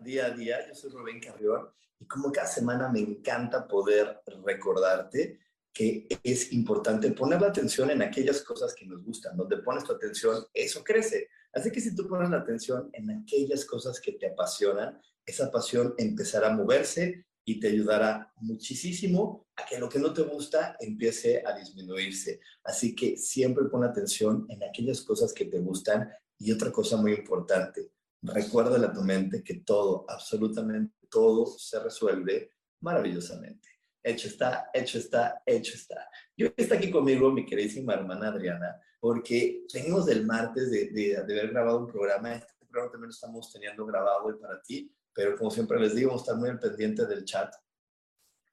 Día 0.00 0.26
a 0.26 0.30
día. 0.30 0.66
Yo 0.68 0.74
soy 0.74 0.90
Rubén 0.90 1.20
Carrión 1.20 1.68
y 1.98 2.06
como 2.06 2.30
cada 2.32 2.46
semana 2.46 2.88
me 2.88 3.00
encanta 3.00 3.66
poder 3.66 4.20
recordarte 4.44 5.38
que 5.72 6.08
es 6.24 6.52
importante 6.52 7.12
poner 7.12 7.40
la 7.40 7.48
atención 7.48 7.90
en 7.90 8.02
aquellas 8.02 8.42
cosas 8.42 8.74
que 8.74 8.86
nos 8.86 9.04
gustan. 9.04 9.36
Donde 9.36 9.58
pones 9.58 9.84
tu 9.84 9.92
atención, 9.92 10.44
eso 10.52 10.82
crece. 10.82 11.28
Así 11.52 11.70
que 11.70 11.80
si 11.80 11.94
tú 11.94 12.08
pones 12.08 12.30
la 12.30 12.38
atención 12.38 12.90
en 12.92 13.10
aquellas 13.10 13.64
cosas 13.64 14.00
que 14.00 14.12
te 14.12 14.28
apasionan, 14.28 15.00
esa 15.24 15.50
pasión 15.50 15.94
empezará 15.96 16.48
a 16.48 16.56
moverse 16.56 17.26
y 17.44 17.58
te 17.58 17.68
ayudará 17.68 18.32
muchísimo 18.36 19.46
a 19.56 19.64
que 19.64 19.78
lo 19.78 19.88
que 19.88 19.98
no 19.98 20.12
te 20.12 20.22
gusta 20.22 20.76
empiece 20.78 21.42
a 21.44 21.56
disminuirse. 21.56 22.40
Así 22.64 22.94
que 22.94 23.16
siempre 23.16 23.64
pon 23.64 23.84
atención 23.84 24.46
en 24.48 24.62
aquellas 24.62 25.02
cosas 25.02 25.32
que 25.32 25.46
te 25.46 25.58
gustan 25.58 26.10
y 26.38 26.52
otra 26.52 26.70
cosa 26.72 26.96
muy 26.96 27.12
importante, 27.12 27.92
Recuérdale 28.22 28.86
a 28.86 28.92
tu 28.92 29.02
mente 29.02 29.42
que 29.42 29.60
todo, 29.60 30.04
absolutamente 30.08 31.06
todo 31.10 31.46
se 31.46 31.80
resuelve 31.80 32.52
maravillosamente. 32.80 33.68
Hecho 34.02 34.28
está, 34.28 34.70
hecho 34.72 34.98
está, 34.98 35.42
hecho 35.44 35.74
está. 35.74 36.08
Y 36.36 36.44
hoy 36.44 36.54
está 36.56 36.76
aquí 36.76 36.90
conmigo 36.90 37.30
mi 37.30 37.44
queridísima 37.44 37.94
hermana 37.94 38.28
Adriana, 38.28 38.80
porque 38.98 39.64
venimos 39.72 40.06
del 40.06 40.26
martes 40.26 40.70
de, 40.70 40.90
de, 40.90 41.16
haber 41.16 41.50
grabado 41.50 41.80
un 41.80 41.86
programa. 41.86 42.34
Este 42.34 42.66
programa 42.66 42.92
también 42.92 43.08
lo 43.08 43.14
estamos 43.14 43.52
teniendo 43.52 43.84
grabado 43.86 44.24
hoy 44.24 44.34
para 44.40 44.60
ti, 44.62 44.94
pero 45.12 45.36
como 45.36 45.50
siempre 45.50 45.78
les 45.78 45.94
digo, 45.94 46.14
estar 46.16 46.36
muy 46.36 46.48
al 46.50 46.58
pendiente 46.58 47.06
del 47.06 47.24
chat. 47.24 47.54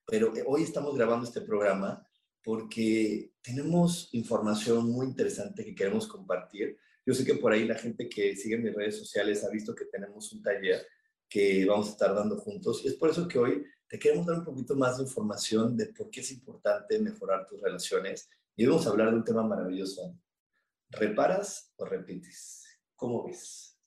Pero 0.05 0.33
hoy 0.45 0.63
estamos 0.63 0.95
grabando 0.95 1.25
este 1.25 1.41
programa 1.41 2.05
porque 2.43 3.33
tenemos 3.41 4.09
información 4.13 4.89
muy 4.89 5.05
interesante 5.05 5.65
que 5.65 5.75
queremos 5.75 6.07
compartir 6.07 6.77
yo 7.07 7.13
sé 7.13 7.23
que 7.23 7.35
por 7.35 7.53
ahí 7.53 7.65
la 7.65 7.75
gente 7.75 8.09
que 8.09 8.35
sigue 8.35 8.57
mis 8.57 8.75
redes 8.75 8.99
sociales 8.99 9.41
ha 9.45 9.49
visto 9.49 9.73
que 9.73 9.85
tenemos 9.85 10.33
un 10.33 10.41
taller 10.41 10.85
que 11.29 11.65
vamos 11.65 11.87
a 11.87 11.91
estar 11.91 12.13
dando 12.13 12.35
juntos 12.37 12.81
y 12.83 12.89
es 12.89 12.95
por 12.95 13.09
eso 13.09 13.29
que 13.29 13.39
hoy 13.39 13.63
te 13.87 13.97
queremos 13.97 14.25
dar 14.25 14.39
un 14.39 14.43
poquito 14.43 14.75
más 14.75 14.97
de 14.97 15.03
información 15.03 15.77
de 15.77 15.85
por 15.85 16.09
qué 16.09 16.19
es 16.19 16.31
importante 16.31 16.99
mejorar 16.99 17.47
tus 17.47 17.61
relaciones 17.61 18.29
y 18.57 18.65
hoy 18.65 18.71
vamos 18.71 18.85
a 18.85 18.89
hablar 18.89 19.11
de 19.11 19.15
un 19.15 19.23
tema 19.23 19.41
maravilloso. 19.47 20.19
¿Reparas 20.89 21.73
o 21.77 21.85
repites? 21.85 22.65
¿Cómo 22.97 23.25
ves? 23.25 23.79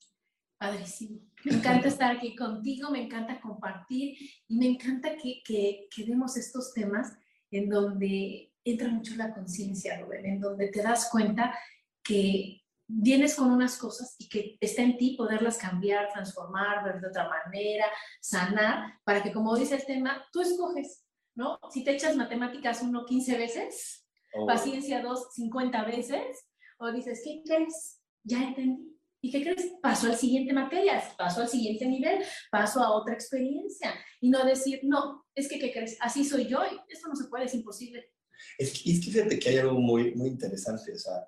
Padrísimo. 0.56 1.20
Me 1.44 1.56
encanta 1.56 1.88
estar 1.88 2.16
aquí 2.16 2.34
contigo, 2.34 2.90
me 2.90 3.04
encanta 3.04 3.38
compartir 3.38 4.16
y 4.48 4.56
me 4.56 4.66
encanta 4.66 5.14
que, 5.16 5.42
que, 5.44 5.88
que 5.94 6.04
demos 6.06 6.38
estos 6.38 6.72
temas 6.72 7.12
en 7.50 7.68
donde 7.68 8.54
entra 8.64 8.88
mucho 8.88 9.14
la 9.16 9.34
conciencia, 9.34 10.00
Rubén, 10.00 10.24
en 10.24 10.40
donde 10.40 10.68
te 10.68 10.82
das 10.82 11.10
cuenta 11.10 11.54
que 12.02 12.59
vienes 12.92 13.34
con 13.34 13.50
unas 13.50 13.76
cosas 13.76 14.16
y 14.18 14.28
que 14.28 14.56
está 14.60 14.82
en 14.82 14.96
ti 14.96 15.14
poderlas 15.16 15.58
cambiar, 15.58 16.12
transformar, 16.12 16.84
ver 16.84 17.00
de 17.00 17.08
otra 17.08 17.28
manera, 17.28 17.86
sanar, 18.20 18.98
para 19.04 19.22
que 19.22 19.32
como 19.32 19.56
dice 19.56 19.76
el 19.76 19.86
tema, 19.86 20.24
tú 20.32 20.40
escoges, 20.40 21.04
¿no? 21.34 21.58
Si 21.70 21.84
te 21.84 21.92
echas 21.92 22.16
matemáticas 22.16 22.82
uno 22.82 23.04
15 23.06 23.38
veces, 23.38 24.06
oh. 24.34 24.46
paciencia 24.46 25.02
dos 25.02 25.28
50 25.34 25.84
veces, 25.84 26.48
o 26.78 26.90
dices, 26.90 27.22
¿qué 27.24 27.42
crees? 27.44 28.00
Ya 28.24 28.42
entendí. 28.42 28.96
¿Y 29.22 29.30
qué 29.30 29.42
crees? 29.42 29.72
Paso 29.82 30.06
al 30.06 30.16
siguiente 30.16 30.52
materia, 30.54 31.02
paso 31.18 31.42
al 31.42 31.48
siguiente 31.48 31.86
nivel, 31.86 32.24
paso 32.50 32.82
a 32.82 32.92
otra 32.92 33.14
experiencia. 33.14 33.94
Y 34.20 34.30
no 34.30 34.44
decir, 34.44 34.80
no, 34.84 35.26
es 35.34 35.46
que, 35.46 35.58
¿qué 35.58 35.72
crees? 35.72 35.98
Así 36.00 36.24
soy 36.24 36.46
yo 36.46 36.60
y 36.64 36.92
esto 36.92 37.08
no 37.08 37.14
se 37.14 37.28
puede, 37.28 37.44
es 37.44 37.54
imposible. 37.54 38.12
Es 38.56 38.72
que, 38.72 38.90
es 38.90 39.04
que 39.04 39.10
fíjate 39.10 39.38
que 39.38 39.48
hay 39.50 39.58
algo 39.58 39.78
muy, 39.78 40.14
muy 40.14 40.28
interesante, 40.28 40.92
o 40.92 40.98
sea, 40.98 41.22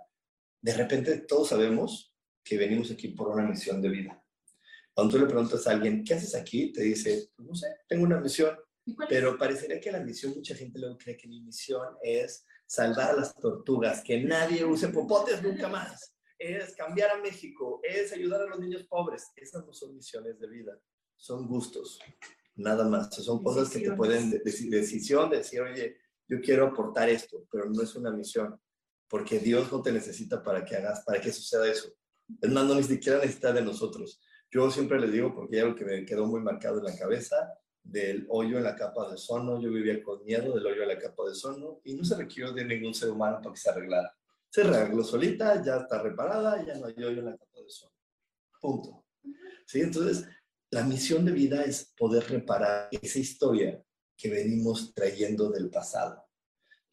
de 0.63 0.75
repente 0.75 1.19
todos 1.19 1.49
sabemos 1.49 2.15
que 2.45 2.57
venimos 2.57 2.91
aquí 2.91 3.09
por 3.09 3.29
una 3.29 3.47
misión 3.47 3.83
de 3.83 3.89
vida. 3.89 4.25
Cuando 4.95 5.13
tú 5.13 5.21
le 5.21 5.27
preguntas 5.27 5.67
a 5.67 5.73
alguien, 5.73 6.05
¿qué 6.05 6.15
haces 6.15 6.35
aquí? 6.35 6.73
Te 6.73 6.83
dice, 6.83 7.31
pues 7.35 7.49
no 7.49 7.55
sé, 7.55 7.67
tengo 7.89 8.05
una 8.05 8.21
misión. 8.21 8.57
Pero 9.09 9.39
parecería 9.39 9.81
que 9.81 9.93
la 9.93 10.01
misión, 10.01 10.35
mucha 10.35 10.55
gente 10.55 10.79
luego 10.79 10.99
cree 10.99 11.17
que 11.17 11.29
mi 11.29 11.41
misión 11.41 11.97
es 12.03 12.45
salvar 12.67 13.11
a 13.11 13.17
las 13.17 13.35
tortugas, 13.35 14.03
que 14.03 14.23
nadie 14.23 14.65
use 14.65 14.89
popotes 14.89 15.43
nunca 15.43 15.69
más, 15.69 16.17
es 16.39 16.75
cambiar 16.75 17.11
a 17.11 17.21
México, 17.21 17.81
es 17.83 18.13
ayudar 18.13 18.43
a 18.43 18.47
los 18.47 18.59
niños 18.59 18.85
pobres. 18.85 19.31
Esas 19.37 19.65
no 19.65 19.73
son 19.73 19.95
misiones 19.95 20.41
de 20.41 20.49
vida, 20.49 20.79
son 21.17 21.47
gustos, 21.47 22.01
nada 22.57 22.89
más. 22.89 23.15
Son 23.15 23.43
cosas 23.43 23.71
que 23.71 23.81
te 23.81 23.93
pueden 23.93 24.31
decir, 24.31 24.71
decisión, 24.71 25.31
decir, 25.31 25.61
oye, 25.61 25.97
yo 26.29 26.41
quiero 26.41 26.67
aportar 26.67 27.09
esto, 27.09 27.47
pero 27.51 27.71
no 27.71 27.83
es 27.83 27.95
una 27.95 28.11
misión 28.11 28.61
porque 29.13 29.39
Dios 29.39 29.71
no 29.71 29.83
te 29.83 29.93
necesita 29.93 30.43
para 30.43 30.65
que 30.65 30.75
hagas, 30.75 31.05
para 31.05 31.21
que 31.21 31.31
suceda 31.31 31.71
eso. 31.71 31.93
Es 32.41 32.51
más, 32.51 32.65
no 32.65 32.75
ni 32.75 32.83
siquiera 32.83 33.19
necesita 33.19 33.53
de 33.53 33.61
nosotros. 33.61 34.19
Yo 34.51 34.71
siempre 34.71 34.99
les 34.99 35.13
digo, 35.13 35.35
porque 35.35 35.57
hay 35.57 35.63
algo 35.65 35.77
que 35.77 35.85
me 35.85 36.07
quedó 36.07 36.27
muy 36.27 36.41
marcado 36.41 36.79
en 36.79 36.85
la 36.85 36.97
cabeza, 36.97 37.37
del 37.83 38.25
hoyo 38.31 38.57
en 38.57 38.65
la 38.65 38.75
capa 38.75 39.11
de 39.11 39.19
sono. 39.19 39.61
Yo 39.61 39.71
vivía 39.71 40.03
con 40.03 40.25
miedo 40.25 40.55
del 40.55 40.65
hoyo 40.65 40.85
en 40.85 40.89
la 40.89 40.99
capa 40.99 41.29
de 41.29 41.35
sono 41.35 41.83
y 41.85 41.95
no 41.95 42.05
se 42.05 42.17
requirió 42.17 42.55
de 42.55 42.65
ningún 42.65 42.95
ser 42.95 43.11
humano 43.11 43.39
para 43.43 43.53
que 43.53 43.61
se 43.61 43.69
arreglara. 43.69 44.17
Se 44.49 44.63
arregló 44.63 45.05
solita, 45.05 45.63
ya 45.63 45.77
está 45.77 46.03
reparada, 46.03 46.65
ya 46.65 46.79
no 46.79 46.87
hay 46.87 46.95
hoyo 46.95 47.19
en 47.19 47.27
la 47.27 47.37
capa 47.37 47.61
de 47.61 47.69
sono. 47.69 47.93
Punto. 48.63 49.05
¿Sí? 49.67 49.83
Entonces, 49.83 50.27
la 50.71 50.85
misión 50.85 51.27
de 51.27 51.33
vida 51.33 51.65
es 51.65 51.93
poder 51.99 52.25
reparar 52.31 52.89
esa 52.91 53.19
historia 53.19 53.79
que 54.17 54.31
venimos 54.31 54.95
trayendo 54.95 55.51
del 55.51 55.69
pasado. 55.69 56.25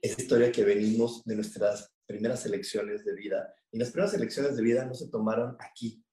Esa 0.02 0.22
historia 0.22 0.52
que 0.52 0.66
venimos 0.66 1.24
de 1.24 1.36
nuestras 1.36 1.94
primeras 2.10 2.44
elecciones 2.48 3.06
de 3.06 3.14
vida. 3.14 3.54
Y 3.72 3.78
las 3.78 3.92
primeras 3.92 4.16
elecciones 4.16 4.58
de 4.58 4.64
vida 4.64 4.84
no 4.84 4.96
se 4.96 5.10
tomaron 5.10 5.56
aquí, 5.60 6.04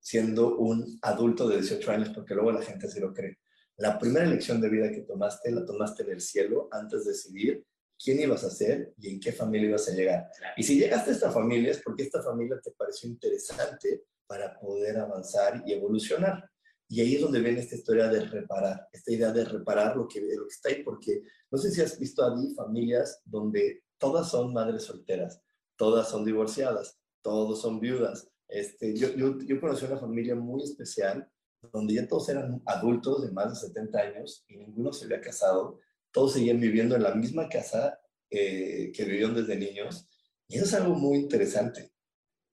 siendo 0.00 0.56
un 0.56 0.98
adulto 1.00 1.48
de 1.48 1.58
18 1.58 1.90
años, 1.92 2.10
porque 2.10 2.34
luego 2.34 2.50
la 2.50 2.60
gente 2.60 2.88
se 2.88 2.98
lo 2.98 3.14
cree. 3.14 3.38
La 3.76 3.96
primera 3.96 4.26
elección 4.26 4.60
de 4.60 4.68
vida 4.68 4.90
que 4.90 5.02
tomaste, 5.02 5.52
la 5.52 5.64
tomaste 5.64 6.02
en 6.02 6.10
el 6.10 6.20
cielo 6.20 6.68
antes 6.72 7.04
de 7.04 7.12
decidir 7.12 7.64
quién 7.96 8.20
ibas 8.20 8.42
a 8.42 8.50
ser 8.50 8.94
y 8.98 9.14
en 9.14 9.20
qué 9.20 9.30
familia 9.30 9.68
ibas 9.68 9.88
a 9.88 9.92
llegar. 9.92 10.26
Y 10.56 10.64
si 10.64 10.76
llegaste 10.76 11.10
a 11.10 11.14
esta 11.14 11.30
familia 11.30 11.70
es 11.70 11.80
porque 11.82 12.02
esta 12.02 12.20
familia 12.20 12.60
te 12.60 12.72
pareció 12.72 13.08
interesante 13.08 14.02
para 14.26 14.58
poder 14.58 14.98
avanzar 14.98 15.62
y 15.64 15.72
evolucionar. 15.72 16.50
Y 16.88 17.00
ahí 17.00 17.14
es 17.14 17.20
donde 17.20 17.40
viene 17.40 17.60
esta 17.60 17.76
historia 17.76 18.08
de 18.08 18.20
reparar, 18.24 18.88
esta 18.92 19.12
idea 19.12 19.32
de 19.32 19.44
reparar 19.44 19.96
lo 19.96 20.08
que, 20.08 20.20
lo 20.20 20.46
que 20.46 20.52
está 20.52 20.68
ahí, 20.70 20.82
porque 20.82 21.22
no 21.50 21.58
sé 21.58 21.70
si 21.70 21.80
has 21.80 21.96
visto 21.98 22.24
a 22.24 22.34
mí 22.34 22.54
familias 22.54 23.20
donde 23.24 23.84
todas 23.98 24.30
son 24.30 24.52
madres 24.52 24.82
solteras, 24.82 25.40
todas 25.76 26.08
son 26.08 26.24
divorciadas, 26.24 26.98
todos 27.22 27.60
son 27.60 27.80
viudas. 27.80 28.28
Este, 28.48 28.94
yo, 28.96 29.08
yo, 29.14 29.38
yo 29.40 29.60
conocí 29.60 29.84
una 29.84 29.98
familia 29.98 30.34
muy 30.34 30.62
especial 30.62 31.28
donde 31.72 31.94
ya 31.94 32.06
todos 32.06 32.28
eran 32.28 32.62
adultos 32.66 33.22
de 33.22 33.32
más 33.32 33.50
de 33.50 33.68
70 33.68 33.98
años 33.98 34.44
y 34.48 34.56
ninguno 34.56 34.92
se 34.92 35.06
había 35.06 35.20
casado, 35.20 35.80
todos 36.12 36.34
seguían 36.34 36.60
viviendo 36.60 36.94
en 36.94 37.02
la 37.02 37.14
misma 37.14 37.48
casa 37.48 37.98
eh, 38.30 38.92
que 38.92 39.04
vivieron 39.04 39.34
desde 39.34 39.56
niños. 39.56 40.08
Y 40.48 40.56
eso 40.56 40.66
es 40.66 40.74
algo 40.74 40.94
muy 40.94 41.18
interesante. 41.18 41.92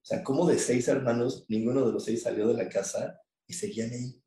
O 0.01 0.06
sea, 0.06 0.23
como 0.23 0.47
de 0.47 0.57
seis 0.57 0.88
hermanos, 0.88 1.45
ninguno 1.50 1.85
de 1.85 1.91
los 1.91 2.06
seis 2.06 2.23
salió 2.23 2.47
de 2.47 2.56
la 2.56 2.69
casa 2.69 3.19
y 3.47 3.53
seguían 3.53 3.91
ahí. 3.91 4.21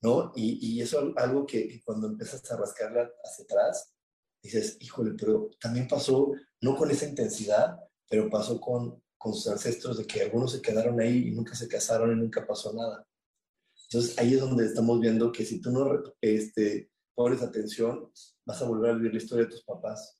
¿No? 0.00 0.32
Y, 0.34 0.58
y, 0.60 0.80
eso 0.80 1.10
es 1.10 1.16
algo 1.16 1.46
que, 1.46 1.68
que, 1.68 1.80
cuando 1.84 2.08
empiezas 2.08 2.50
a 2.50 2.56
rascarla 2.56 3.08
hacia 3.22 3.44
atrás, 3.44 3.94
dices, 4.42 4.76
híjole, 4.80 5.12
pero 5.16 5.50
también 5.60 5.86
pasó 5.86 6.32
no 6.60 6.76
con 6.76 6.90
esa 6.90 7.06
intensidad, 7.06 7.78
pero 8.12 8.28
pasó 8.28 8.60
con, 8.60 9.02
con 9.16 9.32
sus 9.32 9.48
ancestros 9.50 9.96
de 9.96 10.06
que 10.06 10.20
algunos 10.20 10.52
se 10.52 10.60
quedaron 10.60 11.00
ahí 11.00 11.28
y 11.28 11.30
nunca 11.30 11.54
se 11.54 11.66
casaron 11.66 12.12
y 12.12 12.20
nunca 12.20 12.46
pasó 12.46 12.70
nada. 12.74 13.08
Entonces 13.88 14.18
ahí 14.18 14.34
es 14.34 14.40
donde 14.40 14.66
estamos 14.66 15.00
viendo 15.00 15.32
que 15.32 15.46
si 15.46 15.62
tú 15.62 15.70
no 15.70 15.98
este, 16.20 16.90
pones 17.14 17.40
atención, 17.40 18.12
vas 18.44 18.60
a 18.60 18.66
volver 18.66 18.90
a 18.90 18.94
vivir 18.96 19.12
la 19.12 19.16
historia 19.16 19.46
de 19.46 19.52
tus 19.52 19.64
papás. 19.64 20.18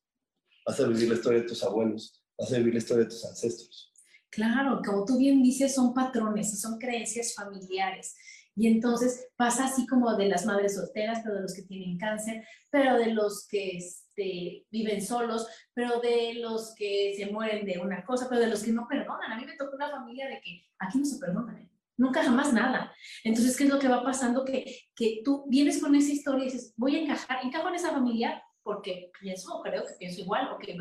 vas 0.65 0.81
a 0.81 0.89
vivir 0.89 1.07
la 1.07 1.17
historia 1.17 1.41
de 1.41 1.47
tus 1.47 1.63
abuelos, 1.63 2.25
vas 2.39 2.51
a 2.51 2.57
vivir 2.57 2.73
la 2.73 2.79
historia 2.79 3.05
de 3.05 3.11
tus 3.11 3.27
ancestros. 3.27 3.93
Claro, 4.31 4.81
como 4.83 5.05
tú 5.05 5.19
bien 5.19 5.43
dices, 5.43 5.75
son 5.75 5.93
patrones, 5.93 6.59
son 6.59 6.79
creencias 6.79 7.35
familiares. 7.35 8.17
Y 8.57 8.69
entonces 8.69 9.29
pasa 9.37 9.67
así 9.67 9.87
como 9.87 10.17
de 10.17 10.29
las 10.29 10.47
madres 10.47 10.77
solteras, 10.77 11.21
pero 11.23 11.35
de 11.35 11.43
los 11.43 11.53
que 11.53 11.65
tienen 11.65 11.99
cáncer, 11.99 12.43
pero 12.71 12.97
de 12.97 13.13
los 13.13 13.47
que 13.47 13.79
este, 14.15 14.67
viven 14.71 15.01
solos, 15.01 15.47
pero 15.73 16.01
de 16.01 16.35
los 16.35 16.75
que 16.75 17.15
se 17.17 17.27
mueren 17.27 17.65
de 17.65 17.79
una 17.79 18.05
cosa, 18.05 18.27
pero 18.29 18.41
de 18.41 18.49
los 18.49 18.63
que 18.63 18.73
no 18.73 18.87
perdonan. 18.89 19.33
A 19.33 19.37
mí 19.37 19.45
me 19.45 19.57
tocó 19.57 19.77
una 19.77 19.91
familia 19.91 20.29
de 20.29 20.41
que 20.41 20.67
aquí 20.79 20.99
no 20.99 21.05
se 21.05 21.19
perdonan, 21.19 21.59
¿eh? 21.59 21.71
nunca 21.97 22.23
jamás 22.23 22.53
nada. 22.53 22.93
Entonces, 23.25 23.57
¿qué 23.57 23.65
es 23.65 23.71
lo 23.71 23.79
que 23.79 23.89
va 23.89 24.03
pasando? 24.03 24.45
Que, 24.45 24.91
que 24.95 25.23
tú 25.25 25.45
vienes 25.49 25.81
con 25.81 25.95
esa 25.95 26.13
historia 26.13 26.43
y 26.43 26.51
dices, 26.51 26.75
voy 26.77 26.97
a 26.97 27.01
encajar, 27.01 27.39
encajo 27.43 27.69
en 27.69 27.75
esa 27.75 27.93
familia 27.93 28.43
porque 28.63 29.11
pienso, 29.21 29.61
creo 29.63 29.85
que 29.85 29.95
pienso 29.99 30.21
igual, 30.21 30.53
okay, 30.53 30.79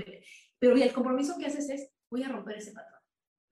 pero 0.60 0.76
el 0.76 0.94
compromiso 0.94 1.38
que 1.40 1.48
haces 1.48 1.70
es, 1.70 1.92
voy 2.12 2.24
a 2.24 2.30
romper 2.30 2.58
ese 2.58 2.74
patrón, 2.74 3.00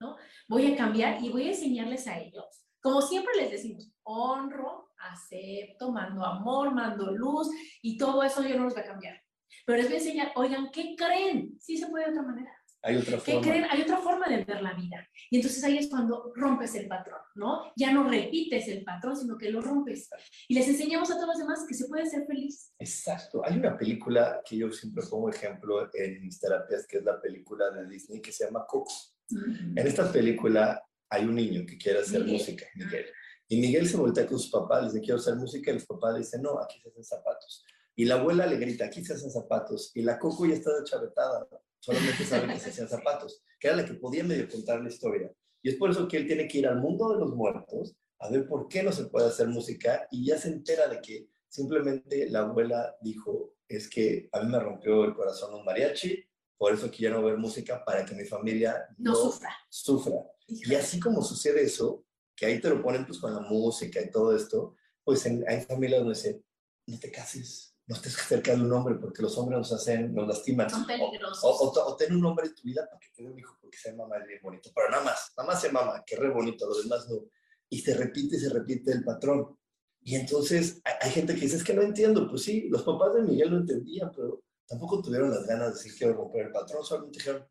¿no? 0.00 0.16
Voy 0.48 0.72
a 0.72 0.76
cambiar 0.76 1.22
y 1.22 1.30
voy 1.30 1.44
a 1.44 1.50
enseñarles 1.50 2.06
a 2.06 2.20
ellos 2.20 2.64
como 2.80 3.02
siempre 3.02 3.34
les 3.36 3.50
decimos, 3.50 3.92
honro, 4.02 4.90
acepto, 5.12 5.92
mando 5.92 6.24
amor, 6.24 6.74
mando 6.74 7.10
luz 7.10 7.48
y 7.82 7.98
todo 7.98 8.22
eso 8.22 8.42
yo 8.42 8.56
no 8.56 8.64
los 8.64 8.74
voy 8.74 8.82
a 8.82 8.86
cambiar. 8.86 9.22
Pero 9.66 9.78
les 9.78 9.86
voy 9.86 9.96
a 9.96 9.98
enseñar, 9.98 10.32
oigan, 10.36 10.70
¿qué 10.70 10.94
creen? 10.96 11.56
Sí 11.58 11.76
se 11.76 11.88
puede 11.88 12.06
de 12.06 12.10
otra 12.10 12.22
manera. 12.22 12.52
Hay 12.82 12.96
otra 12.96 13.18
forma. 13.18 13.40
¿Qué 13.42 13.48
creen? 13.48 13.66
Hay 13.70 13.82
otra 13.82 13.98
forma 13.98 14.26
de 14.26 14.44
ver 14.44 14.62
la 14.62 14.72
vida. 14.72 15.06
Y 15.30 15.36
entonces 15.36 15.62
ahí 15.64 15.76
es 15.76 15.88
cuando 15.88 16.32
rompes 16.34 16.74
el 16.76 16.88
patrón, 16.88 17.20
¿no? 17.34 17.72
Ya 17.76 17.92
no 17.92 18.08
repites 18.08 18.68
el 18.68 18.84
patrón, 18.84 19.16
sino 19.16 19.36
que 19.36 19.50
lo 19.50 19.60
rompes. 19.60 20.08
Y 20.48 20.54
les 20.54 20.66
enseñamos 20.66 21.10
a 21.10 21.14
todos 21.14 21.28
los 21.28 21.38
demás 21.38 21.64
que 21.68 21.74
se 21.74 21.88
puede 21.88 22.06
ser 22.06 22.26
feliz. 22.26 22.72
Exacto. 22.78 23.42
Hay 23.44 23.58
una 23.58 23.76
película 23.76 24.40
que 24.48 24.56
yo 24.56 24.70
siempre 24.70 25.04
pongo 25.10 25.28
ejemplo 25.28 25.90
en 25.92 26.22
mis 26.22 26.40
terapias, 26.40 26.86
que 26.86 26.98
es 26.98 27.04
la 27.04 27.20
película 27.20 27.70
de 27.70 27.86
Disney 27.86 28.20
que 28.22 28.32
se 28.32 28.46
llama 28.46 28.64
Coco. 28.66 28.92
En 29.30 29.86
esta 29.86 30.10
película 30.10 30.82
hay 31.10 31.24
un 31.24 31.34
niño 31.34 31.66
que 31.66 31.76
quiere 31.76 32.00
hacer 32.00 32.24
música, 32.24 32.66
Miguel. 32.74 33.06
Y 33.46 33.60
Miguel 33.60 33.88
se 33.88 33.96
voltea 33.96 34.26
con 34.26 34.38
su 34.38 34.50
papá, 34.50 34.80
le 34.80 34.86
dice, 34.86 35.00
quiero 35.00 35.16
hacer 35.16 35.34
música, 35.34 35.70
y 35.70 35.74
los 35.74 35.84
papás 35.84 36.12
le 36.14 36.20
dicen, 36.20 36.40
no, 36.40 36.58
aquí 36.60 36.80
se 36.80 36.88
hacen 36.88 37.04
zapatos. 37.04 37.64
Y 37.96 38.04
la 38.04 38.16
abuela 38.16 38.46
le 38.46 38.56
grita, 38.56 38.86
aquí 38.86 39.04
se 39.04 39.14
hacen 39.14 39.30
zapatos. 39.30 39.92
Y 39.94 40.02
la 40.02 40.18
Coco 40.18 40.46
ya 40.46 40.54
está 40.54 40.70
chavetada, 40.84 41.48
solamente 41.78 42.24
sabe 42.24 42.52
que 42.52 42.60
se 42.60 42.70
hacen 42.70 42.88
zapatos, 42.88 43.42
que 43.58 43.68
era 43.68 43.76
la 43.76 43.84
que 43.84 43.94
podía 43.94 44.24
medio 44.24 44.48
contar 44.48 44.80
la 44.80 44.88
historia. 44.88 45.32
Y 45.62 45.70
es 45.70 45.76
por 45.76 45.90
eso 45.90 46.08
que 46.08 46.16
él 46.16 46.26
tiene 46.26 46.48
que 46.48 46.58
ir 46.58 46.66
al 46.66 46.80
mundo 46.80 47.12
de 47.12 47.20
los 47.20 47.34
muertos 47.34 47.96
a 48.20 48.30
ver 48.30 48.46
por 48.46 48.68
qué 48.68 48.82
no 48.82 48.92
se 48.92 49.06
puede 49.06 49.28
hacer 49.28 49.48
música 49.48 50.06
y 50.10 50.26
ya 50.26 50.38
se 50.38 50.48
entera 50.48 50.88
de 50.88 51.00
que 51.00 51.28
simplemente 51.48 52.28
la 52.30 52.40
abuela 52.40 52.96
dijo, 53.00 53.54
es 53.66 53.88
que 53.88 54.28
a 54.32 54.40
mí 54.40 54.50
me 54.50 54.60
rompió 54.60 55.04
el 55.04 55.14
corazón 55.14 55.54
un 55.54 55.64
mariachi, 55.64 56.22
por 56.56 56.74
eso 56.74 56.90
quiero 56.90 57.22
ver 57.22 57.38
música 57.38 57.82
para 57.84 58.04
que 58.04 58.14
mi 58.14 58.24
familia 58.24 58.86
no, 58.98 59.14
sufra. 59.14 59.50
sufra. 59.70 60.22
Y 60.46 60.74
así 60.74 61.00
como 61.00 61.22
sucede 61.22 61.62
eso, 61.62 62.04
que 62.36 62.46
ahí 62.46 62.60
te 62.60 62.68
lo 62.68 62.82
ponen 62.82 63.06
pues 63.06 63.18
con 63.18 63.34
la 63.34 63.40
música 63.40 64.00
y 64.00 64.10
todo 64.10 64.36
esto, 64.36 64.76
pues 65.02 65.24
hay 65.24 65.60
familias 65.62 66.00
donde 66.00 66.14
dicen, 66.14 66.44
no 66.86 66.98
te 66.98 67.10
cases, 67.10 67.69
no 67.90 67.96
estés 67.96 68.12
cerca 68.14 68.54
de 68.54 68.62
un 68.62 68.72
hombre 68.72 68.94
porque 68.94 69.20
los 69.20 69.36
hombres 69.36 69.58
nos 69.58 69.72
hacen, 69.72 70.14
nos 70.14 70.28
lastiman. 70.28 70.70
Son 70.70 70.86
peligrosos. 70.86 71.40
O, 71.42 71.96
ten 71.96 72.14
un 72.14 72.24
hombre 72.24 72.46
en 72.46 72.54
tu 72.54 72.62
vida 72.62 72.86
para 72.88 73.00
que 73.00 73.08
te 73.12 73.24
dé 73.24 73.28
un 73.28 73.36
hijo 73.36 73.58
porque 73.60 73.76
sea 73.76 73.92
mamá 73.96 74.16
es 74.18 74.28
bien 74.28 74.38
bonito. 74.40 74.70
Pero 74.72 74.90
nada 74.90 75.02
más, 75.02 75.32
nada 75.36 75.48
más 75.48 75.60
se 75.60 75.72
mama, 75.72 76.04
que 76.06 76.14
re 76.14 76.30
bonito, 76.30 76.68
los 76.68 76.84
demás 76.84 77.08
no. 77.10 77.24
Y 77.68 77.80
se 77.80 77.94
repite 77.94 78.36
y 78.36 78.38
se 78.38 78.48
repite 78.48 78.92
el 78.92 79.02
patrón. 79.02 79.58
Y 80.02 80.14
entonces 80.14 80.80
hay, 80.84 80.94
hay, 81.00 81.10
gente 81.10 81.34
que 81.34 81.40
dice, 81.40 81.56
es 81.56 81.64
que 81.64 81.74
no 81.74 81.82
entiendo. 81.82 82.28
Pues 82.28 82.42
sí, 82.42 82.68
los 82.68 82.84
papás 82.84 83.12
de 83.14 83.22
Miguel 83.22 83.50
no 83.50 83.56
entendían, 83.56 84.12
pero 84.14 84.44
tampoco 84.68 85.02
tuvieron 85.02 85.32
las 85.32 85.44
ganas 85.44 85.70
de 85.70 85.74
decir 85.74 85.92
quiero 85.98 86.14
romper 86.14 86.46
el 86.46 86.52
patrón, 86.52 86.84
solamente 86.84 87.18
dijeron, 87.18 87.44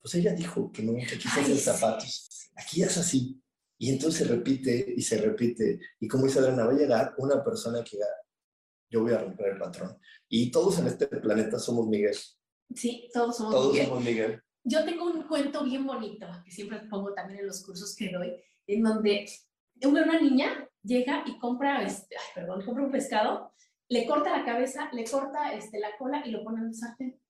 pues 0.00 0.14
ella 0.14 0.32
dijo 0.34 0.70
que 0.70 0.84
no, 0.84 0.92
que 0.92 1.18
quiso 1.18 1.40
hacer 1.40 1.58
zapatos. 1.58 2.48
Aquí 2.54 2.84
es 2.84 2.96
así. 2.96 3.42
Y 3.76 3.90
entonces 3.90 4.20
se 4.20 4.32
repite 4.32 4.94
y 4.96 5.02
se 5.02 5.20
repite. 5.20 5.80
Y 5.98 6.06
como 6.06 6.26
dice 6.26 6.38
Adriana, 6.38 6.66
va 6.66 6.72
a 6.74 6.76
llegar 6.76 7.14
una 7.18 7.42
persona 7.42 7.82
que 7.82 7.98
yo 8.90 9.02
voy 9.02 9.12
a 9.12 9.18
romper 9.18 9.52
el 9.52 9.58
patrón. 9.58 9.96
Y 10.28 10.50
todos 10.50 10.78
en 10.78 10.88
este 10.88 11.06
planeta 11.06 11.58
somos 11.58 11.86
Miguel. 11.86 12.16
Sí, 12.74 13.08
todos 13.12 13.36
somos 13.36 13.54
todos 13.54 13.72
Miguel. 13.72 13.86
somos 13.88 14.04
Miguel. 14.04 14.42
Yo 14.64 14.84
tengo 14.84 15.06
un 15.06 15.22
cuento 15.22 15.64
bien 15.64 15.86
bonito, 15.86 16.26
que 16.44 16.50
siempre 16.50 16.80
pongo 16.90 17.14
también 17.14 17.40
en 17.40 17.46
los 17.46 17.64
cursos 17.64 17.96
que 17.96 18.10
doy, 18.10 18.34
en 18.66 18.82
donde 18.82 19.26
una 19.82 20.20
niña 20.20 20.68
llega 20.82 21.24
y 21.26 21.38
compra, 21.38 21.82
este, 21.82 22.16
ay, 22.16 22.26
perdón, 22.34 22.64
compra 22.64 22.84
un 22.84 22.90
pescado, 22.90 23.52
le 23.88 24.06
corta 24.06 24.36
la 24.36 24.44
cabeza, 24.44 24.90
le 24.92 25.04
corta 25.04 25.54
este, 25.54 25.80
la 25.80 25.96
cola 25.98 26.22
y 26.26 26.30
lo 26.30 26.44
pone 26.44 26.60
en 26.60 26.68
el 26.68 26.74
sartén 26.74 27.20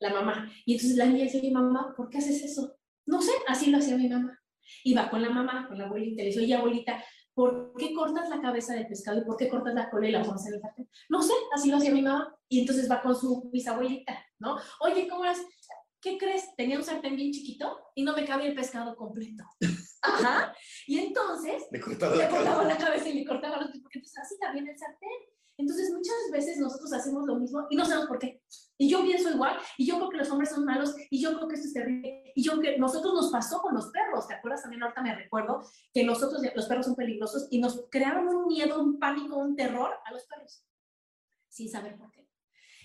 la 0.00 0.10
mamá. 0.12 0.50
Y 0.64 0.72
entonces 0.72 0.96
la 0.96 1.06
niña 1.06 1.24
dice, 1.24 1.40
mi 1.40 1.50
mamá, 1.50 1.94
¿por 1.96 2.08
qué 2.08 2.18
haces 2.18 2.42
eso? 2.42 2.76
No 3.06 3.22
sé, 3.22 3.32
así 3.46 3.70
lo 3.70 3.78
hacía 3.78 3.96
mi 3.96 4.08
mamá. 4.08 4.38
Iba 4.84 5.10
con 5.10 5.22
la 5.22 5.30
mamá, 5.30 5.68
con 5.68 5.78
la 5.78 5.86
abuelita, 5.86 6.22
y 6.22 6.24
le 6.24 6.30
dice, 6.30 6.40
oye, 6.40 6.54
abuelita, 6.54 7.04
¿por 7.40 7.72
qué 7.78 7.94
cortas 7.94 8.28
la 8.28 8.38
cabeza 8.38 8.74
del 8.74 8.86
pescado 8.86 9.18
y 9.18 9.24
por 9.24 9.34
qué 9.38 9.48
cortas 9.48 9.72
la 9.72 9.88
cola 9.88 10.06
y 10.06 10.12
la 10.12 10.22
pones 10.22 10.46
en 10.46 10.54
el 10.54 10.60
sartén? 10.60 10.90
No 11.08 11.22
sé, 11.22 11.32
así 11.54 11.70
lo 11.70 11.78
hacía 11.78 11.90
mi 11.90 12.02
mamá. 12.02 12.36
Y 12.50 12.60
entonces 12.60 12.90
va 12.90 13.00
con 13.00 13.16
su 13.16 13.48
bisabuelita, 13.50 14.22
¿no? 14.40 14.58
Oye, 14.80 15.08
¿cómo 15.08 15.24
es? 15.24 15.38
¿Qué 16.02 16.18
crees? 16.18 16.54
Tenía 16.54 16.76
un 16.76 16.84
sartén 16.84 17.16
bien 17.16 17.32
chiquito 17.32 17.78
y 17.94 18.02
no 18.02 18.14
me 18.14 18.26
cabía 18.26 18.48
el 18.48 18.54
pescado 18.54 18.94
completo. 18.94 19.44
Ajá. 20.02 20.54
Y 20.86 20.98
entonces 20.98 21.62
le 21.70 21.80
cortaba, 21.80 22.14
la, 22.14 22.28
cortaba 22.28 22.64
la 22.64 22.76
cabeza 22.76 23.08
y 23.08 23.14
le 23.14 23.24
cortaba 23.24 23.56
los 23.56 23.70
porque 23.70 24.00
entonces 24.00 24.18
así 24.18 24.38
también 24.38 24.68
el 24.68 24.78
sartén. 24.78 25.08
Entonces 25.60 25.92
muchas 25.92 26.14
veces 26.32 26.58
nosotros 26.58 26.92
hacemos 26.92 27.26
lo 27.26 27.36
mismo 27.36 27.66
y 27.70 27.76
no 27.76 27.84
sabemos 27.84 28.08
por 28.08 28.18
qué. 28.18 28.42
Y 28.78 28.88
yo 28.88 29.02
pienso 29.02 29.30
igual, 29.30 29.58
y 29.76 29.86
yo 29.86 29.96
creo 29.96 30.08
que 30.08 30.16
los 30.16 30.30
hombres 30.30 30.48
son 30.50 30.64
malos, 30.64 30.94
y 31.10 31.20
yo 31.20 31.34
creo 31.36 31.48
que 31.48 31.54
esto 31.54 31.68
es 31.68 31.74
terrible, 31.74 32.32
y 32.34 32.42
yo 32.42 32.58
que 32.60 32.78
nosotros 32.78 33.12
nos 33.12 33.30
pasó 33.30 33.60
con 33.60 33.74
los 33.74 33.88
perros, 33.88 34.26
¿te 34.26 34.34
acuerdas? 34.34 34.62
También 34.62 34.82
ahorita 34.82 35.02
me 35.02 35.14
recuerdo 35.14 35.62
que 35.92 36.02
nosotros, 36.02 36.42
los 36.54 36.66
perros 36.66 36.86
son 36.86 36.96
peligrosos, 36.96 37.46
y 37.50 37.60
nos 37.60 37.84
crearon 37.90 38.26
un 38.28 38.46
miedo, 38.46 38.80
un 38.80 38.98
pánico, 38.98 39.36
un 39.36 39.54
terror 39.54 39.92
a 40.04 40.12
los 40.12 40.24
perros, 40.24 40.64
sin 41.48 41.68
saber 41.68 41.98
por 41.98 42.10
qué. 42.10 42.26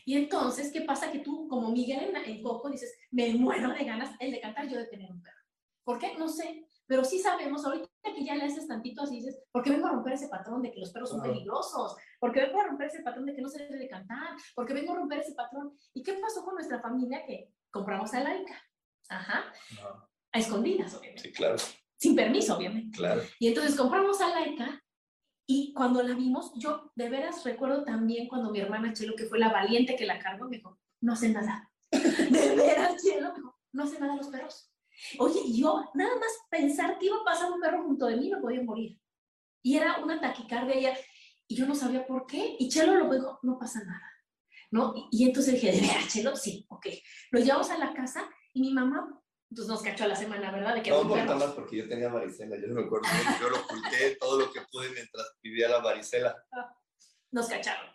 Y 0.03 0.17
entonces, 0.17 0.71
¿qué 0.71 0.81
pasa? 0.81 1.11
Que 1.11 1.19
tú, 1.19 1.47
como 1.47 1.71
Miguel 1.71 2.13
en, 2.13 2.17
en 2.17 2.43
Coco, 2.43 2.69
dices, 2.69 2.93
me 3.09 3.33
muero 3.33 3.73
de 3.73 3.85
ganas 3.85 4.15
el 4.19 4.31
de 4.31 4.41
cantar 4.41 4.67
yo 4.67 4.77
de 4.77 4.87
tener 4.87 5.09
un 5.09 5.21
perro. 5.21 5.39
¿Por 5.85 5.97
qué? 5.97 6.17
No 6.17 6.27
sé, 6.27 6.67
pero 6.87 7.03
sí 7.03 7.19
sabemos, 7.19 7.65
ahorita 7.65 7.89
que 8.03 8.23
ya 8.23 8.35
le 8.35 8.45
haces 8.45 8.67
tantito 8.67 9.01
así, 9.01 9.17
dices, 9.17 9.41
¿por 9.51 9.63
qué 9.63 9.71
vengo 9.71 9.87
a 9.87 9.91
romper 9.91 10.13
ese 10.13 10.27
patrón 10.27 10.61
de 10.61 10.71
que 10.71 10.79
los 10.79 10.91
perros 10.91 11.09
son 11.09 11.21
peligrosos? 11.21 11.95
¿Por 12.19 12.31
qué 12.31 12.41
vengo 12.41 12.61
a 12.61 12.67
romper 12.67 12.87
ese 12.87 13.01
patrón 13.01 13.25
de 13.25 13.35
que 13.35 13.41
no 13.41 13.49
se 13.49 13.63
debe 13.63 13.77
de 13.77 13.87
cantar? 13.87 14.35
¿Por 14.53 14.65
qué 14.65 14.73
vengo 14.73 14.93
a 14.93 14.97
romper 14.97 15.19
ese 15.19 15.33
patrón? 15.33 15.75
¿Y 15.93 16.03
qué 16.03 16.13
pasó 16.13 16.43
con 16.43 16.55
nuestra 16.55 16.81
familia 16.81 17.25
que 17.25 17.51
compramos 17.71 18.13
a 18.13 18.21
laica? 18.21 18.61
Ajá. 19.09 19.51
A 20.31 20.39
escondidas, 20.39 20.93
obviamente. 20.93 21.23
Sí, 21.23 21.31
claro. 21.31 21.57
Sin 21.97 22.15
permiso, 22.15 22.57
obviamente. 22.57 22.97
Claro. 22.97 23.21
Y 23.39 23.47
entonces 23.47 23.75
compramos 23.75 24.21
a 24.21 24.29
laica 24.29 24.83
y 25.47 25.73
cuando 25.73 26.01
la 26.01 26.15
vimos, 26.15 26.51
yo 26.55 26.91
de 26.95 27.09
veras 27.09 27.43
recuerdo 27.43 27.83
también 27.83 28.27
cuando 28.27 28.51
mi 28.51 28.59
hermana 28.59 28.93
Chelo, 28.93 29.15
que 29.15 29.25
fue 29.25 29.39
la 29.39 29.51
valiente 29.51 29.95
que 29.95 30.05
la 30.05 30.19
cargó, 30.19 30.45
me 30.45 30.57
dijo, 30.57 30.79
no 31.01 31.13
hace 31.13 31.29
nada. 31.29 31.71
de 31.91 32.55
veras, 32.55 33.01
Chelo, 33.03 33.29
me 33.29 33.35
dijo, 33.35 33.59
no 33.71 33.83
hace 33.83 33.99
nada 33.99 34.15
los 34.15 34.27
perros. 34.27 34.71
Oye, 35.19 35.39
yo 35.53 35.89
nada 35.93 36.15
más 36.15 36.31
pensar 36.49 36.97
que 36.97 37.07
iba 37.07 37.17
a 37.17 37.25
pasar 37.25 37.51
un 37.51 37.59
perro 37.59 37.83
junto 37.83 38.05
de 38.07 38.17
mí 38.17 38.29
me 38.29 38.37
podía 38.37 38.63
morir. 38.63 38.99
Y 39.61 39.77
era 39.77 39.97
una 40.03 40.19
taquicardia 40.19 40.97
y 41.47 41.55
yo 41.55 41.65
no 41.65 41.75
sabía 41.75 42.05
por 42.05 42.25
qué. 42.25 42.55
Y 42.59 42.69
Chelo 42.69 42.95
lo 42.95 43.13
dijo, 43.13 43.39
no 43.43 43.57
pasa 43.57 43.83
nada. 43.83 44.11
¿No? 44.71 44.93
Y, 45.11 45.25
entonces 45.25 45.53
dije, 45.55 45.71
¿de 45.71 45.81
verdad, 45.81 46.07
Chelo? 46.07 46.35
Sí, 46.35 46.65
ok. 46.69 46.87
Lo 47.31 47.39
llevamos 47.39 47.69
a 47.69 47.77
la 47.77 47.93
casa 47.93 48.29
y 48.53 48.61
mi 48.61 48.73
mamá 48.73 49.21
pues 49.53 49.67
nos 49.67 49.81
cachó 49.81 50.03
a 50.03 50.07
la 50.07 50.15
semana, 50.15 50.51
¿verdad? 50.51 50.75
De 50.75 50.81
que 50.81 50.89
no, 50.89 51.03
no 51.03 51.35
más 51.35 51.51
porque 51.51 51.77
yo 51.77 51.87
tenía 51.87 52.09
varicela, 52.09 52.57
yo 52.57 52.67
no 52.67 52.73
me 52.73 52.85
acuerdo, 52.85 53.07
yo 53.39 53.49
lo 53.49 53.59
oculté 53.59 54.15
todo 54.19 54.39
lo 54.39 54.51
que 54.51 54.59
pude 54.71 54.89
mientras 54.89 55.37
vivía 55.41 55.69
la 55.69 55.79
varicela. 55.79 56.35
Nos 57.31 57.47
cacharon. 57.47 57.89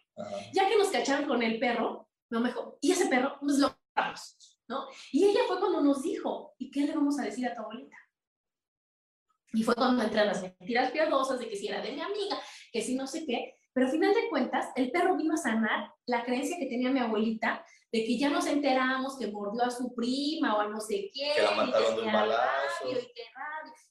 Ya 0.53 0.69
que 0.69 0.79
nos 0.79 0.89
cacharon 0.89 1.27
con 1.27 1.43
el 1.43 1.59
perro, 1.59 2.09
me 2.31 2.49
dijo, 2.49 2.79
¿y 2.81 2.93
ese 2.93 3.07
perro? 3.07 3.39
Nos 3.43 3.59
lo 3.59 3.79
vamos. 3.95 4.61
¿no? 4.69 4.87
Y 5.13 5.25
ella 5.25 5.41
fue 5.49 5.59
cuando 5.59 5.81
nos 5.81 6.03
dijo, 6.03 6.50
¿y 6.71 6.73
qué 6.73 6.87
le 6.87 6.95
vamos 6.95 7.19
a 7.19 7.25
decir 7.25 7.47
a 7.47 7.55
tu 7.55 7.63
abuelita? 7.63 7.97
Y 9.53 9.65
fue 9.65 9.75
cuando 9.75 10.05
entran 10.05 10.29
las 10.29 10.43
mentiras 10.43 10.93
piadosas 10.93 11.41
de 11.41 11.49
que 11.49 11.57
si 11.57 11.67
era 11.67 11.83
de 11.83 11.93
mi 11.93 12.01
amiga, 12.01 12.39
que 12.73 12.81
si 12.81 12.95
no 12.95 13.07
sé 13.09 13.27
qué, 13.27 13.57
pero 13.73 13.87
al 13.87 13.93
final 13.93 14.15
de 14.15 14.29
cuentas, 14.29 14.69
el 14.77 14.91
perro 14.93 15.17
vino 15.17 15.35
a 15.35 15.37
sanar 15.37 15.93
la 16.07 16.25
creencia 16.25 16.57
que 16.59 16.67
tenía 16.67 16.91
mi 16.91 17.01
abuelita 17.01 17.65
de 17.93 18.05
que 18.05 18.19
ya 18.19 18.31
nos 18.31 18.47
enteramos 18.47 19.19
que 19.19 19.29
mordió 19.29 19.65
a 19.65 19.71
su 19.71 19.93
prima 19.95 20.57
o 20.57 20.61
a 20.61 20.69
no 20.69 20.81
sé 20.81 21.11
quién. 21.13 21.35
Que 21.35 21.43
la 21.43 21.51
mataron 21.53 21.97
de 21.97 22.03
un 22.03 22.13
balazo. 22.13 22.89
Y 22.89 22.95
que, 22.95 23.23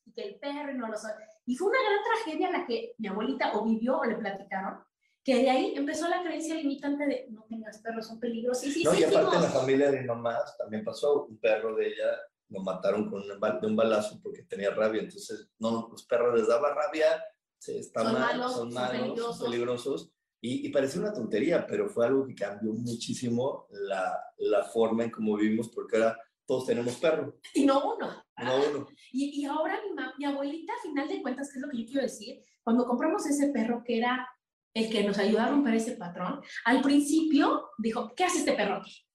y 0.05 0.13
que 0.13 0.21
el 0.21 0.39
perro 0.39 0.74
no 0.74 0.88
lo 0.88 0.98
sabe. 0.98 1.25
Y 1.45 1.55
fue 1.55 1.69
una 1.69 1.79
gran 1.81 2.00
tragedia 2.03 2.51
la 2.51 2.65
que 2.65 2.93
mi 2.98 3.09
abuelita 3.09 3.57
o 3.57 3.65
vivió 3.65 4.00
o 4.00 4.05
le 4.05 4.15
platicaron, 4.15 4.81
que 5.24 5.36
de 5.36 5.50
ahí 5.50 5.74
empezó 5.75 6.07
la 6.07 6.24
creencia 6.24 6.55
limitante 6.55 7.05
de 7.05 7.27
no 7.29 7.45
tengas 7.50 7.79
perros, 7.79 8.07
son 8.07 8.19
peligrosos. 8.19 8.75
Y, 8.75 8.83
no, 8.83 8.93
y 8.93 9.03
aparte 9.03 9.36
en 9.36 9.41
la 9.41 9.50
familia 9.50 9.91
de 9.91 10.01
mi 10.01 10.07
mamá 10.07 10.38
también 10.57 10.83
pasó, 10.86 11.25
un 11.25 11.38
perro 11.38 11.75
de 11.75 11.88
ella 11.88 12.19
lo 12.50 12.62
mataron 12.62 13.10
con 13.10 13.22
un, 13.22 13.39
de 13.39 13.68
un 13.68 13.75
balazo 13.75 14.20
porque 14.22 14.44
tenía 14.44 14.72
rabia, 14.72 15.01
entonces 15.01 15.50
no, 15.60 15.88
los 15.91 16.03
perros 16.06 16.38
les 16.38 16.48
daba 16.48 16.74
rabia, 16.74 17.24
se, 17.58 17.79
están 17.79 18.06
son, 18.06 18.13
malos, 18.13 18.53
son, 18.53 18.74
malos, 18.74 18.91
peligrosos. 19.01 19.38
son 19.38 19.51
peligrosos, 19.51 20.13
Y, 20.41 20.68
y 20.68 20.70
parece 20.70 21.00
una 21.00 21.13
tontería, 21.13 21.68
pero 21.68 21.89
fue 21.89 22.06
algo 22.08 22.25
que 22.25 22.36
cambió 22.36 22.74
muchísimo 22.74 23.68
la, 23.72 24.18
la 24.38 24.63
forma 24.63 25.03
en 25.03 25.12
cómo 25.12 25.36
vivimos, 25.36 25.70
porque 25.70 25.98
ahora 25.98 26.18
todos 26.46 26.65
tenemos 26.65 26.96
perro. 26.96 27.38
Y 27.53 27.65
no 27.65 27.96
uno. 27.96 28.24
No 28.38 28.56
uno. 28.70 28.88
Y, 29.12 29.41
y 29.41 29.46
ahora 29.46 29.79
mi, 29.84 29.91
mi 30.18 30.25
abuelita, 30.25 30.74
a 30.74 30.82
final 30.82 31.08
de 31.08 31.22
cuentas, 31.22 31.51
¿qué 31.51 31.60
es 31.60 31.62
lo 31.65 31.70
que 31.70 31.77
yo 31.79 31.86
quiero 31.86 32.01
decir? 32.01 32.44
Cuando 32.63 32.86
compramos 32.86 33.25
ese 33.25 33.50
perro 33.50 33.84
que 33.86 33.98
era 33.98 34.27
el 34.74 34.89
que 34.89 35.03
nos 35.03 35.18
ayudó 35.18 35.41
a 35.41 35.50
romper 35.50 35.75
ese 35.75 35.98
patrón, 35.98 36.41
al 36.65 36.82
principio 36.82 37.70
dijo, 37.77 38.13
¿qué 38.15 38.24
hace 38.24 38.39
este 38.39 38.53
perro 38.53 38.75
aquí? 38.75 39.06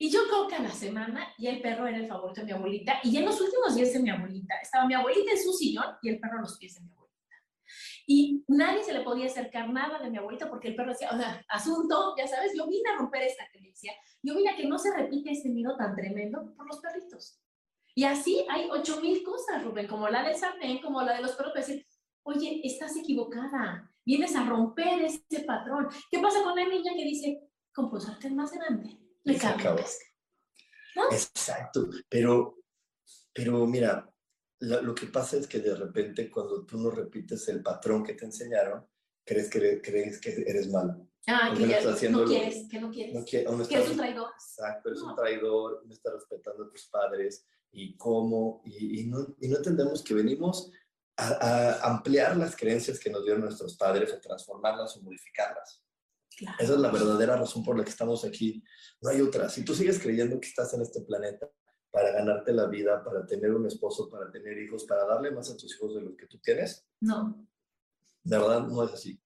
Y 0.00 0.10
yo 0.10 0.20
creo 0.28 0.46
que 0.46 0.54
a 0.54 0.62
la 0.62 0.70
semana 0.70 1.34
ya 1.38 1.50
el 1.50 1.60
perro 1.60 1.88
era 1.88 1.98
el 1.98 2.06
favorito 2.06 2.40
de 2.40 2.46
mi 2.46 2.52
abuelita 2.52 3.00
y 3.02 3.16
en 3.16 3.24
los 3.24 3.40
últimos 3.40 3.74
días 3.74 3.92
de 3.92 3.98
mi 3.98 4.10
abuelita 4.10 4.54
estaba 4.62 4.86
mi 4.86 4.94
abuelita 4.94 5.32
en 5.32 5.42
su 5.42 5.52
sillón 5.52 5.86
y 6.00 6.10
el 6.10 6.20
perro 6.20 6.38
a 6.38 6.42
los 6.42 6.56
pies 6.56 6.74
de 6.74 6.82
mi 6.82 6.92
abuelita. 6.92 7.08
Y 8.06 8.44
nadie 8.46 8.84
se 8.84 8.92
le 8.92 9.00
podía 9.00 9.26
acercar 9.26 9.68
nada 9.68 9.98
de 9.98 10.08
mi 10.08 10.18
abuelita 10.18 10.48
porque 10.48 10.68
el 10.68 10.76
perro 10.76 10.92
decía, 10.92 11.10
asunto, 11.48 12.14
ya 12.16 12.28
sabes, 12.28 12.52
yo 12.56 12.68
vine 12.68 12.88
a 12.90 12.96
romper 12.96 13.22
esta 13.22 13.44
creencia, 13.50 13.92
yo 14.22 14.36
vine 14.36 14.50
a 14.50 14.56
que 14.56 14.68
no 14.68 14.78
se 14.78 14.96
repite 14.96 15.32
este 15.32 15.48
miedo 15.48 15.76
tan 15.76 15.96
tremendo 15.96 16.54
por 16.56 16.66
los 16.68 16.78
perritos. 16.78 17.40
Y 17.96 18.04
así 18.04 18.46
hay 18.48 18.68
ocho 18.70 19.00
mil 19.00 19.24
cosas, 19.24 19.64
Rubén, 19.64 19.88
como 19.88 20.08
la 20.08 20.22
del 20.22 20.36
sartén, 20.36 20.80
como 20.80 21.02
la 21.02 21.14
de 21.14 21.22
los 21.22 21.32
perros, 21.32 21.52
para 21.52 21.66
decir, 21.66 21.84
oye, 22.22 22.60
estás 22.62 22.96
equivocada, 22.96 23.92
vienes 24.04 24.36
a 24.36 24.44
romper 24.44 25.02
ese 25.02 25.40
patrón. 25.44 25.88
¿Qué 26.08 26.20
pasa 26.20 26.44
con 26.44 26.54
la 26.54 26.68
niña 26.68 26.92
que 26.94 27.04
dice, 27.04 27.50
con 27.74 27.90
más 27.90 28.52
grande? 28.52 29.07
Le 29.32 29.38
Se 29.38 29.46
acabó. 29.46 29.76
pesca. 29.76 30.04
Exacto, 31.12 31.88
pero, 32.08 32.58
pero 33.32 33.66
mira, 33.66 34.12
la- 34.60 34.80
lo 34.82 34.94
que 34.94 35.06
pasa 35.06 35.36
es 35.36 35.46
que 35.46 35.60
de 35.60 35.74
repente 35.76 36.30
cuando 36.30 36.64
tú 36.66 36.78
no 36.78 36.90
repites 36.90 37.46
el 37.48 37.62
patrón 37.62 38.02
que 38.04 38.14
te 38.14 38.24
enseñaron, 38.24 38.86
crees 39.24 39.48
que, 39.48 39.58
eres- 39.58 39.80
crees 39.82 40.20
que 40.20 40.30
eres 40.46 40.68
malo. 40.68 41.06
Ah, 41.26 41.52
que 41.54 41.60
no 41.60 41.66
ya 41.66 41.90
haciendo 41.90 42.20
no 42.22 42.26
quieres, 42.26 42.66
que 42.70 42.80
no 42.80 42.90
quieres. 42.90 43.14
No 43.14 43.20
quie- 43.24 43.46
o 43.46 43.52
no 43.56 43.68
que 43.68 43.74
eres 43.74 43.86
estás- 43.86 43.90
un 43.90 43.96
traidor. 43.98 44.30
Exacto, 44.34 44.88
eres 44.88 45.00
No. 45.02 45.08
un 45.10 45.16
traidor, 45.16 45.82
no 45.86 45.92
estás 45.92 46.12
respetando 46.14 46.64
a 46.64 46.70
tus 46.70 46.88
padres 46.88 47.46
y 47.70 47.96
cómo, 47.96 48.62
y, 48.64 49.02
y 49.02 49.06
no, 49.06 49.36
y 49.38 49.48
no 49.48 49.58
entendemos 49.58 50.02
que 50.02 50.14
venimos 50.14 50.72
a, 51.16 51.28
a 51.28 51.86
ampliar 51.90 52.36
las 52.36 52.56
creencias 52.56 52.98
que 52.98 53.10
nos 53.10 53.24
dieron 53.24 53.42
nuestros 53.42 53.76
padres, 53.76 54.12
a 54.12 54.20
transformarlas 54.20 54.96
o 54.96 55.02
modificarlas. 55.02 55.84
Claro. 56.38 56.56
Esa 56.60 56.74
es 56.74 56.78
la 56.78 56.92
verdadera 56.92 57.36
razón 57.36 57.64
por 57.64 57.76
la 57.76 57.82
que 57.82 57.90
estamos 57.90 58.24
aquí. 58.24 58.62
No 59.00 59.10
hay 59.10 59.20
otra. 59.20 59.48
Si 59.48 59.64
tú 59.64 59.74
sigues 59.74 59.98
creyendo 59.98 60.38
que 60.38 60.46
estás 60.46 60.72
en 60.72 60.82
este 60.82 61.00
planeta 61.00 61.50
para 61.90 62.12
ganarte 62.12 62.52
la 62.52 62.68
vida, 62.68 63.02
para 63.02 63.26
tener 63.26 63.52
un 63.52 63.66
esposo, 63.66 64.08
para 64.08 64.30
tener 64.30 64.56
hijos, 64.56 64.84
para 64.84 65.04
darle 65.04 65.32
más 65.32 65.50
a 65.50 65.56
tus 65.56 65.74
hijos 65.74 65.96
de 65.96 66.02
los 66.02 66.16
que 66.16 66.26
tú 66.26 66.38
tienes, 66.38 66.86
No, 67.00 67.44
de 68.22 68.38
verdad 68.38 68.68
no 68.68 68.84
es 68.84 68.92
así. 68.92 69.20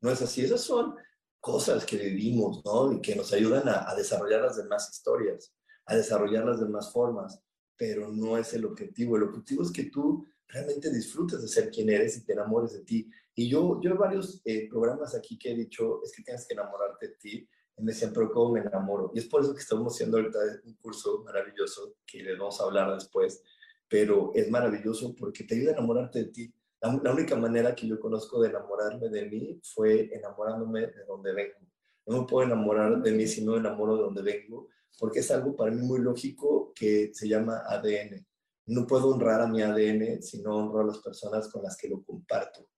No 0.00 0.10
es 0.10 0.20
así. 0.22 0.44
Esas 0.44 0.62
son 0.62 0.96
cosas 1.38 1.86
que 1.86 1.96
vivimos, 1.96 2.64
¿no? 2.64 2.92
Y 2.92 3.00
que 3.00 3.14
nos 3.14 3.32
ayudan 3.32 3.68
a, 3.68 3.88
a 3.88 3.94
desarrollar 3.94 4.42
las 4.42 4.56
demás 4.56 4.90
historias, 4.90 5.54
a 5.86 5.94
desarrollar 5.94 6.44
las 6.44 6.58
demás 6.58 6.92
formas, 6.92 7.40
pero 7.76 8.10
no 8.10 8.36
es 8.36 8.52
el 8.54 8.64
objetivo. 8.64 9.16
El 9.16 9.22
objetivo 9.22 9.62
es 9.62 9.70
que 9.70 9.84
tú 9.84 10.26
realmente 10.48 10.92
disfrutes 10.92 11.40
de 11.42 11.48
ser 11.48 11.70
quien 11.70 11.90
eres 11.90 12.16
y 12.16 12.24
te 12.24 12.32
enamores 12.32 12.72
de 12.72 12.80
ti. 12.80 13.08
Y 13.40 13.48
yo, 13.48 13.80
yo 13.80 13.92
en 13.92 13.96
varios 13.96 14.42
eh, 14.44 14.68
programas 14.68 15.14
aquí 15.14 15.38
que 15.38 15.52
he 15.52 15.54
dicho, 15.54 16.02
es 16.04 16.12
que 16.14 16.22
tienes 16.22 16.46
que 16.46 16.52
enamorarte 16.52 17.08
de 17.08 17.14
ti, 17.14 17.48
y 17.78 17.82
me 17.82 17.92
decían, 17.92 18.12
pero 18.12 18.30
¿cómo 18.30 18.52
me 18.52 18.60
enamoro? 18.60 19.12
Y 19.14 19.18
es 19.18 19.24
por 19.24 19.40
eso 19.40 19.54
que 19.54 19.62
estamos 19.62 19.94
haciendo 19.94 20.18
ahorita 20.18 20.38
un 20.62 20.74
curso 20.74 21.22
maravilloso, 21.24 21.94
que 22.06 22.22
les 22.22 22.38
vamos 22.38 22.60
a 22.60 22.64
hablar 22.64 22.92
después, 22.92 23.42
pero 23.88 24.30
es 24.34 24.50
maravilloso 24.50 25.14
porque 25.18 25.44
te 25.44 25.54
ayuda 25.54 25.70
a 25.70 25.72
enamorarte 25.78 26.18
de 26.18 26.24
ti. 26.26 26.54
La, 26.82 27.00
la 27.02 27.14
única 27.14 27.34
manera 27.34 27.74
que 27.74 27.88
yo 27.88 27.98
conozco 27.98 28.42
de 28.42 28.50
enamorarme 28.50 29.08
de 29.08 29.24
mí 29.24 29.58
fue 29.74 30.14
enamorándome 30.14 30.88
de 30.88 31.04
donde 31.08 31.32
vengo. 31.32 31.60
No 32.04 32.20
me 32.20 32.26
puedo 32.26 32.46
enamorar 32.46 33.00
de 33.00 33.12
mí 33.12 33.26
si 33.26 33.42
no 33.42 33.52
me 33.52 33.60
enamoro 33.60 33.96
de 33.96 34.02
donde 34.02 34.20
vengo, 34.20 34.68
porque 34.98 35.20
es 35.20 35.30
algo 35.30 35.56
para 35.56 35.70
mí 35.70 35.80
muy 35.80 36.00
lógico 36.00 36.74
que 36.74 37.10
se 37.14 37.26
llama 37.26 37.62
ADN. 37.68 38.22
No 38.66 38.86
puedo 38.86 39.08
honrar 39.08 39.40
a 39.40 39.46
mi 39.46 39.62
ADN 39.62 40.20
si 40.20 40.42
no 40.42 40.58
honro 40.58 40.80
a 40.80 40.86
las 40.88 40.98
personas 40.98 41.48
con 41.48 41.62
las 41.62 41.78
que 41.78 41.88
lo 41.88 42.02
comparto. 42.02 42.68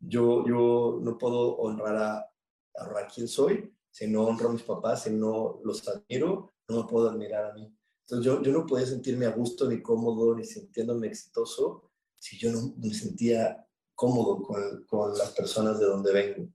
Yo, 0.00 0.46
yo 0.46 0.98
no 1.02 1.18
puedo 1.18 1.56
honrar 1.56 1.96
a, 1.96 2.30
honrar 2.74 3.08
quién 3.12 3.26
soy 3.26 3.72
si 3.90 4.06
no 4.06 4.24
honro 4.26 4.50
a 4.50 4.52
mis 4.52 4.62
papás, 4.62 5.04
si 5.04 5.10
no 5.10 5.60
los 5.64 5.88
admiro, 5.88 6.52
no 6.68 6.82
me 6.82 6.88
puedo 6.88 7.08
admirar 7.08 7.46
a 7.46 7.54
mí. 7.54 7.74
Entonces 8.02 8.26
yo, 8.26 8.42
yo 8.42 8.52
no 8.52 8.66
podía 8.66 8.86
sentirme 8.86 9.24
a 9.24 9.30
gusto 9.30 9.68
ni 9.68 9.80
cómodo 9.80 10.34
ni 10.34 10.44
sintiéndome 10.44 11.06
exitoso 11.06 11.90
si 12.14 12.36
yo 12.38 12.52
no 12.52 12.74
me 12.76 12.92
sentía 12.92 13.66
cómodo 13.94 14.42
con, 14.42 14.84
con 14.84 15.16
las 15.16 15.30
personas 15.30 15.78
de 15.78 15.86
donde 15.86 16.12
vengo. 16.12 16.48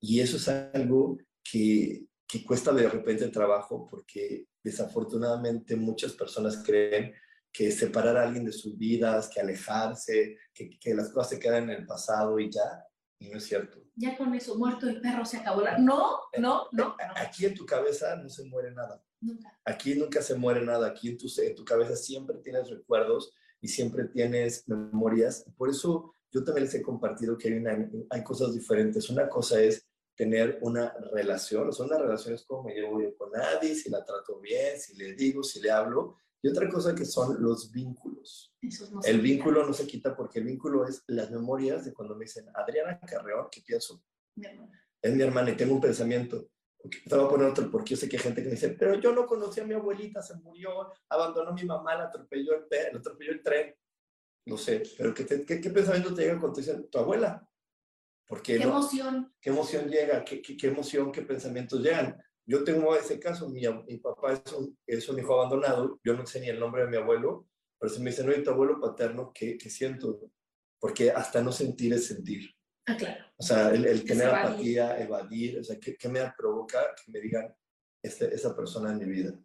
Y 0.00 0.20
eso 0.20 0.38
es 0.38 0.48
algo 0.48 1.18
que, 1.42 2.06
que 2.26 2.44
cuesta 2.44 2.72
de 2.72 2.88
repente 2.88 3.28
trabajo 3.28 3.86
porque 3.86 4.48
desafortunadamente 4.62 5.76
muchas 5.76 6.12
personas 6.12 6.62
creen 6.64 7.12
que 7.54 7.70
separar 7.70 8.16
a 8.16 8.24
alguien 8.24 8.44
de 8.44 8.52
sus 8.52 8.76
vidas, 8.76 9.30
que 9.32 9.40
alejarse, 9.40 10.36
que, 10.52 10.68
que 10.78 10.92
las 10.92 11.10
cosas 11.10 11.30
se 11.30 11.38
quedan 11.38 11.70
en 11.70 11.78
el 11.80 11.86
pasado 11.86 12.38
y 12.40 12.50
ya, 12.50 12.84
y 13.20 13.28
no 13.30 13.38
es 13.38 13.44
cierto. 13.44 13.78
ya 13.94 14.16
con 14.18 14.34
eso, 14.34 14.58
muerto 14.58 14.88
el 14.88 15.00
perro 15.00 15.24
se 15.24 15.36
acabó. 15.36 15.60
la- 15.62 15.78
No, 15.78 16.18
no, 16.38 16.66
no, 16.72 16.96
no, 16.96 16.96
Aquí 17.16 17.46
en 17.46 17.54
tu 17.54 17.64
cabeza 17.64 18.16
no 18.16 18.28
se 18.28 18.44
muere 18.44 18.72
nada. 18.72 19.00
nunca. 19.20 19.56
Aquí 19.64 19.94
nunca 19.94 20.20
se 20.20 20.34
muere 20.34 20.62
nada. 20.66 20.88
Aquí 20.88 21.08
en 21.10 21.16
tu, 21.16 21.28
en 21.40 21.54
tu 21.54 21.64
cabeza 21.64 21.94
siempre 21.96 22.36
tienes 22.42 22.68
recuerdos 22.68 23.32
y 23.60 23.68
siempre 23.68 24.04
tienes 24.08 24.68
memorias. 24.68 25.44
Por 25.56 25.70
eso 25.70 26.12
yo 26.32 26.42
también 26.42 26.64
les 26.64 26.74
he 26.74 26.82
compartido 26.82 27.38
que 27.38 27.48
hay, 27.48 27.54
una, 27.54 27.88
hay 28.10 28.24
cosas 28.24 28.52
diferentes. 28.52 29.08
Una 29.10 29.28
cosa 29.28 29.60
es 29.62 29.86
tener 30.16 30.58
una 30.62 30.92
relación, 31.12 31.68
o 31.68 31.72
sea, 31.72 31.86
una 31.86 31.98
relación 31.98 32.34
es 32.34 32.44
como 32.44 32.64
me 32.64 32.74
llevo 32.74 33.00
yo 33.00 33.16
con 33.16 33.30
nadie, 33.30 33.74
si 33.76 33.90
la 33.90 34.04
trato 34.04 34.40
bien, 34.40 34.78
si 34.80 34.96
le 34.96 35.14
digo, 35.14 35.42
si 35.44 35.60
le 35.60 35.70
hablo. 35.70 36.16
Y 36.44 36.48
otra 36.48 36.68
cosa 36.68 36.94
que 36.94 37.06
son 37.06 37.42
los 37.42 37.72
vínculos. 37.72 38.54
No 38.92 39.00
El 39.02 39.22
vínculo 39.22 39.66
no 39.66 39.72
se 39.72 39.86
quita 39.86 40.14
porque 40.14 40.40
el 40.40 40.44
vínculo 40.44 40.86
es 40.86 41.02
las 41.06 41.30
memorias 41.30 41.86
de 41.86 41.94
cuando 41.94 42.14
me 42.16 42.26
dicen, 42.26 42.44
Adriana 42.54 43.00
Carreón, 43.00 43.48
¿qué 43.50 43.62
pienso? 43.62 44.04
Mi 44.36 44.46
es 45.00 45.14
mi 45.14 45.22
hermana 45.22 45.52
y 45.52 45.56
tengo 45.56 45.74
un 45.74 45.80
pensamiento. 45.80 46.50
Te 47.08 47.16
voy 47.16 47.24
a 47.24 47.28
poner 47.30 47.46
otro 47.48 47.70
porque 47.70 47.94
yo 47.94 47.96
sé 47.96 48.10
que 48.10 48.18
hay 48.18 48.22
gente 48.22 48.42
que 48.42 48.48
me 48.48 48.56
dice, 48.56 48.76
pero 48.78 49.00
yo 49.00 49.14
no 49.14 49.24
conocí 49.24 49.60
a 49.60 49.64
mi 49.64 49.72
abuelita, 49.72 50.20
se 50.20 50.34
murió, 50.34 50.92
abandonó 51.08 51.48
a 51.48 51.54
mi 51.54 51.64
mamá, 51.64 51.94
la 51.96 52.04
atropelló 52.04 52.52
el, 52.56 52.66
la 52.92 52.98
atropelló 52.98 53.32
el 53.32 53.42
tren. 53.42 53.74
No 54.44 54.58
sé, 54.58 54.82
pero 54.98 55.14
¿qué, 55.14 55.24
te- 55.24 55.46
qué, 55.46 55.62
qué 55.62 55.70
pensamiento 55.70 56.14
te 56.14 56.24
llega 56.24 56.38
cuando 56.38 56.56
te 56.56 56.60
dicen 56.60 56.90
tu 56.90 56.98
abuela? 56.98 57.48
Porque 58.28 58.58
Qué 58.58 58.64
no, 58.66 58.72
emoción. 58.72 59.34
¿Qué 59.40 59.48
emoción 59.48 59.88
llega? 59.88 60.22
¿Qué, 60.26 60.42
qué, 60.42 60.58
qué 60.58 60.66
emoción? 60.66 61.10
¿Qué 61.10 61.22
pensamientos 61.22 61.80
llegan? 61.80 62.22
Yo 62.46 62.62
tengo 62.64 62.94
ese 62.94 63.18
caso, 63.18 63.48
mi, 63.48 63.62
papá 63.98 64.34
es 64.34 64.52
un, 64.52 64.78
es 64.86 65.08
un 65.08 65.18
hijo 65.18 65.34
abandonado, 65.34 65.98
yo 66.04 66.14
no 66.14 66.26
sé 66.26 66.40
ni 66.40 66.48
el 66.48 66.60
nombre 66.60 66.82
de 66.82 66.90
mi 66.90 66.96
abuelo, 66.96 67.48
pero 67.78 67.92
si 67.92 68.02
me 68.02 68.10
dicen, 68.10 68.28
oye, 68.28 68.42
tu 68.42 68.50
abuelo 68.50 68.80
paterno, 68.80 69.32
¿qué, 69.34 69.56
qué 69.56 69.70
siento? 69.70 70.20
Porque 70.78 71.10
hasta 71.10 71.42
no 71.42 71.52
sentir 71.52 71.94
es 71.94 72.06
sentir. 72.06 72.50
Ah, 72.86 72.96
claro. 72.96 73.24
O 73.36 73.42
sea, 73.42 73.70
el, 73.70 73.86
el 73.86 74.04
tener 74.04 74.28
apatía, 74.28 75.00
evadir, 75.00 75.58
o 75.58 75.64
sea, 75.64 75.78
¿qué, 75.80 75.96
qué 75.96 76.08
me 76.08 76.20
provoca 76.36 76.94
que 76.94 77.10
me 77.10 77.20
digan 77.20 77.54
este, 78.02 78.34
esa 78.34 78.54
persona 78.54 78.92
en 78.92 78.98
mi 78.98 79.06
vida? 79.06 79.38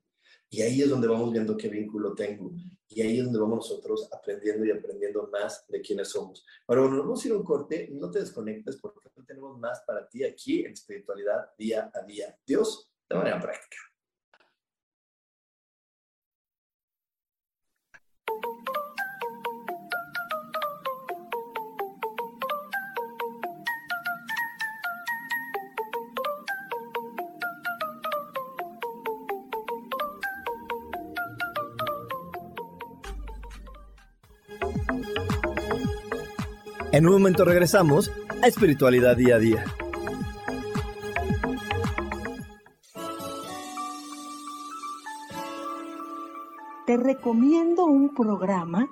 Y 0.49 0.61
ahí 0.61 0.81
es 0.81 0.89
donde 0.89 1.07
vamos 1.07 1.31
viendo 1.31 1.55
qué 1.55 1.69
vínculo 1.69 2.13
tengo. 2.13 2.51
Y 2.87 3.01
ahí 3.01 3.19
es 3.19 3.25
donde 3.25 3.39
vamos 3.39 3.57
nosotros 3.57 4.09
aprendiendo 4.11 4.65
y 4.65 4.71
aprendiendo 4.71 5.29
más 5.31 5.65
de 5.67 5.79
quiénes 5.81 6.09
somos. 6.09 6.45
Ahora, 6.67 6.81
bueno, 6.81 6.97
nos 6.97 7.05
vamos 7.05 7.23
a 7.23 7.27
ir 7.27 7.33
a 7.33 7.37
un 7.37 7.43
corte. 7.43 7.89
No 7.91 8.09
te 8.09 8.19
desconectes 8.19 8.77
porque 8.77 9.09
tenemos 9.29 9.59
más 9.59 9.81
para 9.85 10.09
ti 10.09 10.23
aquí 10.23 10.65
en 10.65 10.73
espiritualidad 10.73 11.51
día 11.57 11.91
a 11.93 12.03
día. 12.03 12.35
Dios, 12.45 12.91
de 13.07 13.15
manera 13.15 13.39
práctica. 13.39 13.77
En 36.91 37.05
un 37.05 37.13
momento 37.13 37.45
regresamos 37.45 38.11
a 38.41 38.47
Espiritualidad 38.47 39.15
Día 39.15 39.35
a 39.35 39.39
Día. 39.39 39.63
Te 46.87 46.97
recomiendo 46.97 47.85
un 47.85 48.15
programa 48.15 48.89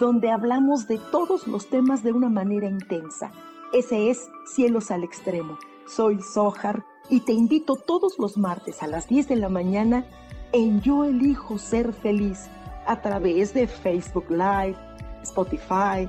donde 0.00 0.32
hablamos 0.32 0.88
de 0.88 0.98
todos 1.12 1.46
los 1.46 1.68
temas 1.68 2.02
de 2.02 2.10
una 2.10 2.28
manera 2.28 2.68
intensa. 2.68 3.30
Ese 3.72 4.10
es 4.10 4.28
Cielos 4.44 4.90
al 4.90 5.04
Extremo. 5.04 5.58
Soy 5.86 6.20
Sojar 6.20 6.84
y 7.08 7.20
te 7.20 7.32
invito 7.32 7.76
todos 7.76 8.18
los 8.18 8.36
martes 8.36 8.82
a 8.82 8.88
las 8.88 9.06
10 9.06 9.28
de 9.28 9.36
la 9.36 9.48
mañana 9.48 10.04
en 10.50 10.80
Yo 10.80 11.04
Elijo 11.04 11.56
Ser 11.56 11.92
Feliz 11.92 12.48
a 12.84 13.00
través 13.00 13.54
de 13.54 13.68
Facebook 13.68 14.28
Live, 14.28 14.76
Spotify, 15.22 16.08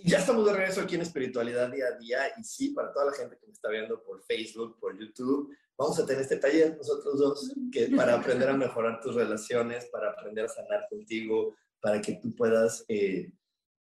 Ya 0.00 0.18
estamos 0.18 0.46
de 0.46 0.52
regreso 0.52 0.80
aquí 0.80 0.94
en 0.94 1.00
Espiritualidad 1.00 1.72
Día 1.72 1.86
a 1.88 1.98
Día 1.98 2.18
y 2.38 2.44
sí, 2.44 2.70
para 2.70 2.92
toda 2.92 3.06
la 3.06 3.12
gente 3.12 3.36
que 3.36 3.46
me 3.46 3.52
está 3.52 3.68
viendo 3.68 4.00
por 4.04 4.22
Facebook, 4.22 4.78
por 4.78 4.96
YouTube, 4.96 5.52
vamos 5.76 5.98
a 5.98 6.06
tener 6.06 6.22
este 6.22 6.36
taller 6.36 6.76
nosotros 6.76 7.18
dos 7.18 7.52
que 7.72 7.88
para 7.88 8.14
aprender 8.14 8.48
a 8.48 8.56
mejorar 8.56 9.00
tus 9.00 9.16
relaciones, 9.16 9.86
para 9.86 10.10
aprender 10.10 10.44
a 10.44 10.48
sanar 10.48 10.86
contigo, 10.88 11.56
para 11.80 12.00
que 12.00 12.12
tú 12.12 12.32
puedas 12.36 12.84
eh, 12.86 13.32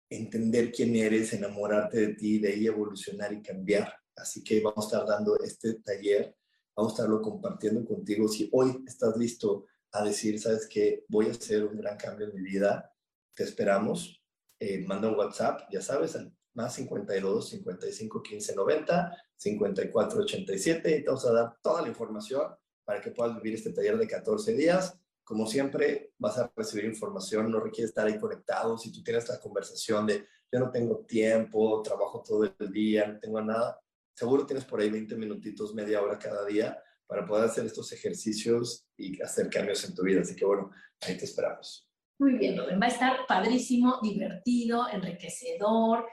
entender 0.09 0.71
quién 0.71 0.95
eres, 0.95 1.31
enamorarte 1.33 1.99
de 1.99 2.15
ti, 2.15 2.39
de 2.39 2.53
ahí 2.53 2.65
evolucionar 2.65 3.31
y 3.31 3.43
cambiar. 3.43 3.93
Así 4.15 4.43
que 4.43 4.61
vamos 4.61 4.85
a 4.85 4.87
estar 4.87 5.07
dando 5.07 5.39
este 5.39 5.75
taller, 5.75 6.35
vamos 6.75 6.93
a 6.93 6.95
estarlo 6.95 7.21
compartiendo 7.21 7.85
contigo. 7.85 8.27
Si 8.27 8.49
hoy 8.51 8.83
estás 8.87 9.15
listo 9.15 9.67
a 9.91 10.03
decir, 10.03 10.39
sabes 10.39 10.67
que 10.67 11.05
voy 11.07 11.27
a 11.27 11.31
hacer 11.31 11.63
un 11.65 11.77
gran 11.77 11.97
cambio 11.97 12.27
en 12.27 12.33
mi 12.33 12.41
vida, 12.41 12.91
te 13.35 13.43
esperamos 13.43 14.18
eh, 14.59 14.83
manda 14.85 15.07
un 15.07 15.15
WhatsApp, 15.15 15.69
ya 15.71 15.81
sabes, 15.81 16.15
al 16.15 16.33
más 16.53 16.73
52 16.75 17.49
55 17.49 18.21
15 18.21 18.55
90 18.55 19.17
54 19.35 20.21
87 20.21 20.97
y 20.97 21.01
te 21.01 21.07
vamos 21.07 21.25
a 21.25 21.31
dar 21.31 21.57
toda 21.61 21.81
la 21.81 21.87
información 21.87 22.43
para 22.83 23.01
que 23.01 23.11
puedas 23.11 23.35
vivir 23.35 23.53
este 23.53 23.71
taller 23.71 23.97
de 23.97 24.07
14 24.07 24.53
días. 24.53 24.97
Como 25.23 25.45
siempre, 25.45 26.11
vas 26.17 26.37
a 26.39 26.51
recibir 26.55 26.85
información, 26.85 27.51
no 27.51 27.59
requiere 27.59 27.87
estar 27.87 28.07
ahí 28.07 28.19
conectado. 28.19 28.77
Si 28.77 28.91
tú 28.91 29.03
tienes 29.03 29.29
la 29.29 29.39
conversación 29.39 30.07
de 30.07 30.25
yo 30.51 30.59
no 30.59 30.71
tengo 30.71 31.05
tiempo, 31.05 31.81
trabajo 31.83 32.23
todo 32.25 32.51
el 32.57 32.71
día, 32.71 33.07
no 33.07 33.19
tengo 33.19 33.39
nada, 33.41 33.79
seguro 34.15 34.45
tienes 34.45 34.65
por 34.65 34.81
ahí 34.81 34.89
20 34.89 35.15
minutitos, 35.15 35.73
media 35.73 36.01
hora 36.01 36.17
cada 36.17 36.45
día 36.45 36.81
para 37.05 37.25
poder 37.25 37.45
hacer 37.45 37.65
estos 37.65 37.91
ejercicios 37.91 38.87
y 38.97 39.21
hacer 39.21 39.49
cambios 39.49 39.83
en 39.85 39.95
tu 39.95 40.03
vida. 40.03 40.21
Así 40.21 40.35
que 40.35 40.45
bueno, 40.45 40.71
ahí 41.01 41.17
te 41.17 41.25
esperamos. 41.25 41.88
Muy 42.19 42.33
bien, 42.33 42.57
Rubén. 42.57 42.79
Va 42.81 42.85
a 42.85 42.89
estar 42.89 43.25
padrísimo, 43.25 43.99
divertido, 44.01 44.89
enriquecedor 44.89 46.05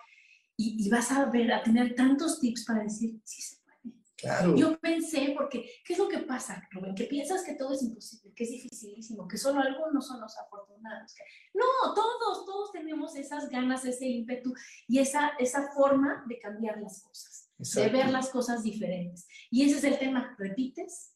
y, 0.57 0.88
vas 0.88 1.11
a 1.11 1.27
ver, 1.27 1.53
a 1.53 1.62
tener 1.62 1.95
tantos 1.95 2.40
tips 2.40 2.64
para 2.64 2.85
decir, 2.85 3.21
sí 3.25 3.42
se 3.42 3.57
puede. 3.57 3.66
Claro. 4.16 4.57
Yo 4.57 4.79
pensé, 4.79 5.35
porque, 5.37 5.69
¿qué 5.85 5.92
es 5.92 5.99
lo 5.99 6.09
que 6.09 6.19
pasa, 6.19 6.66
Rubén? 6.71 6.95
Que 6.95 7.05
piensas 7.05 7.42
que 7.42 7.55
todo 7.55 7.75
es 7.75 7.83
imposible, 7.83 8.33
que 8.35 8.45
es 8.45 8.51
dificilísimo, 8.51 9.27
que 9.27 9.37
solo 9.37 9.61
algunos 9.61 10.07
son 10.07 10.21
los 10.21 10.38
afortunados. 10.38 11.12
No, 11.53 11.92
todos, 11.92 12.47
todos 12.47 12.73
tenemos 12.73 13.16
esas 13.16 13.51
ganas, 13.51 13.85
ese 13.85 14.07
ímpetu 14.07 14.55
y 14.87 15.01
esa, 15.01 15.31
esa 15.40 15.71
forma 15.73 16.25
de 16.29 16.38
cambiar 16.38 16.81
las 16.81 17.03
cosas, 17.03 17.51
de 17.59 17.88
ver 17.88 18.11
las 18.11 18.31
cosas 18.31 18.62
diferentes. 18.62 19.27
Y 19.51 19.64
ese 19.64 19.79
es 19.79 19.85
el 19.85 19.99
tema, 19.99 20.35
repites, 20.38 21.16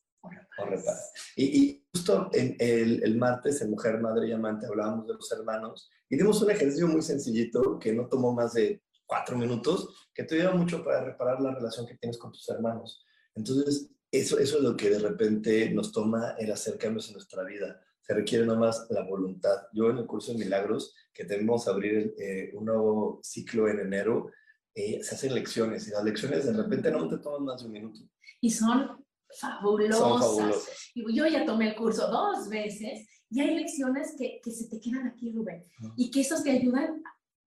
y, 1.36 1.44
y, 1.44 1.86
justo 1.92 2.30
en 2.32 2.56
el, 2.58 3.02
el, 3.02 3.16
martes 3.16 3.60
en 3.62 3.70
Mujer, 3.70 4.00
Madre 4.00 4.28
y 4.28 4.32
Amante 4.32 4.66
hablábamos 4.66 5.06
de 5.06 5.14
los 5.14 5.32
hermanos 5.32 5.90
y 6.08 6.16
dimos 6.16 6.40
un 6.42 6.50
ejercicio 6.50 6.88
muy 6.88 7.02
sencillito 7.02 7.78
que 7.78 7.92
no 7.92 8.08
tomó 8.08 8.32
más 8.32 8.54
de 8.54 8.82
cuatro 9.06 9.36
minutos, 9.36 10.08
que 10.14 10.24
te 10.24 10.36
ayuda 10.36 10.52
mucho 10.52 10.84
para 10.84 11.04
reparar 11.04 11.40
la 11.40 11.54
relación 11.54 11.86
que 11.86 11.96
tienes 11.96 12.18
con 12.18 12.30
tus 12.30 12.48
hermanos. 12.48 13.04
Entonces, 13.34 13.90
eso, 14.10 14.38
eso 14.38 14.58
es 14.58 14.62
lo 14.62 14.76
que 14.76 14.90
de 14.90 14.98
repente 14.98 15.70
nos 15.70 15.92
toma 15.92 16.36
el 16.38 16.52
hacer 16.52 16.78
cambios 16.78 17.08
en 17.08 17.14
nuestra 17.14 17.42
vida. 17.44 17.80
Se 18.00 18.14
requiere 18.14 18.46
nomás 18.46 18.86
la 18.90 19.02
voluntad. 19.02 19.66
Yo 19.72 19.90
en 19.90 19.98
el 19.98 20.06
curso 20.06 20.32
de 20.32 20.38
milagros, 20.38 20.94
que 21.12 21.24
tenemos 21.24 21.66
a 21.66 21.72
abrir 21.72 22.14
eh, 22.18 22.50
un 22.54 22.66
nuevo 22.66 23.20
ciclo 23.22 23.68
en 23.68 23.80
enero, 23.80 24.30
eh, 24.74 25.02
se 25.02 25.14
hacen 25.14 25.34
lecciones 25.34 25.88
y 25.88 25.90
las 25.90 26.04
lecciones 26.04 26.46
de 26.46 26.52
repente 26.52 26.90
no 26.90 27.08
te 27.08 27.18
toman 27.18 27.44
más 27.44 27.60
de 27.60 27.66
un 27.66 27.72
minuto. 27.72 28.00
Y 28.40 28.50
son 28.50 29.04
fabulosas. 29.38 30.68
yo 30.94 31.26
ya 31.26 31.44
tomé 31.44 31.68
el 31.68 31.76
curso 31.76 32.08
dos 32.08 32.48
veces 32.48 33.08
y 33.30 33.40
hay 33.40 33.54
lecciones 33.54 34.14
que, 34.18 34.40
que 34.42 34.50
se 34.50 34.68
te 34.68 34.80
quedan 34.80 35.06
aquí, 35.06 35.32
Rubén, 35.32 35.64
y 35.96 36.10
que 36.10 36.20
esos 36.20 36.42
te 36.42 36.50
ayudan 36.50 37.02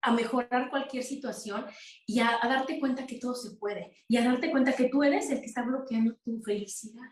a 0.05 0.13
mejorar 0.13 0.69
cualquier 0.71 1.03
situación 1.03 1.65
y 2.07 2.21
a, 2.21 2.39
darte 2.43 2.79
cuenta 2.79 3.07
que 3.07 3.19
todo 3.19 3.35
se 3.35 3.57
puede 3.57 3.97
y 4.07 4.19
a 4.19 4.25
darte 4.25 4.51
cuenta 4.51 4.75
que 4.75 4.89
tú 4.89 5.03
eres 5.03 5.31
el 5.31 5.41
que 5.41 5.47
está 5.47 5.63
bloqueando 5.63 6.15
tu 6.23 6.41
felicidad. 6.43 7.09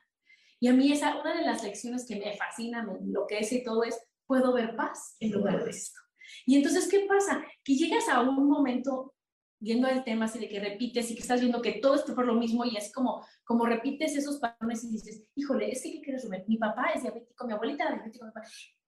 Y 0.61 0.69
a 0.69 0.75
mí 0.75 0.93
esa, 0.93 1.19
una 1.19 1.35
de 1.35 1.45
las 1.45 1.65
lecciones 1.65 2.07
que 2.07 2.17
me 2.17 2.37
fascina, 2.37 2.85
me 2.85 2.99
enloquece 2.99 3.57
y 3.57 3.65
todo 3.65 3.83
es, 3.83 3.99
puedo 4.27 4.53
ver 4.53 4.77
paz 4.77 5.17
en 5.21 5.33
lugar 5.33 5.65
de 5.65 5.71
esto. 5.71 5.99
Y 6.47 6.57
entonces, 6.57 6.87
¿qué 6.89 7.07
pasa? 7.09 7.43
Que 7.65 7.75
llegas 7.75 8.09
a 8.09 8.21
un 8.21 8.47
momento 8.47 9.15
viendo 9.63 9.87
el 9.87 10.03
tema 10.03 10.25
así 10.25 10.41
de 10.41 10.49
que 10.49 10.59
repites 10.59 11.11
y 11.11 11.15
que 11.15 11.21
estás 11.21 11.41
viendo 11.41 11.63
que 11.63 11.75
todo 11.75 11.95
esto 11.95 12.15
por 12.15 12.27
lo 12.27 12.35
mismo 12.35 12.65
y 12.65 12.77
es 12.77 12.93
como, 12.93 13.25
como 13.45 13.65
repites 13.65 14.17
esos 14.17 14.39
patrones 14.39 14.83
y 14.83 14.91
dices, 14.91 15.25
híjole, 15.37 15.71
es 15.71 15.83
que 15.83 15.93
¿qué 15.93 16.01
quieres 16.01 16.29
Mi 16.49 16.59
papá 16.59 16.91
es 16.95 17.03
diabético, 17.03 17.47
mi 17.47 17.53
abuelita 17.53 17.89
mi 17.95 18.19
papá. 18.19 18.43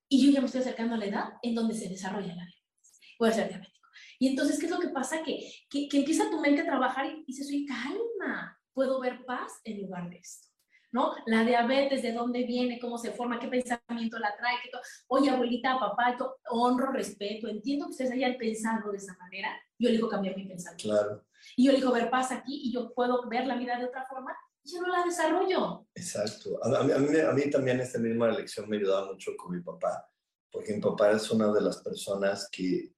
y 0.08 0.26
yo 0.26 0.32
ya 0.32 0.40
me 0.40 0.46
estoy 0.46 0.62
acercando 0.62 0.96
a 0.96 0.98
la 0.98 1.06
edad 1.06 1.24
en 1.42 1.54
donde 1.54 1.74
se 1.74 1.88
desarrolla 1.88 2.34
la 2.34 2.44
diabetes. 2.44 3.00
Voy 3.18 3.28
a 3.28 3.32
ser 3.32 3.48
diabético. 3.48 3.88
Y 4.18 4.28
entonces, 4.28 4.58
¿qué 4.58 4.66
es 4.66 4.72
lo 4.72 4.80
que 4.80 4.88
pasa? 4.88 5.22
Que, 5.22 5.48
que, 5.70 5.88
que 5.88 5.98
empieza 5.98 6.30
tu 6.30 6.40
mente 6.40 6.62
a 6.62 6.66
trabajar 6.66 7.06
y 7.06 7.24
dices, 7.24 7.46
oye, 7.48 7.64
calma, 7.66 8.60
puedo 8.72 9.00
ver 9.00 9.24
paz 9.24 9.60
en 9.64 9.80
lugar 9.80 10.10
de 10.10 10.16
esto. 10.16 10.48
¿No? 10.94 11.12
La 11.26 11.42
diabetes, 11.42 12.02
de 12.02 12.12
dónde 12.12 12.44
viene, 12.44 12.78
cómo 12.78 12.98
se 12.98 13.10
forma, 13.10 13.40
qué 13.40 13.48
pensamiento 13.48 14.16
la 14.20 14.36
trae, 14.36 14.54
qué 14.62 14.70
oye, 15.08 15.28
abuelita, 15.28 15.76
papá, 15.76 16.16
honro, 16.50 16.92
respeto, 16.92 17.48
entiendo 17.48 17.86
que 17.86 17.90
ustedes 17.90 18.12
hayan 18.12 18.36
pensado 18.36 18.92
de 18.92 18.98
esa 18.98 19.16
manera, 19.16 19.48
yo 19.76 19.88
elijo 19.88 20.08
cambiar 20.08 20.36
mi 20.36 20.46
pensamiento. 20.46 20.88
Claro. 20.88 21.24
Y 21.56 21.66
yo 21.66 21.72
elijo 21.72 21.90
ver 21.90 22.10
paz 22.10 22.30
aquí 22.30 22.60
y 22.66 22.72
yo 22.72 22.94
puedo 22.94 23.28
ver 23.28 23.44
la 23.44 23.56
vida 23.56 23.76
de 23.76 23.86
otra 23.86 24.06
forma 24.08 24.36
yo 24.66 24.80
no 24.80 24.88
la 24.88 25.04
desarrollo. 25.04 25.86
Exacto. 25.94 26.58
A, 26.62 26.84
mí, 26.84 26.92
a, 26.92 26.98
mí, 26.98 27.18
a 27.18 27.32
mí 27.32 27.50
también 27.50 27.80
esta 27.80 27.98
misma 27.98 28.30
lección 28.30 28.66
me 28.66 28.78
ayudaba 28.78 29.12
mucho 29.12 29.32
con 29.36 29.54
mi 29.54 29.62
papá, 29.62 30.08
porque 30.50 30.74
mi 30.74 30.80
papá 30.80 31.10
es 31.10 31.28
una 31.30 31.52
de 31.52 31.60
las 31.60 31.82
personas 31.82 32.48
que, 32.50 32.94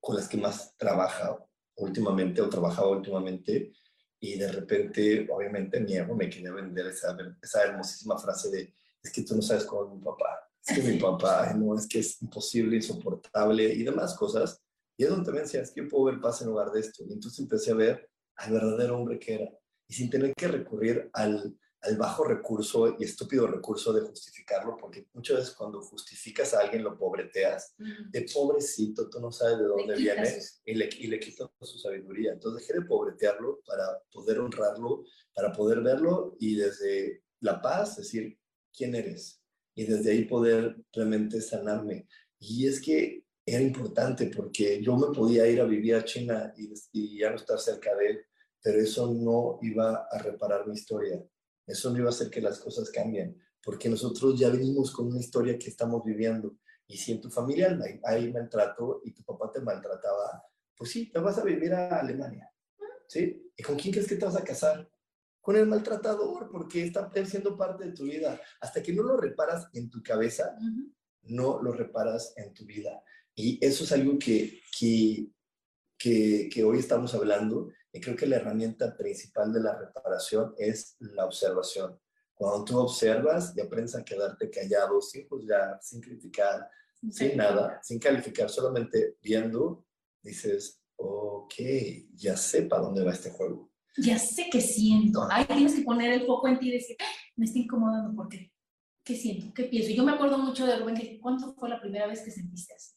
con 0.00 0.16
las 0.16 0.26
que 0.26 0.38
más 0.38 0.74
trabaja 0.76 1.36
últimamente 1.76 2.40
o 2.40 2.48
trabajaba 2.48 2.88
últimamente 2.88 3.72
y 4.20 4.38
de 4.38 4.50
repente, 4.50 5.26
obviamente, 5.30 5.80
mi 5.80 5.96
ego 5.96 6.14
me 6.14 6.28
quería 6.28 6.52
vender 6.52 6.86
esa, 6.86 7.16
esa 7.42 7.64
hermosísima 7.64 8.18
frase 8.18 8.50
de, 8.50 8.74
es 9.02 9.12
que 9.12 9.22
tú 9.22 9.36
no 9.36 9.42
sabes 9.42 9.64
cómo 9.64 9.84
es 9.84 9.98
mi 9.98 10.04
papá, 10.04 10.48
es 10.64 10.74
que 10.74 10.82
mi 10.82 10.98
papá, 11.00 11.52
no, 11.54 11.76
es 11.76 11.86
que 11.86 12.00
es 12.00 12.20
imposible, 12.22 12.76
insoportable 12.76 13.64
y 13.64 13.82
demás 13.82 14.14
cosas. 14.14 14.60
Y 14.96 15.04
es 15.04 15.10
donde 15.10 15.30
me 15.32 15.40
decía, 15.40 15.60
es 15.60 15.70
que 15.70 15.82
yo 15.82 15.88
puedo 15.88 16.04
ver 16.04 16.20
paz 16.20 16.40
en 16.40 16.48
lugar 16.48 16.70
de 16.70 16.80
esto. 16.80 17.04
Y 17.06 17.12
entonces 17.12 17.38
empecé 17.40 17.70
a 17.70 17.74
ver 17.74 18.10
al 18.36 18.52
verdadero 18.52 18.96
hombre 18.96 19.18
que 19.18 19.34
era. 19.34 19.50
Y 19.88 19.94
sin 19.94 20.08
tener 20.08 20.34
que 20.34 20.48
recurrir 20.48 21.10
al, 21.12 21.54
al 21.82 21.96
bajo 21.96 22.24
recurso 22.24 22.96
y 22.98 23.04
estúpido 23.04 23.46
recurso 23.46 23.92
de 23.92 24.00
justificarlo, 24.00 24.76
porque 24.76 25.06
muchas 25.12 25.38
veces 25.38 25.54
cuando 25.54 25.80
justificas 25.82 26.54
a 26.54 26.60
alguien 26.60 26.82
lo 26.82 26.96
pobreteas, 26.96 27.74
de 27.78 28.26
pobrecito, 28.32 29.08
tú 29.08 29.20
no 29.20 29.30
sabes 29.30 29.58
de 29.58 29.64
dónde 29.64 29.96
viene 29.96 30.38
y, 30.64 30.74
le, 30.74 30.88
y 30.98 31.06
le 31.06 31.20
quitas 31.20 31.48
su 31.60 31.78
sabiduría. 31.78 32.32
Entonces 32.32 32.66
dejé 32.66 32.80
de 32.80 32.86
pobretearlo 32.86 33.60
para 33.66 34.02
poder 34.10 34.40
honrarlo, 34.40 35.04
para 35.34 35.52
poder 35.52 35.80
verlo 35.80 36.36
y 36.40 36.56
desde 36.56 37.22
la 37.40 37.60
paz 37.60 37.96
decir, 37.96 38.38
¿quién 38.74 38.94
eres? 38.94 39.40
Y 39.74 39.84
desde 39.84 40.12
ahí 40.12 40.24
poder 40.24 40.76
realmente 40.92 41.40
sanarme. 41.40 42.08
Y 42.38 42.66
es 42.66 42.80
que 42.80 43.24
era 43.44 43.62
importante 43.62 44.26
porque 44.34 44.82
yo 44.82 44.96
me 44.96 45.14
podía 45.14 45.46
ir 45.46 45.60
a 45.60 45.64
vivir 45.64 45.94
a 45.94 46.04
China 46.04 46.52
y, 46.56 46.72
y 46.92 47.18
ya 47.18 47.30
no 47.30 47.36
estar 47.36 47.60
cerca 47.60 47.94
de 47.94 48.06
él, 48.08 48.20
pero 48.60 48.80
eso 48.80 49.12
no 49.12 49.60
iba 49.62 50.08
a 50.10 50.18
reparar 50.18 50.66
mi 50.66 50.74
historia 50.74 51.24
eso 51.66 51.90
no 51.90 51.98
iba 51.98 52.06
a 52.06 52.10
hacer 52.10 52.30
que 52.30 52.40
las 52.40 52.58
cosas 52.58 52.90
cambien, 52.90 53.42
porque 53.62 53.88
nosotros 53.88 54.38
ya 54.38 54.48
venimos 54.48 54.92
con 54.92 55.08
una 55.08 55.18
historia 55.18 55.58
que 55.58 55.68
estamos 55.68 56.04
viviendo. 56.04 56.56
Y 56.86 56.96
si 56.96 57.12
en 57.12 57.20
tu 57.20 57.28
familia 57.28 57.76
hay, 58.04 58.32
maltrato 58.32 59.00
y 59.04 59.12
tu 59.12 59.24
papá 59.24 59.50
te 59.50 59.60
maltrataba, 59.60 60.44
pues 60.76 60.90
sí, 60.90 61.10
te 61.10 61.18
vas 61.18 61.38
a 61.38 61.44
vivir 61.44 61.74
a 61.74 61.98
Alemania. 61.98 62.48
¿Sí? 63.08 63.50
¿Y 63.56 63.62
con 63.62 63.76
quién 63.76 63.92
crees 63.92 64.08
que 64.08 64.16
te 64.16 64.24
vas 64.24 64.36
a 64.36 64.44
casar? 64.44 64.88
Con 65.40 65.56
el 65.56 65.66
maltratador, 65.66 66.48
porque 66.50 66.84
está 66.84 67.10
siendo 67.24 67.56
parte 67.56 67.86
de 67.86 67.92
tu 67.92 68.04
vida. 68.04 68.40
Hasta 68.60 68.82
que 68.82 68.92
no 68.92 69.02
lo 69.02 69.16
reparas 69.16 69.68
en 69.72 69.90
tu 69.90 70.02
cabeza, 70.02 70.56
no 71.22 71.60
lo 71.60 71.72
reparas 71.72 72.32
en 72.36 72.54
tu 72.54 72.64
vida. 72.64 73.02
Y 73.34 73.64
eso 73.64 73.84
es 73.84 73.92
algo 73.92 74.18
que, 74.18 74.60
que, 74.78 75.28
que, 75.98 76.48
que 76.52 76.64
hoy 76.64 76.78
estamos 76.78 77.14
hablando 77.14 77.70
creo 78.00 78.16
que 78.16 78.26
la 78.26 78.36
herramienta 78.36 78.96
principal 78.96 79.52
de 79.52 79.60
la 79.60 79.78
reparación 79.78 80.54
es 80.58 80.96
la 81.00 81.24
observación. 81.24 81.98
Cuando 82.34 82.64
tú 82.64 82.78
observas 82.78 83.54
y 83.56 83.60
aprendes 83.60 83.94
a 83.94 84.04
quedarte 84.04 84.50
callado, 84.50 85.00
sin 85.00 85.26
juzgar, 85.26 85.78
sin 85.80 86.00
criticar, 86.00 86.68
sin 87.10 87.36
nada, 87.36 87.80
sin 87.82 87.98
calificar, 87.98 88.50
solamente 88.50 89.16
viendo, 89.22 89.86
dices, 90.22 90.82
ok, 90.96 91.54
ya 92.14 92.36
sé 92.36 92.62
para 92.62 92.82
dónde 92.82 93.04
va 93.04 93.12
este 93.12 93.30
juego. 93.30 93.70
Ya 93.96 94.18
sé 94.18 94.48
qué 94.50 94.60
siento. 94.60 95.26
Ahí 95.30 95.46
tienes 95.46 95.74
que 95.74 95.82
poner 95.82 96.12
el 96.12 96.26
foco 96.26 96.48
en 96.48 96.58
ti 96.58 96.68
y 96.68 96.72
decir, 96.72 96.96
ah, 97.00 97.10
me 97.36 97.46
está 97.46 97.58
incomodando, 97.58 98.14
¿por 98.14 98.28
qué? 98.28 98.52
¿Qué 99.02 99.16
siento? 99.16 99.54
¿Qué 99.54 99.64
pienso? 99.64 99.92
Yo 99.92 100.04
me 100.04 100.12
acuerdo 100.12 100.36
mucho 100.36 100.66
de 100.66 100.76
Rubén, 100.76 100.96
que 100.96 101.18
¿cuánto 101.20 101.54
fue 101.54 101.68
la 101.68 101.80
primera 101.80 102.06
vez 102.06 102.22
que 102.22 102.30
sentiste 102.30 102.74
así? 102.74 102.95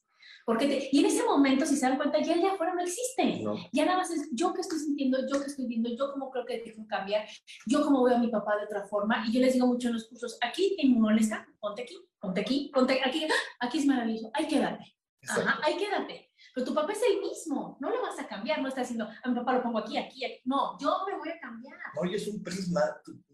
Porque 0.49 0.89
y 0.91 0.99
en 1.01 1.05
ese 1.05 1.23
momento, 1.25 1.63
si 1.63 1.75
se 1.75 1.87
dan 1.87 1.97
cuenta, 1.97 2.19
ya 2.23 2.33
el 2.33 2.41
de 2.41 2.47
afuera 2.47 2.73
no 2.73 2.81
existe. 2.81 3.43
Ya 3.71 3.85
nada 3.85 3.99
más 3.99 4.09
es 4.09 4.29
yo 4.31 4.51
que 4.51 4.61
estoy 4.61 4.79
sintiendo, 4.79 5.19
yo 5.31 5.39
que 5.39 5.45
estoy 5.45 5.67
viendo, 5.67 5.91
yo 5.95 6.11
como 6.11 6.31
creo 6.31 6.43
que 6.43 6.63
que 6.63 6.73
cambiar, 6.87 7.27
yo 7.67 7.83
como 7.83 8.03
veo 8.03 8.15
a 8.15 8.19
mi 8.19 8.29
papá 8.29 8.57
de 8.57 8.65
otra 8.65 8.87
forma. 8.87 9.23
Y 9.27 9.31
yo 9.31 9.41
les 9.41 9.53
digo 9.53 9.67
mucho 9.67 9.89
en 9.89 9.93
los 9.93 10.07
cursos, 10.07 10.39
aquí 10.41 10.75
en 10.79 10.97
está, 11.19 11.47
ponte 11.59 11.83
aquí, 11.83 11.97
ponte 12.19 12.41
aquí, 12.41 12.71
ponte 12.73 12.99
aquí, 13.05 13.27
aquí 13.59 13.77
es 13.77 13.85
maravilloso, 13.85 14.31
hay 14.33 14.47
que 14.47 14.59
darte. 14.59 14.97
Ajá, 15.27 15.59
hay 15.61 15.77
que 15.77 15.87
darte. 15.87 16.31
Pero 16.55 16.65
tu 16.65 16.73
papá 16.73 16.93
es 16.93 17.03
el 17.03 17.19
mismo, 17.19 17.77
no 17.79 17.91
lo 17.91 18.01
vas 18.01 18.17
a 18.17 18.27
cambiar, 18.27 18.59
no 18.59 18.69
está 18.69 18.81
diciendo, 18.81 19.07
a 19.21 19.29
mi 19.29 19.35
papá 19.35 19.53
lo 19.53 19.61
pongo 19.61 19.77
aquí, 19.77 19.99
aquí, 19.99 20.25
aquí. 20.25 20.41
No, 20.45 20.79
yo 20.79 20.97
me 21.05 21.15
voy 21.15 21.29
a 21.29 21.39
cambiar. 21.39 21.77
No, 21.93 22.09
es 22.09 22.27
un 22.27 22.41
prisma, 22.41 22.81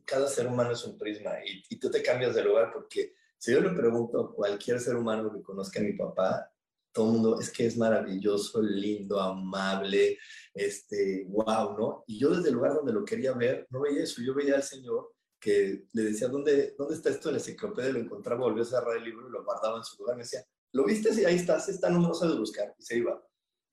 cada 0.04 0.28
ser 0.28 0.48
humano 0.48 0.72
es 0.72 0.84
un 0.84 0.98
prisma 0.98 1.32
y, 1.46 1.64
y 1.70 1.80
tú 1.80 1.90
te 1.90 2.04
cambias 2.04 2.36
de 2.36 2.44
lugar 2.44 2.74
porque 2.74 3.14
si 3.38 3.54
yo 3.54 3.62
le 3.62 3.70
pregunto 3.70 4.20
a 4.20 4.36
cualquier 4.36 4.82
ser 4.82 4.98
humano 4.98 5.32
que 5.32 5.42
conozca 5.42 5.80
a 5.80 5.84
mi 5.84 5.94
papá, 5.94 6.52
todo 6.96 7.08
el 7.08 7.12
mundo 7.12 7.40
es 7.42 7.52
que 7.52 7.66
es 7.66 7.76
maravilloso, 7.76 8.62
lindo, 8.62 9.20
amable, 9.20 10.18
este, 10.54 11.26
wow, 11.28 11.78
¿no? 11.78 12.04
Y 12.08 12.18
yo 12.18 12.30
desde 12.30 12.48
el 12.48 12.56
lugar 12.56 12.74
donde 12.74 12.94
lo 12.94 13.04
quería 13.04 13.34
ver, 13.34 13.68
no 13.70 13.82
veía 13.82 14.04
eso, 14.04 14.22
yo 14.22 14.34
veía 14.34 14.56
al 14.56 14.64
Señor 14.64 15.14
que 15.38 15.88
le 15.92 16.04
decía, 16.04 16.30
¿dónde, 16.30 16.74
dónde 16.78 16.96
está 16.96 17.10
esto 17.10 17.28
en 17.28 17.36
la 17.36 17.42
enciclopedia? 17.42 17.92
Lo 17.92 18.00
encontraba, 18.00 18.46
volvió 18.46 18.64
a 18.64 18.66
cerrar 18.66 18.96
el 18.96 19.04
libro 19.04 19.28
y 19.28 19.32
lo 19.32 19.44
guardaba 19.44 19.78
en 19.78 19.84
su 19.84 19.98
lugar. 19.98 20.16
Me 20.16 20.24
decía, 20.24 20.46
¿lo 20.72 20.86
viste? 20.86 21.14
Sí, 21.14 21.26
ahí 21.26 21.36
está, 21.36 21.58
está, 21.58 21.90
no 21.90 22.00
me 22.00 22.08
lo 22.08 22.18
de 22.18 22.40
buscar. 22.40 22.74
Y 22.80 22.82
se 22.82 22.98
iba. 22.98 23.22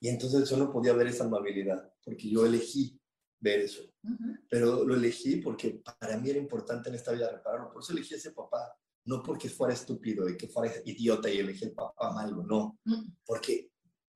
Y 0.01 0.09
entonces 0.09 0.51
yo 0.51 0.57
no 0.57 0.73
podía 0.73 0.93
ver 0.93 1.07
esa 1.07 1.23
amabilidad, 1.23 1.93
porque 2.05 2.29
yo 2.29 2.45
elegí 2.45 3.01
ver 3.39 3.61
eso. 3.61 3.85
Pero 4.51 4.85
lo 4.85 4.97
elegí 4.97 5.37
porque 5.37 5.81
para 6.01 6.19
mí 6.19 6.29
era 6.29 6.41
importante 6.41 6.89
en 6.89 6.97
esta 6.97 7.13
vida 7.13 7.31
repararlo. 7.31 7.73
Por 7.73 7.83
eso 7.83 7.93
elegí 7.93 8.15
a 8.15 8.17
ese 8.17 8.33
papá 8.33 8.77
no 9.05 9.23
porque 9.23 9.49
fuera 9.49 9.75
estúpido 9.75 10.29
y 10.29 10.37
que 10.37 10.49
fuera 10.49 10.73
idiota 10.85 11.29
y 11.29 11.39
elegí 11.39 11.65
el 11.65 11.73
papá 11.73 12.13
malo, 12.13 12.43
no, 12.45 12.79
mm. 12.85 13.15
porque 13.27 13.73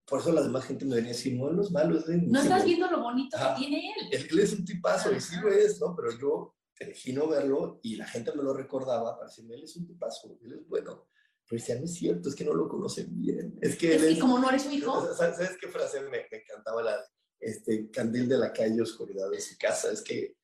por 0.06 0.20
eso 0.20 0.32
la 0.32 0.44
demás 0.44 0.66
gente 0.66 0.86
me 0.86 0.96
venía 0.96 1.12
a 1.12 1.14
decir, 1.14 1.38
no, 1.38 1.50
no 1.52 1.62
es 1.62 1.72
malo, 1.72 1.98
es 1.98 2.08
No 2.08 2.42
estás 2.42 2.66
viendo 2.66 2.90
lo 2.92 3.02
bonito 3.02 3.38
que 3.38 3.62
tiene 3.62 3.94
él. 4.12 4.28
Él 4.30 4.40
es 4.40 4.54
un 4.54 4.66
tipazo 4.66 5.14
y 5.14 5.22
sí 5.22 5.36
lo 5.42 5.50
es, 5.50 5.80
¿no? 5.80 5.96
Pero 5.96 6.18
yo 6.20 6.56
elegí 6.78 7.14
no 7.14 7.28
verlo 7.28 7.80
y 7.82 7.96
la 7.96 8.06
gente 8.06 8.34
me 8.36 8.44
lo 8.44 8.54
recordaba 8.54 9.16
para 9.16 9.30
decirme, 9.30 9.56
él 9.56 9.64
es 9.64 9.76
un 9.78 9.88
tipazo, 9.88 10.38
él 10.42 10.54
es 10.54 10.68
bueno. 10.68 11.08
Pero 11.48 11.60
decía, 11.60 11.76
no 11.76 11.86
es 11.86 11.94
cierto, 11.94 12.30
es 12.30 12.36
que 12.36 12.44
no 12.44 12.54
lo 12.54 12.68
conocen 12.68 13.08
bien. 13.18 13.58
Es 13.62 13.78
que 13.78 13.96
él 13.96 14.04
es, 14.04 14.20
como 14.20 14.40
no 14.40 14.50
eres 14.50 14.64
su 14.64 14.72
hijo. 14.72 15.08
¿Sabes, 15.16 15.58
qué 15.60 15.68
frase 15.68 16.02
me, 16.02 16.10
me, 16.10 16.38
encantaba? 16.38 16.84
La 16.84 16.98
este, 17.40 17.90
candil 17.90 18.28
de 18.28 18.38
la 18.38 18.52
calle, 18.52 18.82
oscuridad 18.82 19.30
de 19.30 19.42
su 19.42 19.58
casa. 19.58 19.92
Es 19.92 20.02
que, 20.02 20.36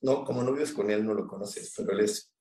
no, 0.00 0.24
como 0.24 0.42
no 0.42 0.52
vives 0.52 0.72
con 0.72 0.90
él, 0.90 1.04
no 1.04 1.14
lo 1.14 1.26
conoces, 1.26 1.72
pero 1.76 1.92
él 1.92 2.00
es 2.00 2.32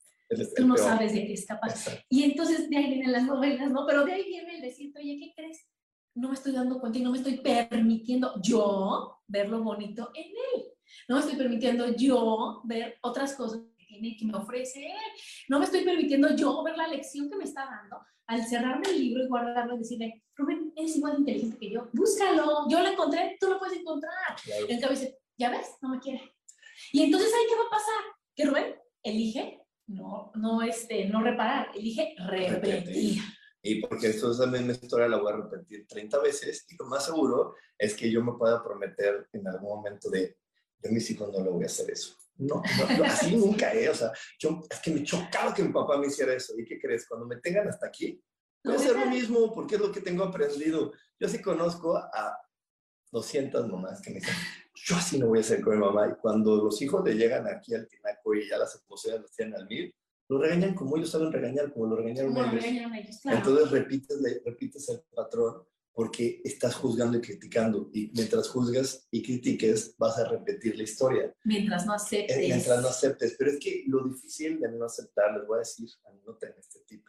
Tú 0.55 0.67
no 0.67 0.77
sabes 0.77 1.13
de 1.13 1.25
qué 1.25 1.33
está 1.33 1.59
pasando. 1.59 1.99
Y 2.09 2.23
entonces 2.23 2.69
de 2.69 2.77
ahí 2.77 2.87
vienen 2.87 3.11
las 3.11 3.23
novelas, 3.23 3.71
¿no? 3.71 3.85
Pero 3.87 4.05
de 4.05 4.13
ahí 4.13 4.25
viene 4.25 4.55
el 4.55 4.61
decir, 4.61 4.93
oye, 4.95 5.17
¿qué 5.19 5.33
crees? 5.35 5.67
No 6.13 6.29
me 6.29 6.35
estoy 6.35 6.51
dando 6.51 6.79
cuenta 6.79 6.99
y 6.99 7.01
no 7.01 7.11
me 7.11 7.17
estoy 7.17 7.39
permitiendo 7.39 8.39
yo 8.41 9.19
ver 9.27 9.49
lo 9.49 9.63
bonito 9.63 10.11
en 10.13 10.27
él. 10.27 10.65
No 11.07 11.15
me 11.15 11.21
estoy 11.21 11.35
permitiendo 11.35 11.95
yo 11.95 12.61
ver 12.65 12.97
otras 13.01 13.33
cosas 13.35 13.61
que 13.77 13.85
tiene, 13.85 14.17
que 14.17 14.25
me 14.25 14.35
ofrece 14.35 14.85
él. 14.85 15.11
No 15.47 15.59
me 15.59 15.65
estoy 15.65 15.83
permitiendo 15.83 16.35
yo 16.35 16.63
ver 16.63 16.77
la 16.77 16.87
lección 16.87 17.29
que 17.29 17.37
me 17.37 17.45
está 17.45 17.65
dando 17.65 17.99
al 18.27 18.45
cerrarme 18.45 18.87
el 18.89 18.99
libro 18.99 19.23
y 19.23 19.27
guardarlo 19.27 19.75
y 19.75 19.79
decirle, 19.79 20.23
Rubén, 20.35 20.71
eres 20.75 20.95
igual 20.95 21.13
de 21.13 21.19
inteligente 21.19 21.57
que 21.57 21.71
yo, 21.71 21.89
búscalo, 21.93 22.69
yo 22.69 22.79
lo 22.79 22.89
encontré, 22.89 23.35
tú 23.39 23.47
lo 23.49 23.57
puedes 23.57 23.79
encontrar. 23.79 24.13
Claro. 24.43 24.65
Y 24.69 24.71
el 24.71 24.89
dice, 24.89 25.17
ya 25.35 25.49
ves, 25.49 25.77
no 25.81 25.89
me 25.89 25.99
quiere. 25.99 26.35
Y 26.91 27.01
entonces, 27.01 27.31
¿ahí 27.33 27.45
qué 27.49 27.55
va 27.55 27.65
a 27.65 27.71
pasar? 27.71 28.03
Que 28.35 28.45
Rubén 28.45 28.75
elige 29.01 29.59
no, 29.89 30.31
no, 30.35 30.61
este, 30.61 31.05
no 31.05 31.23
reparar, 31.23 31.69
elige 31.75 32.15
repetir. 32.17 33.21
Y 33.61 33.81
porque 33.81 34.07
esto 34.07 34.31
es 34.31 34.37
la 34.37 34.47
misma 34.47 34.71
historia, 34.71 35.07
la 35.07 35.17
voy 35.17 35.33
a 35.33 35.37
repetir 35.37 35.85
30 35.87 36.19
veces 36.19 36.65
y 36.69 36.77
lo 36.77 36.85
más 36.85 37.05
seguro 37.05 37.55
es 37.77 37.93
que 37.93 38.09
yo 38.09 38.23
me 38.23 38.33
pueda 38.33 38.63
prometer 38.63 39.27
en 39.33 39.47
algún 39.47 39.69
momento 39.69 40.09
de, 40.09 40.37
yo 40.81 40.89
a 40.89 40.93
mis 40.93 41.09
hijos 41.11 41.29
no 41.33 41.43
le 41.43 41.49
voy 41.49 41.63
a 41.63 41.67
hacer 41.67 41.89
eso. 41.91 42.15
No, 42.37 42.61
no, 42.97 43.03
así 43.05 43.35
nunca, 43.35 43.73
¿eh? 43.73 43.89
O 43.89 43.95
sea, 43.95 44.11
yo, 44.39 44.61
es 44.69 44.79
que 44.79 44.91
me 44.91 45.03
chocaba 45.03 45.53
que 45.53 45.63
mi 45.63 45.73
papá 45.73 45.97
me 45.97 46.07
hiciera 46.07 46.33
eso. 46.33 46.53
¿Y 46.57 46.63
qué 46.63 46.79
crees? 46.79 47.05
Cuando 47.05 47.27
me 47.27 47.37
tengan 47.37 47.67
hasta 47.67 47.87
aquí, 47.87 48.23
voy 48.63 48.75
a 48.75 48.77
hacer 48.77 48.95
lo 48.95 49.07
mismo 49.07 49.53
porque 49.53 49.75
es 49.75 49.81
lo 49.81 49.91
que 49.91 50.01
tengo 50.01 50.23
aprendido. 50.23 50.93
Yo 51.19 51.27
sí 51.27 51.41
conozco 51.41 51.97
a 51.97 52.37
200 53.11 53.67
mamás 53.69 54.01
que 54.01 54.11
me 54.11 54.19
dicen, 54.19 54.35
yo 54.75 54.95
así 54.95 55.19
no 55.19 55.27
voy 55.27 55.39
a 55.39 55.43
ser 55.43 55.61
con 55.61 55.77
mi 55.77 55.85
mamá. 55.85 56.07
Y 56.07 56.21
cuando 56.21 56.57
los 56.57 56.81
hijos 56.81 57.03
le 57.03 57.15
llegan 57.15 57.47
aquí 57.47 57.73
al 57.73 57.87
tinaco 57.87 58.35
y 58.35 58.47
ya 58.47 58.57
las 58.57 58.75
esposas 58.75 59.21
las 59.21 59.31
tienen 59.31 59.55
al 59.55 59.67
mil, 59.67 59.93
lo 60.29 60.37
regañan 60.39 60.75
como 60.75 60.95
ellos 60.95 61.09
saben 61.09 61.31
regañar, 61.31 61.73
como 61.73 61.87
lo 61.87 61.95
regañaron 61.95 62.35
ellos. 62.93 63.19
Entonces 63.25 63.71
repites, 63.71 64.17
repites 64.45 64.89
el 64.89 65.01
patrón 65.13 65.63
porque 65.91 66.41
estás 66.45 66.75
juzgando 66.75 67.17
y 67.17 67.21
criticando. 67.21 67.89
Y 67.93 68.11
mientras 68.13 68.47
juzgas 68.47 69.07
y 69.11 69.21
critiques, 69.21 69.95
vas 69.97 70.17
a 70.17 70.29
repetir 70.29 70.77
la 70.77 70.83
historia. 70.83 71.35
Mientras 71.43 71.85
no 71.85 71.93
aceptes. 71.93 72.37
Eh, 72.37 72.47
mientras 72.47 72.81
no 72.81 72.87
aceptes. 72.87 73.35
Pero 73.37 73.51
es 73.51 73.59
que 73.59 73.83
lo 73.87 74.07
difícil 74.07 74.59
de 74.59 74.71
no 74.71 74.85
aceptar, 74.85 75.35
les 75.35 75.45
voy 75.45 75.57
a 75.57 75.59
decir, 75.59 75.89
anoten 76.05 76.53
este 76.57 76.79
tip, 76.85 77.05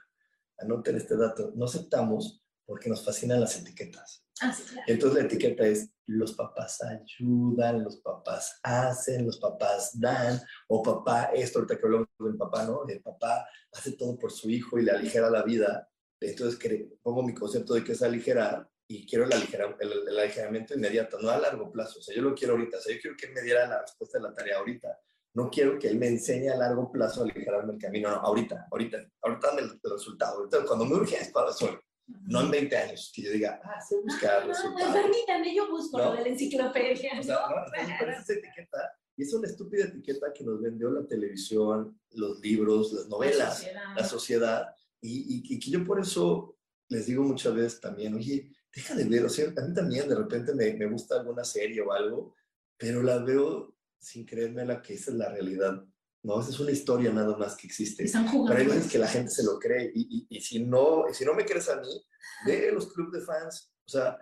anoten 0.58 0.96
este 0.96 1.16
dato, 1.16 1.52
no 1.54 1.66
aceptamos 1.66 2.42
porque 2.64 2.88
nos 2.88 3.04
fascinan 3.04 3.40
las 3.40 3.56
etiquetas. 3.60 4.24
Ah. 4.40 4.56
Entonces 4.86 5.18
la 5.18 5.26
etiqueta 5.26 5.66
es 5.66 5.90
los 6.06 6.34
papás 6.34 6.82
ayudan, 6.82 7.84
los 7.84 7.98
papás 7.98 8.58
hacen, 8.62 9.26
los 9.26 9.38
papás 9.38 9.92
dan, 9.98 10.40
o 10.68 10.82
papá, 10.82 11.30
esto 11.34 11.60
ahorita 11.60 11.78
que 11.78 11.86
hablamos 11.86 12.08
del 12.18 12.36
papá, 12.36 12.64
¿no? 12.64 12.86
El 12.88 13.00
papá 13.00 13.46
hace 13.72 13.92
todo 13.92 14.18
por 14.18 14.32
su 14.32 14.50
hijo 14.50 14.78
y 14.78 14.82
le 14.82 14.90
aligera 14.90 15.30
la 15.30 15.44
vida. 15.44 15.88
Entonces 16.20 16.58
pongo 17.02 17.22
mi 17.22 17.32
concepto 17.32 17.74
de 17.74 17.84
que 17.84 17.92
es 17.92 18.02
aligerar 18.02 18.68
y 18.88 19.06
quiero 19.06 19.24
el, 19.24 19.32
el, 19.32 20.18
aligeramiento 20.18 20.74
inmediato, 20.74 21.20
no 21.20 21.30
a 21.30 21.38
largo 21.38 21.70
plazo. 21.70 22.00
O 22.00 22.02
sea, 22.02 22.14
yo 22.14 22.22
lo 22.22 22.34
quiero 22.34 22.54
ahorita. 22.54 22.78
O 22.78 22.80
sea, 22.80 22.92
yo 22.94 23.00
quiero 23.00 23.16
que 23.16 23.28
me 23.28 23.42
diera 23.42 23.68
la 23.68 23.82
respuesta 23.82 24.18
de 24.18 24.24
la 24.24 24.34
tarea 24.34 24.58
ahorita. 24.58 24.98
No 25.34 25.48
quiero 25.48 25.78
que 25.78 25.86
él 25.86 25.96
me 25.96 26.08
enseñe 26.08 26.48
a 26.48 26.56
largo 26.56 26.90
plazo 26.90 27.20
a 27.20 27.24
aligerarme 27.24 27.74
el 27.74 27.78
camino. 27.78 28.10
No, 28.10 28.16
ahorita, 28.16 28.66
ahorita. 28.68 28.98
Ahorita 29.22 29.46
dame 29.46 29.62
el, 29.62 29.80
resultado. 29.92 30.38
Ahorita, 30.38 30.64
cuando 30.66 30.86
me 30.86 30.96
urge 30.96 31.16
es 31.16 31.30
para 31.30 31.50
eso 31.50 31.80
no 32.26 32.42
en 32.42 32.50
20 32.50 32.76
años, 32.76 33.12
que 33.14 33.22
yo 33.22 33.32
diga, 33.32 33.60
ah, 33.64 33.80
sé 33.80 33.96
buscar 34.00 34.46
resultados. 34.46 34.94
permítanme, 34.94 35.54
yo 35.54 35.68
busco 35.70 35.98
lo 35.98 36.12
de 36.14 36.22
la 36.22 36.28
enciclopedia. 36.28 37.18
O 37.18 37.22
sea, 37.22 37.36
¿no? 37.48 38.10
esa 38.10 38.32
etiqueta, 38.32 38.92
y 39.16 39.22
es 39.22 39.34
una 39.34 39.48
estúpida 39.48 39.84
etiqueta 39.84 40.32
que 40.32 40.44
nos 40.44 40.60
vendió 40.60 40.90
la 40.90 41.06
televisión, 41.06 42.00
los 42.12 42.40
libros, 42.40 42.92
las 42.92 43.08
novelas, 43.08 43.66
la 43.96 44.04
sociedad, 44.04 44.74
y, 45.00 45.44
y, 45.48 45.58
que 45.58 45.70
yo 45.70 45.84
por 45.84 46.00
eso 46.00 46.56
les 46.88 47.06
digo 47.06 47.22
muchas 47.22 47.54
veces 47.54 47.80
también, 47.80 48.14
oye, 48.14 48.50
deja 48.74 48.94
de 48.94 49.04
ver, 49.04 49.24
o 49.24 49.28
sea, 49.28 49.46
a 49.56 49.62
mí 49.62 49.74
también 49.74 50.08
de 50.08 50.14
repente 50.14 50.54
me, 50.54 50.72
me 50.74 50.86
gusta 50.86 51.18
alguna 51.20 51.44
serie 51.44 51.80
o 51.80 51.92
algo, 51.92 52.34
pero 52.76 53.02
la 53.02 53.18
veo 53.18 53.74
sin 53.98 54.24
creerme 54.24 54.64
la 54.64 54.80
que 54.80 54.94
esa 54.94 55.10
es 55.10 55.16
la 55.16 55.28
realidad 55.28 55.84
¿no? 56.22 56.40
Esa 56.40 56.50
es 56.50 56.60
una 56.60 56.70
historia 56.70 57.10
nada 57.12 57.36
más 57.36 57.56
que 57.56 57.66
existe. 57.66 58.04
Pero 58.12 58.58
hay 58.58 58.66
veces 58.66 58.90
que 58.90 58.98
la 58.98 59.08
gente 59.08 59.30
se 59.30 59.44
lo 59.44 59.58
cree 59.58 59.90
y, 59.94 60.26
y, 60.28 60.36
y 60.36 60.40
si, 60.40 60.64
no, 60.64 61.04
si 61.12 61.24
no 61.24 61.34
me 61.34 61.44
crees 61.44 61.68
a 61.68 61.80
mí, 61.80 62.06
ve 62.46 62.70
los 62.72 62.92
clubes 62.92 63.12
de 63.12 63.26
fans. 63.26 63.72
O 63.86 63.88
sea, 63.88 64.18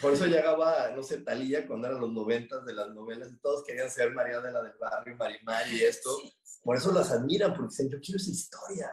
por 0.00 0.12
eso 0.12 0.26
llegaba, 0.26 0.90
no 0.94 1.02
sé, 1.02 1.18
Talía 1.18 1.66
cuando 1.66 1.88
eran 1.88 2.00
los 2.00 2.12
noventas 2.12 2.64
de 2.64 2.74
las 2.74 2.90
novelas 2.90 3.32
y 3.32 3.38
todos 3.38 3.64
querían 3.64 3.90
ser 3.90 4.12
María 4.12 4.40
de 4.40 4.52
la 4.52 4.62
del 4.62 4.74
Barrio, 4.78 5.16
Marimar 5.16 5.70
y 5.72 5.82
esto. 5.82 6.16
Sí, 6.22 6.32
sí. 6.42 6.60
Por 6.62 6.76
eso 6.76 6.92
las 6.92 7.10
admiran, 7.10 7.54
porque 7.54 7.70
dicen, 7.70 7.90
yo 7.90 7.98
quiero 8.00 8.18
esa 8.18 8.30
historia. 8.30 8.92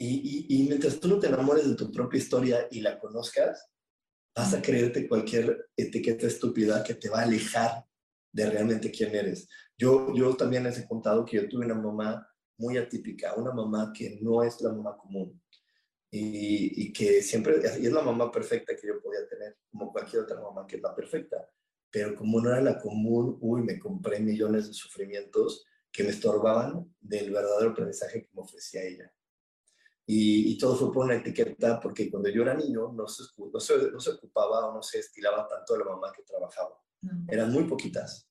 Y, 0.00 0.46
y, 0.48 0.60
y 0.60 0.68
mientras 0.68 1.00
tú 1.00 1.08
no 1.08 1.18
te 1.18 1.26
enamores 1.26 1.68
de 1.68 1.74
tu 1.74 1.90
propia 1.90 2.18
historia 2.18 2.68
y 2.70 2.80
la 2.80 2.98
conozcas, 3.00 3.68
vas 4.36 4.54
a 4.54 4.62
creerte 4.62 5.08
cualquier 5.08 5.70
etiqueta 5.76 6.26
estúpida 6.26 6.84
que 6.84 6.94
te 6.94 7.08
va 7.08 7.20
a 7.20 7.24
alejar 7.24 7.87
de 8.38 8.50
realmente 8.50 8.90
quién 8.90 9.14
eres. 9.14 9.48
Yo, 9.76 10.14
yo 10.14 10.34
también 10.36 10.64
les 10.64 10.78
he 10.78 10.86
contado 10.86 11.24
que 11.24 11.36
yo 11.36 11.48
tuve 11.48 11.66
una 11.66 11.74
mamá 11.74 12.26
muy 12.56 12.76
atípica, 12.76 13.34
una 13.34 13.52
mamá 13.52 13.92
que 13.94 14.18
no 14.20 14.42
es 14.42 14.60
la 14.60 14.72
mamá 14.72 14.96
común 14.96 15.40
y, 16.10 16.84
y 16.84 16.92
que 16.92 17.22
siempre, 17.22 17.56
y 17.80 17.86
es 17.86 17.92
la 17.92 18.02
mamá 18.02 18.30
perfecta 18.30 18.74
que 18.74 18.86
yo 18.86 19.00
podía 19.00 19.26
tener, 19.28 19.56
como 19.70 19.92
cualquier 19.92 20.22
otra 20.22 20.40
mamá 20.40 20.66
que 20.66 20.76
es 20.76 20.82
la 20.82 20.94
perfecta, 20.94 21.48
pero 21.90 22.14
como 22.14 22.40
no 22.40 22.50
era 22.50 22.60
la 22.60 22.78
común, 22.78 23.38
uy, 23.40 23.62
me 23.62 23.78
compré 23.78 24.20
millones 24.20 24.68
de 24.68 24.74
sufrimientos 24.74 25.64
que 25.90 26.04
me 26.04 26.10
estorbaban 26.10 26.94
del 27.00 27.30
verdadero 27.30 27.70
aprendizaje 27.70 28.22
que 28.22 28.30
me 28.34 28.42
ofrecía 28.42 28.82
ella. 28.84 29.12
Y, 30.06 30.52
y, 30.52 30.58
todo 30.58 30.74
fue 30.74 30.92
por 30.92 31.04
una 31.04 31.16
etiqueta, 31.16 31.78
porque 31.80 32.10
cuando 32.10 32.30
yo 32.30 32.42
era 32.42 32.54
niño 32.54 32.92
no 32.92 33.06
se, 33.06 33.24
no 33.36 33.60
se, 33.60 33.90
no 33.90 34.00
se 34.00 34.10
ocupaba 34.10 34.68
o 34.68 34.74
no 34.74 34.82
se 34.82 35.00
estilaba 35.00 35.46
tanto 35.46 35.74
de 35.74 35.80
la 35.80 35.84
mamá 35.84 36.12
que 36.16 36.22
trabajaba. 36.22 36.80
No. 37.02 37.26
Eran 37.28 37.52
muy 37.52 37.64
poquitas. 37.64 38.27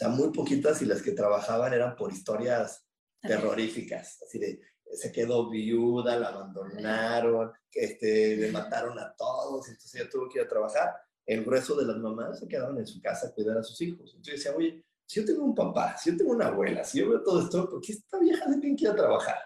O 0.00 0.02
sea, 0.02 0.08
muy 0.08 0.32
poquitas 0.32 0.80
y 0.80 0.86
las 0.86 1.02
que 1.02 1.12
trabajaban 1.12 1.74
eran 1.74 1.94
por 1.94 2.10
historias 2.10 2.86
terroríficas. 3.20 4.18
Así 4.26 4.38
de, 4.38 4.58
se 4.94 5.12
quedó 5.12 5.50
viuda, 5.50 6.18
la 6.18 6.28
abandonaron, 6.28 7.52
que 7.70 7.84
este, 7.84 8.34
le 8.38 8.50
mataron 8.50 8.98
a 8.98 9.14
todos, 9.14 9.68
entonces 9.68 10.00
ella 10.00 10.08
tuvo 10.08 10.26
que 10.26 10.38
ir 10.38 10.46
a 10.46 10.48
trabajar. 10.48 10.96
El 11.26 11.44
grueso 11.44 11.76
de 11.76 11.84
las 11.84 11.98
mamás 11.98 12.38
se 12.38 12.48
quedaban 12.48 12.78
en 12.78 12.86
su 12.86 12.98
casa 13.02 13.26
a 13.26 13.32
cuidar 13.32 13.58
a 13.58 13.62
sus 13.62 13.78
hijos. 13.82 14.14
Entonces 14.14 14.42
decía, 14.42 14.56
oye, 14.56 14.82
si 15.04 15.20
yo 15.20 15.26
tengo 15.26 15.44
un 15.44 15.54
papá, 15.54 15.94
si 15.98 16.12
yo 16.12 16.16
tengo 16.16 16.30
una 16.30 16.46
abuela, 16.46 16.82
si 16.82 17.00
yo 17.00 17.10
veo 17.10 17.22
todo 17.22 17.42
esto, 17.42 17.68
¿por 17.68 17.82
qué 17.82 17.92
esta 17.92 18.18
vieja 18.18 18.50
se 18.50 18.58
tiene 18.58 18.76
que 18.76 18.84
ir 18.84 18.90
a 18.92 18.96
trabajar? 18.96 19.38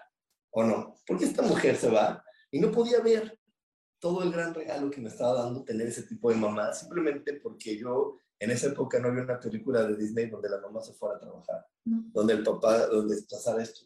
¿O 0.51 0.63
no? 0.63 0.95
¿Por 1.05 1.17
qué 1.17 1.25
esta 1.25 1.41
mujer 1.41 1.75
se 1.75 1.89
va? 1.89 2.23
Y 2.49 2.61
no 2.61 2.71
podía 2.71 3.01
ver 3.01 3.37
todo 3.99 4.23
el 4.23 4.31
gran 4.31 4.53
regalo 4.53 4.89
que 4.89 5.01
me 5.01 5.09
estaba 5.09 5.43
dando 5.43 5.65
tener 5.65 5.87
ese 5.87 6.03
tipo 6.03 6.29
de 6.29 6.37
mamá, 6.37 6.73
simplemente 6.73 7.33
porque 7.43 7.77
yo 7.77 8.19
en 8.39 8.51
esa 8.51 8.67
época 8.67 8.99
no 8.99 9.07
había 9.09 9.23
una 9.23 9.39
película 9.39 9.83
de 9.83 9.95
Disney 9.95 10.29
donde 10.29 10.49
la 10.49 10.59
mamá 10.59 10.81
se 10.81 10.93
fuera 10.93 11.15
a 11.15 11.19
trabajar, 11.19 11.65
No. 11.85 12.03
donde 12.13 12.33
el 12.33 12.43
papá, 12.43 12.87
donde 12.87 13.15
pasara 13.29 13.63
esto, 13.63 13.85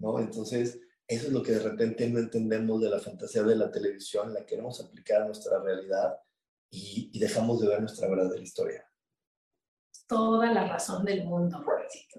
¿no? 0.00 0.18
Entonces, 0.18 0.80
eso 1.06 1.26
es 1.26 1.32
lo 1.32 1.42
que 1.42 1.52
de 1.52 1.60
repente 1.60 2.08
no 2.08 2.18
entendemos 2.18 2.80
de 2.80 2.90
la 2.90 2.98
fantasía 3.00 3.42
de 3.42 3.56
la 3.56 3.70
televisión, 3.70 4.32
la 4.32 4.44
queremos 4.46 4.80
aplicar 4.80 5.22
a 5.22 5.26
nuestra 5.26 5.58
realidad 5.62 6.18
y, 6.70 7.10
y 7.12 7.18
dejamos 7.18 7.60
de 7.60 7.68
ver 7.68 7.80
nuestra 7.80 8.08
verdadera 8.08 8.42
historia. 8.42 8.86
Toda 10.06 10.52
la 10.52 10.68
razón 10.68 11.04
del 11.04 11.24
mundo. 11.24 11.64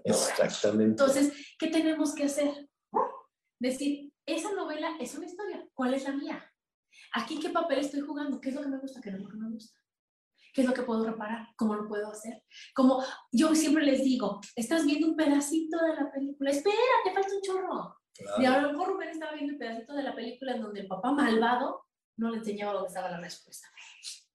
Exactamente. 0.03 0.83
Entonces, 1.03 1.31
¿qué 1.59 1.67
tenemos 1.67 2.13
que 2.15 2.23
hacer? 2.25 2.69
Decir, 3.59 4.11
esa 4.25 4.51
novela 4.53 4.97
es 4.99 5.15
una 5.15 5.25
historia. 5.27 5.67
¿Cuál 5.73 5.93
es 5.93 6.03
la 6.03 6.13
mía? 6.13 6.51
Aquí, 7.13 7.39
¿qué 7.39 7.49
papel 7.49 7.79
estoy 7.79 8.01
jugando? 8.01 8.39
¿Qué 8.41 8.49
es 8.49 8.55
lo 8.55 8.61
que 8.61 8.67
me 8.69 8.79
gusta? 8.79 9.01
¿Qué 9.01 9.11
no 9.11 9.17
es 9.17 9.23
lo 9.23 9.29
que 9.29 9.37
me 9.37 9.49
gusta? 9.51 9.79
¿Qué 10.55 10.61
es 10.61 10.67
lo 10.67 10.73
que 10.73 10.83
puedo 10.83 11.03
reparar? 11.05 11.49
¿Cómo 11.57 11.75
lo 11.75 11.85
puedo 11.85 12.09
hacer? 12.09 12.41
Como 12.73 13.03
yo 13.29 13.53
siempre 13.53 13.83
les 13.83 14.05
digo, 14.05 14.39
estás 14.55 14.85
viendo 14.85 15.09
un 15.09 15.17
pedacito 15.17 15.77
de 15.83 15.95
la 16.01 16.09
película. 16.09 16.49
Espera, 16.49 16.77
te 17.03 17.13
falta 17.13 17.35
un 17.35 17.41
chorro. 17.41 17.97
Claro. 18.13 18.41
Y 18.41 18.45
ahora 18.45 18.59
a 18.59 18.61
lo 18.61 18.71
mejor 18.71 18.93
Rubén 18.93 19.09
estaba 19.09 19.33
viendo 19.33 19.51
el 19.51 19.59
pedacito 19.59 19.93
de 19.93 20.03
la 20.03 20.15
película 20.15 20.55
en 20.55 20.61
donde 20.61 20.79
el 20.79 20.87
papá 20.87 21.11
malvado 21.11 21.83
no 22.15 22.29
le 22.29 22.37
enseñaba 22.37 22.71
dónde 22.71 22.87
estaba 22.87 23.11
la 23.11 23.19
respuesta. 23.19 23.67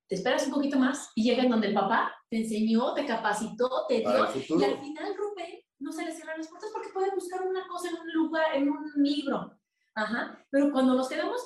Te 0.06 0.16
esperas 0.16 0.44
un 0.46 0.52
poquito 0.52 0.78
más 0.78 1.10
y 1.14 1.22
llega 1.22 1.42
en 1.42 1.50
donde 1.50 1.68
el 1.68 1.74
papá 1.74 2.14
te 2.28 2.36
enseñó, 2.36 2.92
te 2.92 3.06
capacitó, 3.06 3.86
te 3.88 4.00
dio. 4.00 4.10
Y 4.10 4.64
al 4.64 4.78
final 4.78 5.16
Rubén 5.16 5.58
no 5.78 5.90
se 5.90 6.04
le 6.04 6.12
cierran 6.12 6.36
las 6.36 6.48
puertas 6.48 6.68
porque 6.74 6.90
puede 6.92 7.14
buscar 7.14 7.40
una 7.46 7.66
cosa 7.66 7.88
en 7.88 7.96
un 7.98 8.12
lugar, 8.12 8.56
en 8.56 8.68
un 8.68 8.92
libro. 8.96 9.58
Ajá. 9.94 10.38
Pero 10.50 10.70
cuando 10.70 10.94
nos 10.94 11.08
quedamos 11.08 11.40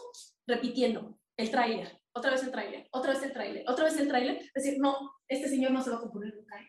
repitiendo 0.49 1.17
el 1.37 1.51
tráiler, 1.53 1.94
otra 2.15 2.31
vez 2.31 2.43
el 2.45 2.51
tráiler, 2.51 2.89
otra 2.93 3.13
vez 3.13 3.23
el 3.23 3.33
tráiler, 3.33 3.65
otra 3.69 3.85
vez 3.85 3.97
el 3.99 4.09
tráiler, 4.09 4.51
decir, 4.55 4.79
no, 4.79 4.97
este 5.29 5.49
señor 5.49 5.73
no 5.73 5.83
se 5.83 5.91
va 5.91 5.97
a 5.97 6.01
componer 6.01 6.35
nunca. 6.35 6.57
¿eh? 6.61 6.67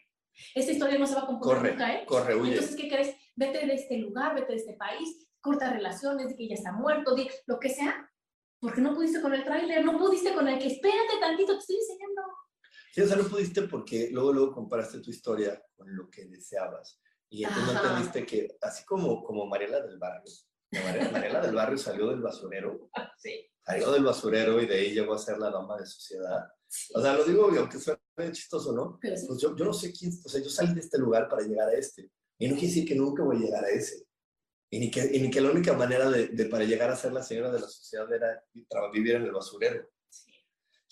Esta 0.55 0.71
historia 0.71 0.97
no 0.97 1.08
se 1.08 1.15
va 1.15 1.21
a 1.21 1.25
componer 1.27 1.58
Corre, 1.58 1.71
nunca. 1.71 1.93
¿eh? 1.93 2.05
corre, 2.05 2.36
huye. 2.36 2.51
Entonces, 2.53 2.75
¿qué 2.75 2.89
crees? 2.89 3.15
Vete 3.36 3.65
de 3.65 3.73
este 3.73 3.97
lugar, 3.97 4.36
vete 4.36 4.53
de 4.53 4.58
este 4.58 4.73
país, 4.73 5.27
corta 5.39 5.71
relaciones, 5.71 6.29
de 6.29 6.36
que 6.36 6.47
ya 6.47 6.55
está 6.55 6.71
muerto, 6.73 7.15
de 7.15 7.29
lo 7.45 7.60
que 7.60 7.69
sea, 7.69 8.12
porque 8.60 8.81
no 8.81 8.95
pudiste 8.95 9.21
con 9.21 9.34
el 9.34 9.43
tráiler, 9.43 9.86
no 9.86 9.97
pudiste 9.97 10.34
con 10.34 10.47
el 10.47 10.58
que 10.60 10.67
espérate 10.67 11.19
tantito, 11.19 11.53
te 11.53 11.60
estoy 11.60 11.75
enseñando. 11.77 12.21
Sí, 12.91 13.01
o 13.01 13.08
sea, 13.08 13.17
no 13.17 13.25
pudiste 13.25 13.62
porque 13.63 14.10
luego, 14.12 14.34
luego 14.34 14.53
comparaste 14.53 14.99
tu 14.99 15.12
historia 15.12 15.62
con 15.75 15.95
lo 15.95 16.10
que 16.10 16.25
deseabas. 16.25 16.99
Y 17.29 17.43
entonces 17.43 17.73
no 17.73 17.79
Ajá. 17.79 17.88
entendiste 17.89 18.25
que, 18.25 18.47
así 18.62 18.86
como, 18.86 19.23
como 19.23 19.45
Mariela 19.45 19.81
del 19.81 19.97
Barrio, 19.97 20.23
la 20.71 20.81
Mariela, 20.81 21.12
Mariela 21.12 21.41
del 21.41 21.55
Barrio 21.55 21.77
salió 21.77 22.08
del 22.10 22.21
basurero, 22.21 22.89
Sí. 23.17 23.47
Salió 23.65 23.91
del 23.91 24.04
basurero 24.04 24.62
y 24.62 24.67
de 24.67 24.75
ahí 24.75 24.93
llegó 24.93 25.13
a 25.13 25.19
ser 25.19 25.38
la 25.38 25.49
dama 25.49 25.78
de 25.78 25.86
sociedad. 25.86 26.47
O 26.93 27.01
sea, 27.01 27.13
lo 27.13 27.23
digo, 27.23 27.49
aunque 27.58 27.80
suene 27.80 28.32
chistoso, 28.32 28.71
¿no? 28.73 28.97
Pero 29.01 29.17
sí. 29.17 29.25
Pues 29.28 29.41
yo, 29.41 29.56
yo 29.56 29.65
no 29.65 29.73
sé 29.73 29.91
quién, 29.91 30.12
o 30.23 30.30
sea, 30.30 30.41
yo 30.41 30.49
salí 30.49 30.73
de 30.73 30.82
este 30.82 30.97
lugar 30.97 31.28
para 31.28 31.43
llegar 31.45 31.69
a 31.69 31.73
este. 31.73 32.12
Y 32.38 32.47
no 32.47 32.54
quiere 32.56 32.67
decir 32.67 32.88
que 32.88 32.95
nunca 32.95 33.23
voy 33.23 33.38
a 33.38 33.39
llegar 33.39 33.65
a 33.65 33.69
ese. 33.69 34.06
Y 34.69 34.80
ni 34.80 34.91
que, 34.91 35.10
y 35.13 35.21
ni 35.21 35.30
que 35.30 35.41
la 35.41 35.51
única 35.51 35.73
manera 35.73 36.10
de, 36.10 36.28
de 36.28 36.45
para 36.45 36.65
llegar 36.65 36.89
a 36.89 36.95
ser 36.95 37.13
la 37.13 37.23
señora 37.23 37.51
de 37.51 37.62
la 37.62 37.67
sociedad 37.67 38.12
era 38.12 38.43
vivir 38.91 39.15
en 39.15 39.23
el 39.23 39.32
basurero. 39.32 39.89
Sí. 40.10 40.32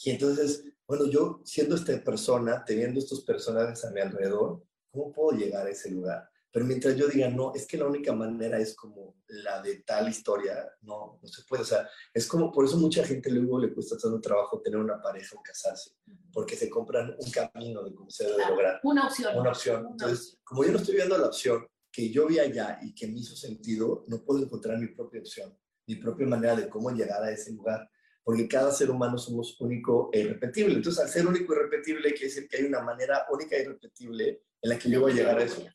Y 0.05 0.11
entonces, 0.11 0.63
bueno, 0.87 1.07
yo 1.09 1.41
siendo 1.43 1.75
esta 1.75 2.01
persona, 2.03 2.63
teniendo 2.65 2.99
estos 2.99 3.23
personajes 3.23 3.83
a 3.83 3.91
mi 3.91 4.01
alrededor, 4.01 4.63
¿cómo 4.91 5.11
puedo 5.11 5.37
llegar 5.37 5.67
a 5.67 5.69
ese 5.69 5.91
lugar? 5.91 6.29
Pero 6.53 6.67
mientras 6.67 6.95
yo 6.95 7.07
diga, 7.07 7.27
no, 7.29 7.51
es 7.55 7.65
que 7.65 7.77
la 7.77 7.87
única 7.87 8.13
manera 8.13 8.59
es 8.59 8.75
como 8.75 9.15
la 9.27 9.59
de 9.59 9.77
tal 9.77 10.07
historia, 10.07 10.69
no, 10.81 11.19
no 11.19 11.27
se 11.27 11.41
puede. 11.49 11.63
O 11.63 11.65
sea, 11.65 11.89
es 12.13 12.27
como, 12.27 12.51
por 12.51 12.63
eso 12.63 12.77
mucha 12.77 13.03
gente 13.03 13.31
luego 13.31 13.59
le 13.59 13.73
cuesta 13.73 13.97
tanto 13.97 14.21
trabajo 14.21 14.61
tener 14.61 14.79
una 14.79 15.01
pareja 15.01 15.35
o 15.35 15.41
casarse, 15.41 15.95
porque 16.31 16.55
se 16.55 16.69
compran 16.69 17.15
un 17.17 17.31
camino 17.31 17.83
de 17.83 17.95
cómo 17.95 18.07
se 18.11 18.25
debe 18.25 18.35
Claro. 18.35 18.51
lograr 18.51 18.79
Una 18.83 19.07
opción. 19.07 19.35
una 19.35 19.49
opción. 19.49 19.87
Entonces, 19.89 20.39
como 20.43 20.63
yo 20.63 20.71
no 20.73 20.77
estoy 20.77 20.93
viendo 20.95 21.17
la 21.17 21.25
opción 21.25 21.67
que 21.91 22.11
yo 22.11 22.27
vi 22.27 22.37
allá 22.37 22.77
y 22.83 22.93
que 22.93 23.07
me 23.07 23.19
hizo 23.19 23.35
sentido, 23.35 24.03
no 24.07 24.23
puedo 24.23 24.43
encontrar 24.43 24.77
mi 24.77 24.89
propia 24.89 25.21
opción, 25.21 25.57
mi 25.87 25.95
propia 25.95 26.27
manera 26.27 26.55
de 26.55 26.69
cómo 26.69 26.91
llegar 26.91 27.23
a 27.23 27.31
ese 27.31 27.51
lugar, 27.51 27.89
porque 28.23 28.47
cada 28.47 28.71
ser 28.71 28.91
humano 28.91 29.17
somos 29.17 29.59
único 29.59 30.11
e 30.13 30.19
irrepetible. 30.19 30.75
Entonces, 30.75 31.03
al 31.03 31.09
ser 31.09 31.25
único 31.25 31.51
e 31.51 31.55
irrepetible, 31.57 32.11
quiere 32.11 32.27
decir 32.27 32.47
que 32.47 32.57
hay 32.57 32.65
una 32.65 32.81
manera 32.81 33.25
única 33.31 33.55
e 33.55 33.63
irrepetible 33.63 34.43
en 34.61 34.69
la 34.69 34.77
que 34.77 34.89
yo 34.91 35.01
voy 35.01 35.13
a 35.13 35.15
llegar 35.15 35.39
a 35.39 35.43
eso. 35.43 35.65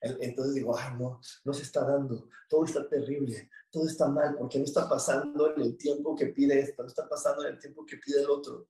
En- 0.00 0.16
Entonces 0.20 0.54
digo, 0.54 0.76
ay, 0.76 0.94
no, 0.98 1.20
no 1.44 1.52
se 1.52 1.62
está 1.62 1.84
dando, 1.84 2.28
todo 2.48 2.64
está 2.64 2.88
terrible, 2.88 3.50
todo 3.70 3.86
está 3.86 4.08
mal, 4.08 4.36
porque 4.38 4.58
no 4.58 4.64
está 4.64 4.88
pasando 4.88 5.54
en 5.54 5.62
el 5.62 5.76
tiempo 5.76 6.14
que 6.14 6.26
pide 6.26 6.58
esto, 6.60 6.82
no 6.82 6.88
está 6.88 7.08
pasando 7.08 7.46
en 7.46 7.54
el 7.54 7.58
tiempo 7.60 7.84
que 7.86 7.96
pide 7.96 8.20
el 8.20 8.30
otro. 8.30 8.68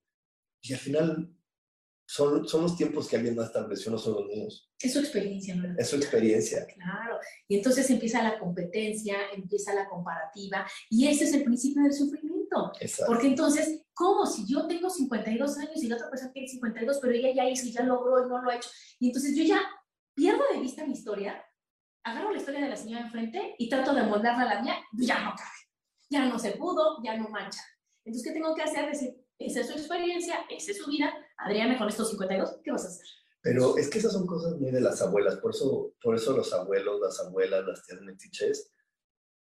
Y 0.62 0.72
al 0.72 0.78
final 0.78 1.32
son, 2.08 2.46
son 2.48 2.62
los 2.62 2.76
tiempos 2.76 3.08
que 3.08 3.16
alguien 3.16 3.34
más 3.34 3.46
estableció, 3.46 3.90
no 3.90 3.98
son 3.98 4.14
los 4.14 4.26
míos. 4.26 4.70
Es 4.80 4.92
su 4.92 5.00
experiencia, 5.00 5.56
¿no? 5.56 5.74
Es 5.76 5.88
su 5.88 5.96
experiencia. 5.96 6.64
Claro. 6.66 7.18
Y 7.48 7.56
entonces 7.56 7.88
empieza 7.90 8.22
la 8.22 8.38
competencia, 8.38 9.16
empieza 9.34 9.74
la 9.74 9.88
comparativa, 9.88 10.64
y 10.90 11.08
ese 11.08 11.24
es 11.24 11.34
el 11.34 11.42
principio 11.44 11.82
del 11.82 11.92
sufrimiento. 11.92 12.72
Exacto. 12.80 13.12
Porque 13.12 13.26
entonces, 13.26 13.82
¿cómo? 13.92 14.24
Si 14.24 14.46
yo 14.46 14.66
tengo 14.68 14.88
52 14.88 15.58
años 15.58 15.82
y 15.82 15.88
la 15.88 15.96
otra 15.96 16.08
persona 16.10 16.32
tiene 16.32 16.48
52, 16.48 16.98
pero 17.02 17.12
ella 17.12 17.32
ya 17.34 17.48
hizo 17.50 17.66
ya 17.66 17.82
logró 17.82 18.24
y 18.24 18.28
no 18.28 18.40
lo 18.40 18.50
ha 18.50 18.56
hecho, 18.56 18.68
y 19.00 19.08
entonces 19.08 19.34
yo 19.36 19.42
ya 19.42 19.60
pierdo 20.16 20.42
de 20.52 20.58
vista 20.60 20.84
mi 20.84 20.94
historia, 20.94 21.44
agarro 22.02 22.32
la 22.32 22.38
historia 22.38 22.60
de 22.62 22.68
la 22.70 22.76
señora 22.76 23.04
enfrente 23.04 23.54
y 23.58 23.68
trato 23.68 23.94
de 23.94 24.02
moldarla 24.02 24.42
a 24.50 24.54
la 24.56 24.62
mía, 24.62 24.76
ya 24.98 25.22
no 25.22 25.30
cabe, 25.36 25.58
ya 26.10 26.24
no 26.26 26.38
se 26.38 26.52
pudo, 26.52 27.00
ya 27.04 27.16
no 27.16 27.28
mancha. 27.28 27.60
Entonces, 28.04 28.26
¿qué 28.26 28.34
tengo 28.34 28.54
que 28.54 28.62
hacer? 28.62 28.86
Decir, 28.90 29.14
esa 29.38 29.60
es 29.60 29.66
su 29.68 29.72
experiencia, 29.74 30.40
esa 30.48 30.70
es 30.72 30.78
su 30.78 30.90
vida, 30.90 31.12
Adriana 31.36 31.76
con 31.78 31.88
estos 31.88 32.10
52, 32.10 32.60
¿qué 32.64 32.70
vas 32.72 32.84
a 32.84 32.88
hacer? 32.88 33.06
Pero 33.42 33.76
es 33.76 33.88
que 33.90 33.98
esas 33.98 34.12
son 34.12 34.26
cosas 34.26 34.56
muy 34.58 34.70
de 34.72 34.80
las 34.80 35.00
abuelas, 35.02 35.36
por 35.36 35.52
eso, 35.54 35.94
por 36.02 36.16
eso 36.16 36.36
los 36.36 36.52
abuelos, 36.52 36.98
las 37.00 37.20
abuelas, 37.20 37.64
las 37.66 37.84
tías 37.86 38.00
metiches, 38.00 38.72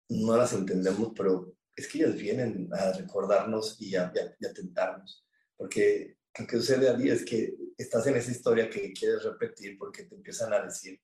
no 0.08 0.36
las 0.36 0.52
entendemos, 0.52 1.12
pero 1.16 1.52
es 1.76 1.88
que 1.88 1.98
ellas 1.98 2.14
vienen 2.16 2.68
a 2.72 2.92
recordarnos 2.92 3.80
y 3.80 3.94
a, 3.96 4.10
y 4.14 4.18
a- 4.18 4.36
y 4.38 4.46
a 4.46 4.52
tentarnos. 4.52 5.24
Porque 5.56 6.18
lo 6.38 6.46
que 6.46 6.56
sucede 6.56 6.88
a 6.88 6.96
ti 6.96 7.08
es 7.08 7.24
que 7.24 7.54
estás 7.76 8.06
en 8.06 8.16
esa 8.16 8.30
historia 8.30 8.68
que 8.70 8.92
quieres 8.92 9.22
repetir 9.24 9.76
porque 9.78 10.04
te 10.04 10.14
empiezan 10.14 10.52
a 10.52 10.62
decir, 10.62 11.00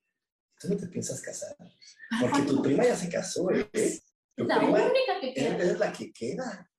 tú 0.58 0.68
no 0.68 0.76
te 0.76 0.86
piensas 0.88 1.20
casar, 1.20 1.56
porque 2.20 2.42
tu 2.42 2.62
prima 2.62 2.84
ya 2.84 2.96
se 2.96 3.08
casó, 3.08 3.50
¿eh? 3.50 3.68
Tu 4.36 4.44
La 4.44 4.58
prima 4.58 4.78
única 4.86 5.20
que 5.20 5.34
queda. 5.34 5.56
es 5.58 5.78
la 5.78 5.92
que 5.92 6.12
queda. 6.12 6.70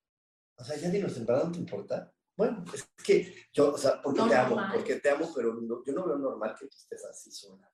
O 0.57 0.63
sea, 0.63 0.75
ya 0.77 0.87
¿en 0.89 1.25
verdad 1.25 1.45
no 1.45 1.51
te 1.51 1.59
importa? 1.59 2.13
Bueno, 2.37 2.63
es 2.73 2.87
que 3.03 3.35
yo, 3.53 3.73
o 3.73 3.77
sea, 3.77 4.01
porque 4.01 4.19
No 4.21 4.27
te 4.29 4.35
amo, 4.35 4.57
porque 4.73 4.95
te 4.95 5.09
amo, 5.09 5.31
pero 5.35 5.53
no- 5.55 5.83
yo 5.85 5.93
no 5.93 6.05
veo 6.07 6.17
normal 6.17 6.55
que 6.59 6.65
tú 6.67 6.75
estés 6.77 7.03
así 7.05 7.31
sola. 7.31 7.67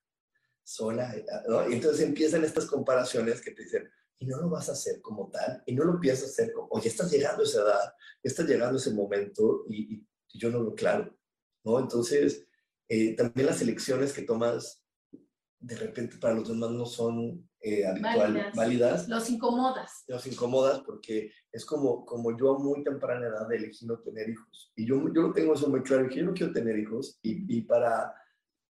sola, 0.64 1.16
¿no? 1.48 1.70
Y 1.70 1.76
entonces 1.76 2.02
empiezan 2.06 2.44
estas 2.44 2.66
comparaciones 2.66 3.42
que 3.42 3.52
te 3.52 3.64
dicen, 3.64 3.90
y 4.20 4.26
no 4.26 4.38
lo 4.38 4.50
vas 4.50 4.68
a 4.68 4.74
hacer 4.74 5.00
como 5.02 5.30
tal, 5.30 5.64
y 5.66 5.74
no 5.74 5.86
lo 5.86 6.00
piensas 6.00 6.30
hacer 6.32 6.52
como, 6.52 6.68
o 6.72 6.82
ya 6.82 6.90
estás 6.90 7.10
llegando 7.12 7.44
a 7.44 7.46
esa 7.46 7.62
edad, 7.62 7.94
estás 8.24 8.46
llegando 8.48 8.78
a 8.78 8.82
ese 8.82 8.92
momento, 8.92 9.64
y, 9.70 9.96
y 9.96 10.40
yo 10.40 10.50
no 10.50 10.60
lo 10.60 10.76
claro, 10.76 11.17
¿no? 11.68 11.80
Entonces, 11.80 12.48
eh, 12.88 13.16
también 13.16 13.48
las 13.48 13.62
elecciones 13.62 14.14
que 14.14 14.22
tomas 14.22 14.82
de 15.60 15.76
repente 15.76 16.18
para 16.18 16.36
los 16.36 16.48
demás 16.48 16.72
no 16.72 16.86
son 16.86 17.50
eh, 17.60 17.86
habituales, 17.86 18.56
válidas. 18.56 19.10
Los 19.10 19.30
incomodas. 19.30 20.04
Los 20.08 20.26
incomodas 20.28 20.82
porque 20.86 21.32
es 21.52 21.66
como, 21.66 22.06
como 22.06 22.38
yo 22.38 22.56
a 22.56 22.60
muy 22.60 22.84
temprana 22.84 23.28
edad 23.28 23.52
elegí 23.52 23.86
no 23.86 24.00
tener 24.00 24.30
hijos. 24.30 24.72
Y 24.76 24.86
yo, 24.86 24.98
yo 25.14 25.24
lo 25.24 25.34
tengo 25.34 25.54
eso 25.54 25.68
muy 25.68 25.82
claro, 25.82 26.08
que 26.08 26.18
yo 26.18 26.26
no 26.26 26.34
quiero 26.34 26.54
tener 26.54 26.78
hijos 26.78 27.20
y, 27.22 27.58
y 27.58 27.62
para, 27.64 28.14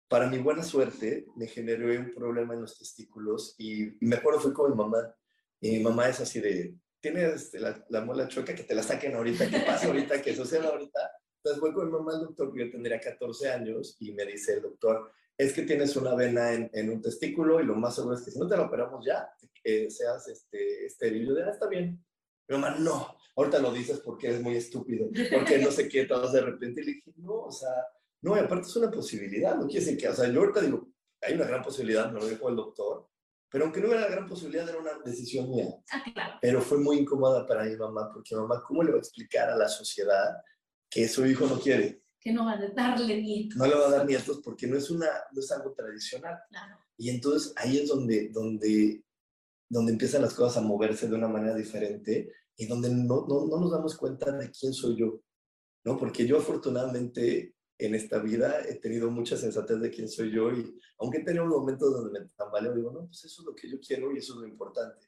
para 0.07 0.27
mi 0.27 0.39
buena 0.39 0.63
suerte 0.63 1.27
me 1.35 1.47
generó 1.47 1.87
un 1.99 2.13
problema 2.15 2.53
en 2.55 2.61
los 2.61 2.79
testículos 2.79 3.55
y, 3.59 3.97
me 3.99 4.15
acuerdo 4.15 4.39
fui 4.39 4.53
con 4.53 4.71
mi 4.71 4.77
mamá 4.77 5.13
y 5.59 5.77
mi 5.77 5.83
mamá 5.83 6.09
es 6.09 6.19
así 6.21 6.39
de, 6.39 6.75
tienes 6.99 7.33
este, 7.33 7.59
la, 7.59 7.85
la 7.89 8.03
mola 8.03 8.27
chueca, 8.27 8.55
que 8.55 8.63
te 8.63 8.73
la 8.73 8.81
saquen 8.81 9.15
ahorita, 9.15 9.49
que 9.49 9.59
pase 9.59 9.87
ahorita, 9.87 10.21
que 10.21 10.35
suceda 10.35 10.69
ahorita. 10.69 10.99
Entonces 11.47 11.61
voy 11.61 11.73
con 11.73 11.85
mi 11.85 11.93
mamá 11.93 12.11
al 12.13 12.25
doctor, 12.25 12.51
yo 12.53 12.69
tendría 12.69 12.99
14 12.99 13.49
años, 13.49 13.95
y 14.01 14.11
me 14.11 14.25
dice 14.25 14.55
el 14.55 14.63
doctor, 14.63 15.11
es 15.37 15.53
que 15.53 15.61
tienes 15.61 15.95
una 15.95 16.13
vena 16.13 16.51
en, 16.53 16.89
un 16.89 17.01
testículo 17.01 17.61
y 17.61 17.65
lo 17.65 17.75
más 17.75 17.95
seguro 17.95 18.15
es 18.15 18.21
que 18.23 18.31
si 18.31 18.39
no 18.39 18.47
te 18.47 18.57
la 18.57 18.63
operamos 18.63 19.05
ya, 19.05 19.29
que 19.63 19.89
seas 19.89 20.27
este, 20.27 20.85
estéril. 20.87 21.27
Yo 21.27 21.35
de, 21.35 21.43
ah, 21.43 21.51
está 21.51 21.67
bien. 21.67 22.03
Mi 22.49 22.57
mamá, 22.57 22.75
no, 22.79 23.15
ahorita 23.37 23.59
lo 23.59 23.71
dices 23.71 23.99
porque 23.99 24.27
eres 24.27 24.41
muy 24.41 24.57
estúpido, 24.57 25.07
porque 25.31 25.59
no 25.59 25.71
sé 25.71 25.87
qué, 25.87 26.03
todos 26.05 26.33
de 26.33 26.41
repente. 26.41 26.81
Y 26.81 26.85
le 26.85 26.91
dije, 26.95 27.13
no, 27.15 27.43
o 27.43 27.51
sea, 27.51 27.69
no, 28.21 28.35
y 28.35 28.39
aparte 28.39 28.67
es 28.67 28.75
una 28.75 28.91
posibilidad, 28.91 29.55
no 29.55 29.67
quiere 29.67 29.85
decir 29.85 29.97
que, 29.97 30.09
o 30.09 30.13
sea, 30.13 30.29
yo 30.29 30.41
ahorita 30.41 30.59
digo, 30.59 30.85
hay 31.21 31.33
una 31.33 31.45
gran 31.45 31.61
posibilidad, 31.61 32.11
me 32.11 32.19
lo 32.19 32.27
dijo 32.27 32.49
el 32.49 32.57
doctor, 32.57 33.07
pero 33.49 33.63
aunque 33.63 33.79
no 33.79 33.93
era 33.93 34.01
la 34.01 34.09
gran 34.09 34.27
posibilidad, 34.27 34.67
era 34.67 34.79
una 34.79 34.99
decisión 35.05 35.49
mía. 35.49 35.67
Ah, 35.91 36.03
claro. 36.13 36.33
Pero 36.41 36.61
fue 36.61 36.77
muy 36.77 36.97
incómoda 36.97 37.45
para 37.45 37.63
mi 37.63 37.77
mamá, 37.77 38.11
porque 38.11 38.35
mamá, 38.35 38.61
¿cómo 38.67 38.83
le 38.83 38.91
va 38.91 38.97
a 38.97 38.99
explicar 38.99 39.49
a 39.49 39.55
la 39.55 39.69
sociedad 39.69 40.35
que 40.89 41.07
su 41.07 41.25
hijo 41.25 41.47
no 41.47 41.59
quiere? 41.59 42.01
Que 42.19 42.31
no 42.33 42.45
va 42.45 42.53
a 42.53 42.67
darle 42.69 43.21
nietos. 43.21 43.57
No 43.57 43.65
le 43.65 43.75
va 43.75 43.87
a 43.87 43.91
dar 43.91 44.05
nietos 44.05 44.41
porque 44.43 44.67
no 44.67 44.77
es, 44.77 44.89
una, 44.89 45.07
no 45.31 45.39
es 45.39 45.51
algo 45.51 45.73
tradicional. 45.73 46.37
Claro. 46.49 46.77
Y 46.97 47.09
entonces 47.09 47.53
ahí 47.55 47.77
es 47.77 47.87
donde, 47.87 48.29
donde, 48.29 49.03
donde 49.69 49.91
empiezan 49.91 50.23
las 50.23 50.33
cosas 50.33 50.57
a 50.57 50.67
moverse 50.67 51.07
de 51.07 51.15
una 51.15 51.27
manera 51.27 51.55
diferente 51.55 52.31
y 52.55 52.65
donde 52.65 52.89
no, 52.89 53.25
no, 53.27 53.45
no 53.47 53.59
nos 53.59 53.71
damos 53.71 53.95
cuenta 53.95 54.31
de 54.31 54.51
quién 54.51 54.73
soy 54.73 54.97
yo. 54.97 55.21
¿no? 55.83 55.97
Porque 55.97 56.27
yo 56.27 56.37
afortunadamente 56.37 57.55
en 57.77 57.95
esta 57.95 58.19
vida 58.19 58.61
he 58.67 58.75
tenido 58.75 59.09
mucha 59.11 59.37
sensatez 59.37 59.79
de 59.79 59.91
quién 59.91 60.09
soy 60.09 60.31
yo 60.31 60.51
y 60.51 60.77
aunque 60.99 61.19
he 61.19 61.23
tenido 61.23 61.45
momentos 61.45 61.93
donde 61.93 62.19
me 62.19 62.27
tambaleo, 62.35 62.73
digo, 62.73 62.91
no, 62.91 63.05
pues 63.05 63.23
eso 63.23 63.41
es 63.41 63.45
lo 63.45 63.55
que 63.55 63.69
yo 63.69 63.79
quiero 63.79 64.13
y 64.13 64.17
eso 64.17 64.33
es 64.33 64.39
lo 64.41 64.47
importante. 64.47 65.07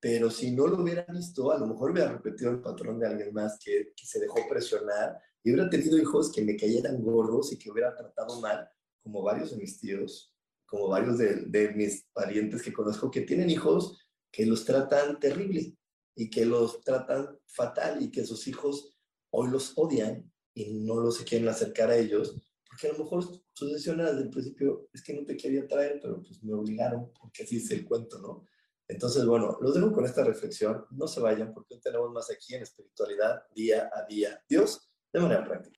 Pero 0.00 0.30
si 0.30 0.52
no 0.52 0.66
lo 0.66 0.82
hubiera 0.82 1.04
visto, 1.08 1.50
a 1.50 1.58
lo 1.58 1.66
mejor 1.66 1.90
hubiera 1.90 2.12
repetido 2.12 2.50
el 2.50 2.60
patrón 2.60 2.98
de 3.00 3.08
alguien 3.08 3.32
más 3.32 3.58
que, 3.58 3.92
que 3.96 4.06
se 4.06 4.20
dejó 4.20 4.36
presionar 4.48 5.18
y 5.42 5.50
hubiera 5.50 5.68
tenido 5.68 5.98
hijos 5.98 6.30
que 6.32 6.42
me 6.42 6.56
cayeran 6.56 7.02
gordos 7.02 7.52
y 7.52 7.58
que 7.58 7.70
hubiera 7.70 7.94
tratado 7.96 8.40
mal, 8.40 8.68
como 9.02 9.22
varios 9.22 9.50
de 9.50 9.56
mis 9.56 9.78
tíos, 9.78 10.34
como 10.66 10.88
varios 10.88 11.18
de, 11.18 11.46
de 11.46 11.70
mis 11.70 12.06
parientes 12.12 12.62
que 12.62 12.72
conozco 12.72 13.10
que 13.10 13.22
tienen 13.22 13.50
hijos 13.50 13.98
que 14.30 14.46
los 14.46 14.64
tratan 14.64 15.18
terrible 15.18 15.76
y 16.14 16.30
que 16.30 16.44
los 16.44 16.80
tratan 16.82 17.38
fatal 17.46 18.02
y 18.02 18.10
que 18.10 18.24
sus 18.24 18.46
hijos 18.48 18.94
hoy 19.30 19.50
los 19.50 19.72
odian 19.76 20.30
y 20.54 20.74
no 20.84 20.96
los 20.96 21.18
quieren 21.22 21.48
acercar 21.48 21.90
a 21.90 21.96
ellos, 21.96 22.36
porque 22.66 22.88
a 22.88 22.92
lo 22.92 23.04
mejor 23.04 23.24
su 23.52 23.66
decisión 23.66 24.00
era 24.00 24.10
desde 24.10 24.24
el 24.24 24.30
principio, 24.30 24.88
es 24.92 25.02
que 25.02 25.14
no 25.14 25.24
te 25.24 25.36
quería 25.36 25.66
traer, 25.66 26.00
pero 26.02 26.22
pues 26.22 26.42
me 26.42 26.54
obligaron, 26.54 27.12
porque 27.18 27.44
así 27.44 27.58
es 27.58 27.70
el 27.70 27.84
cuento, 27.84 28.18
¿no? 28.18 28.44
Entonces, 28.88 29.26
bueno, 29.26 29.58
los 29.60 29.74
dejo 29.74 29.92
con 29.92 30.06
esta 30.06 30.24
reflexión, 30.24 30.86
no 30.90 31.06
se 31.06 31.20
vayan, 31.20 31.52
porque 31.52 31.76
tenemos 31.76 32.10
más 32.10 32.30
aquí 32.30 32.54
en 32.54 32.62
espiritualidad 32.62 33.42
día 33.54 33.90
a 33.94 34.06
día. 34.06 34.42
Dios, 34.48 34.90
de 35.12 35.20
manera 35.20 35.44
práctica. 35.44 35.77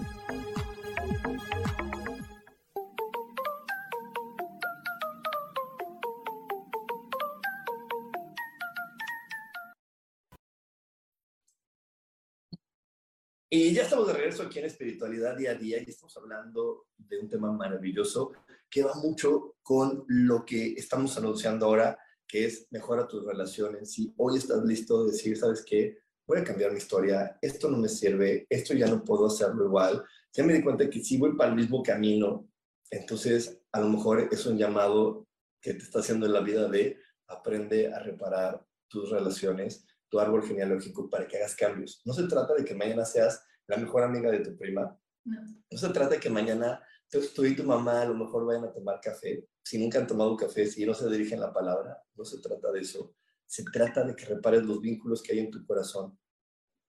Y 13.53 13.73
ya 13.73 13.83
estamos 13.83 14.07
de 14.07 14.13
regreso 14.13 14.43
aquí 14.43 14.59
en 14.59 14.65
Espiritualidad 14.65 15.35
Día 15.35 15.51
a 15.51 15.55
Día 15.55 15.83
y 15.85 15.89
estamos 15.89 16.15
hablando 16.15 16.85
de 16.97 17.19
un 17.19 17.27
tema 17.27 17.51
maravilloso 17.51 18.31
que 18.69 18.81
va 18.81 18.93
mucho 18.95 19.57
con 19.61 20.05
lo 20.07 20.45
que 20.45 20.71
estamos 20.71 21.17
anunciando 21.17 21.65
ahora, 21.65 21.99
que 22.25 22.45
es 22.45 22.67
mejora 22.71 23.09
tus 23.09 23.25
relaciones. 23.25 23.91
Si 23.91 24.13
hoy 24.15 24.37
estás 24.37 24.63
listo 24.63 25.03
de 25.03 25.11
decir, 25.11 25.37
¿sabes 25.37 25.65
qué? 25.67 25.97
voy 26.25 26.39
a 26.39 26.45
cambiar 26.45 26.71
mi 26.71 26.77
historia, 26.77 27.37
esto 27.41 27.69
no 27.69 27.77
me 27.77 27.89
sirve, 27.89 28.47
esto 28.49 28.73
ya 28.73 28.87
no 28.87 29.03
puedo 29.03 29.27
hacerlo 29.27 29.65
igual. 29.65 30.01
Ya 30.31 30.45
me 30.45 30.53
di 30.53 30.63
cuenta 30.63 30.89
que 30.89 31.03
si 31.03 31.17
voy 31.17 31.35
para 31.35 31.49
el 31.49 31.57
mismo 31.57 31.83
camino, 31.83 32.47
entonces 32.89 33.59
a 33.73 33.81
lo 33.81 33.89
mejor 33.89 34.29
es 34.31 34.45
un 34.45 34.57
llamado 34.57 35.27
que 35.59 35.73
te 35.73 35.83
está 35.83 35.99
haciendo 35.99 36.25
en 36.25 36.31
la 36.31 36.39
vida 36.39 36.69
de 36.69 36.97
aprende 37.27 37.93
a 37.93 37.99
reparar 37.99 38.65
tus 38.87 39.09
relaciones, 39.09 39.85
tu 40.11 40.19
árbol 40.19 40.45
genealógico 40.45 41.09
para 41.09 41.25
que 41.25 41.37
hagas 41.37 41.55
cambios. 41.55 42.01
No 42.05 42.13
se 42.13 42.27
trata 42.27 42.53
de 42.53 42.65
que 42.65 42.75
mañana 42.75 43.05
seas 43.05 43.43
la 43.65 43.77
mejor 43.77 44.03
amiga 44.03 44.29
de 44.29 44.39
tu 44.39 44.55
prima. 44.57 44.99
No. 45.23 45.41
No 45.71 45.77
se 45.77 45.89
trata 45.89 46.15
de 46.15 46.19
que 46.19 46.29
mañana 46.29 46.83
tú, 47.09 47.21
tú 47.33 47.45
y 47.45 47.55
tu 47.55 47.63
mamá 47.63 48.01
a 48.01 48.05
lo 48.05 48.13
mejor 48.13 48.45
vayan 48.45 48.65
a 48.65 48.73
tomar 48.73 48.99
café. 48.99 49.47
Si 49.63 49.79
nunca 49.79 49.99
han 49.99 50.07
tomado 50.07 50.35
café, 50.35 50.67
si 50.67 50.85
no 50.85 50.93
se 50.93 51.09
dirigen 51.09 51.39
la 51.39 51.53
palabra, 51.53 51.97
no 52.15 52.25
se 52.25 52.39
trata 52.39 52.71
de 52.71 52.81
eso. 52.81 53.15
Se 53.47 53.63
trata 53.63 54.03
de 54.03 54.15
que 54.15 54.25
repares 54.25 54.63
los 54.63 54.81
vínculos 54.81 55.23
que 55.23 55.31
hay 55.31 55.39
en 55.39 55.51
tu 55.51 55.65
corazón. 55.65 56.19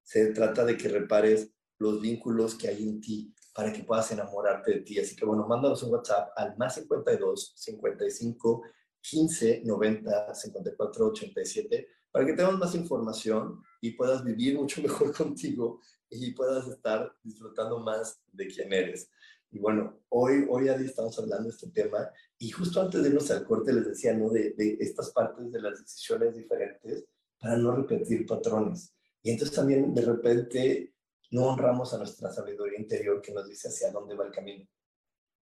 Se 0.03 0.33
trata 0.33 0.65
de 0.65 0.77
que 0.77 0.89
repares 0.89 1.53
los 1.79 2.01
vínculos 2.01 2.57
que 2.57 2.69
hay 2.69 2.83
en 2.83 3.01
ti 3.01 3.33
para 3.55 3.73
que 3.73 3.85
puedas 3.85 4.11
enamorarte 4.11 4.73
de 4.73 4.81
ti. 4.81 4.99
Así 4.99 5.15
que 5.15 5.25
bueno, 5.25 5.47
mándanos 5.47 5.83
un 5.85 5.93
WhatsApp 5.93 6.31
al 6.37 6.57
más 6.57 6.75
52 6.75 7.53
55 7.57 8.63
15 9.01 9.63
90 9.65 10.35
54 10.35 11.07
87 11.07 11.89
para 12.13 12.27
que 12.27 12.35
tengas 12.35 12.59
más 12.59 12.75
información 12.75 13.63
y 13.81 13.93
puedas 13.93 14.23
vivir 14.23 14.57
mucho 14.57 14.81
mejor 14.83 15.17
contigo 15.17 15.81
y 16.11 16.33
puedas 16.33 16.69
estar 16.69 17.13
disfrutando 17.23 17.81
más 17.81 18.21
de 18.31 18.47
quién 18.47 18.73
eres. 18.73 19.11
Y 19.51 19.59
bueno, 19.59 19.99
hoy, 20.11 20.47
hoy 20.49 20.69
Adi, 20.69 20.87
estamos 20.87 21.19
hablando 21.19 21.45
de 21.45 21.55
este 21.55 21.71
tema 21.71 22.11
y 22.39 22.51
justo 22.51 22.81
antes 22.81 23.03
de 23.03 23.09
irnos 23.09 23.31
al 23.31 23.45
corte 23.45 23.73
les 23.73 23.87
decía, 23.87 24.15
¿no? 24.15 24.31
De, 24.31 24.55
de 24.57 24.77
estas 24.81 25.11
partes 25.11 25.51
de 25.51 25.61
las 25.61 25.81
decisiones 25.81 26.35
diferentes 26.35 27.05
para 27.39 27.57
no 27.57 27.75
repetir 27.75 28.27
patrones. 28.27 28.95
Y 29.23 29.31
entonces 29.31 29.55
también 29.55 29.95
de 29.95 30.03
repente 30.03 30.95
no 31.31 31.47
honramos 31.47 31.93
a 31.93 31.99
nuestra 31.99 32.31
sabiduría 32.31 32.79
interior 32.79 33.21
que 33.21 33.33
nos 33.33 33.49
dice 33.49 33.69
hacia 33.69 33.91
dónde 33.91 34.15
va 34.15 34.27
el 34.27 34.33
camino, 34.33 34.67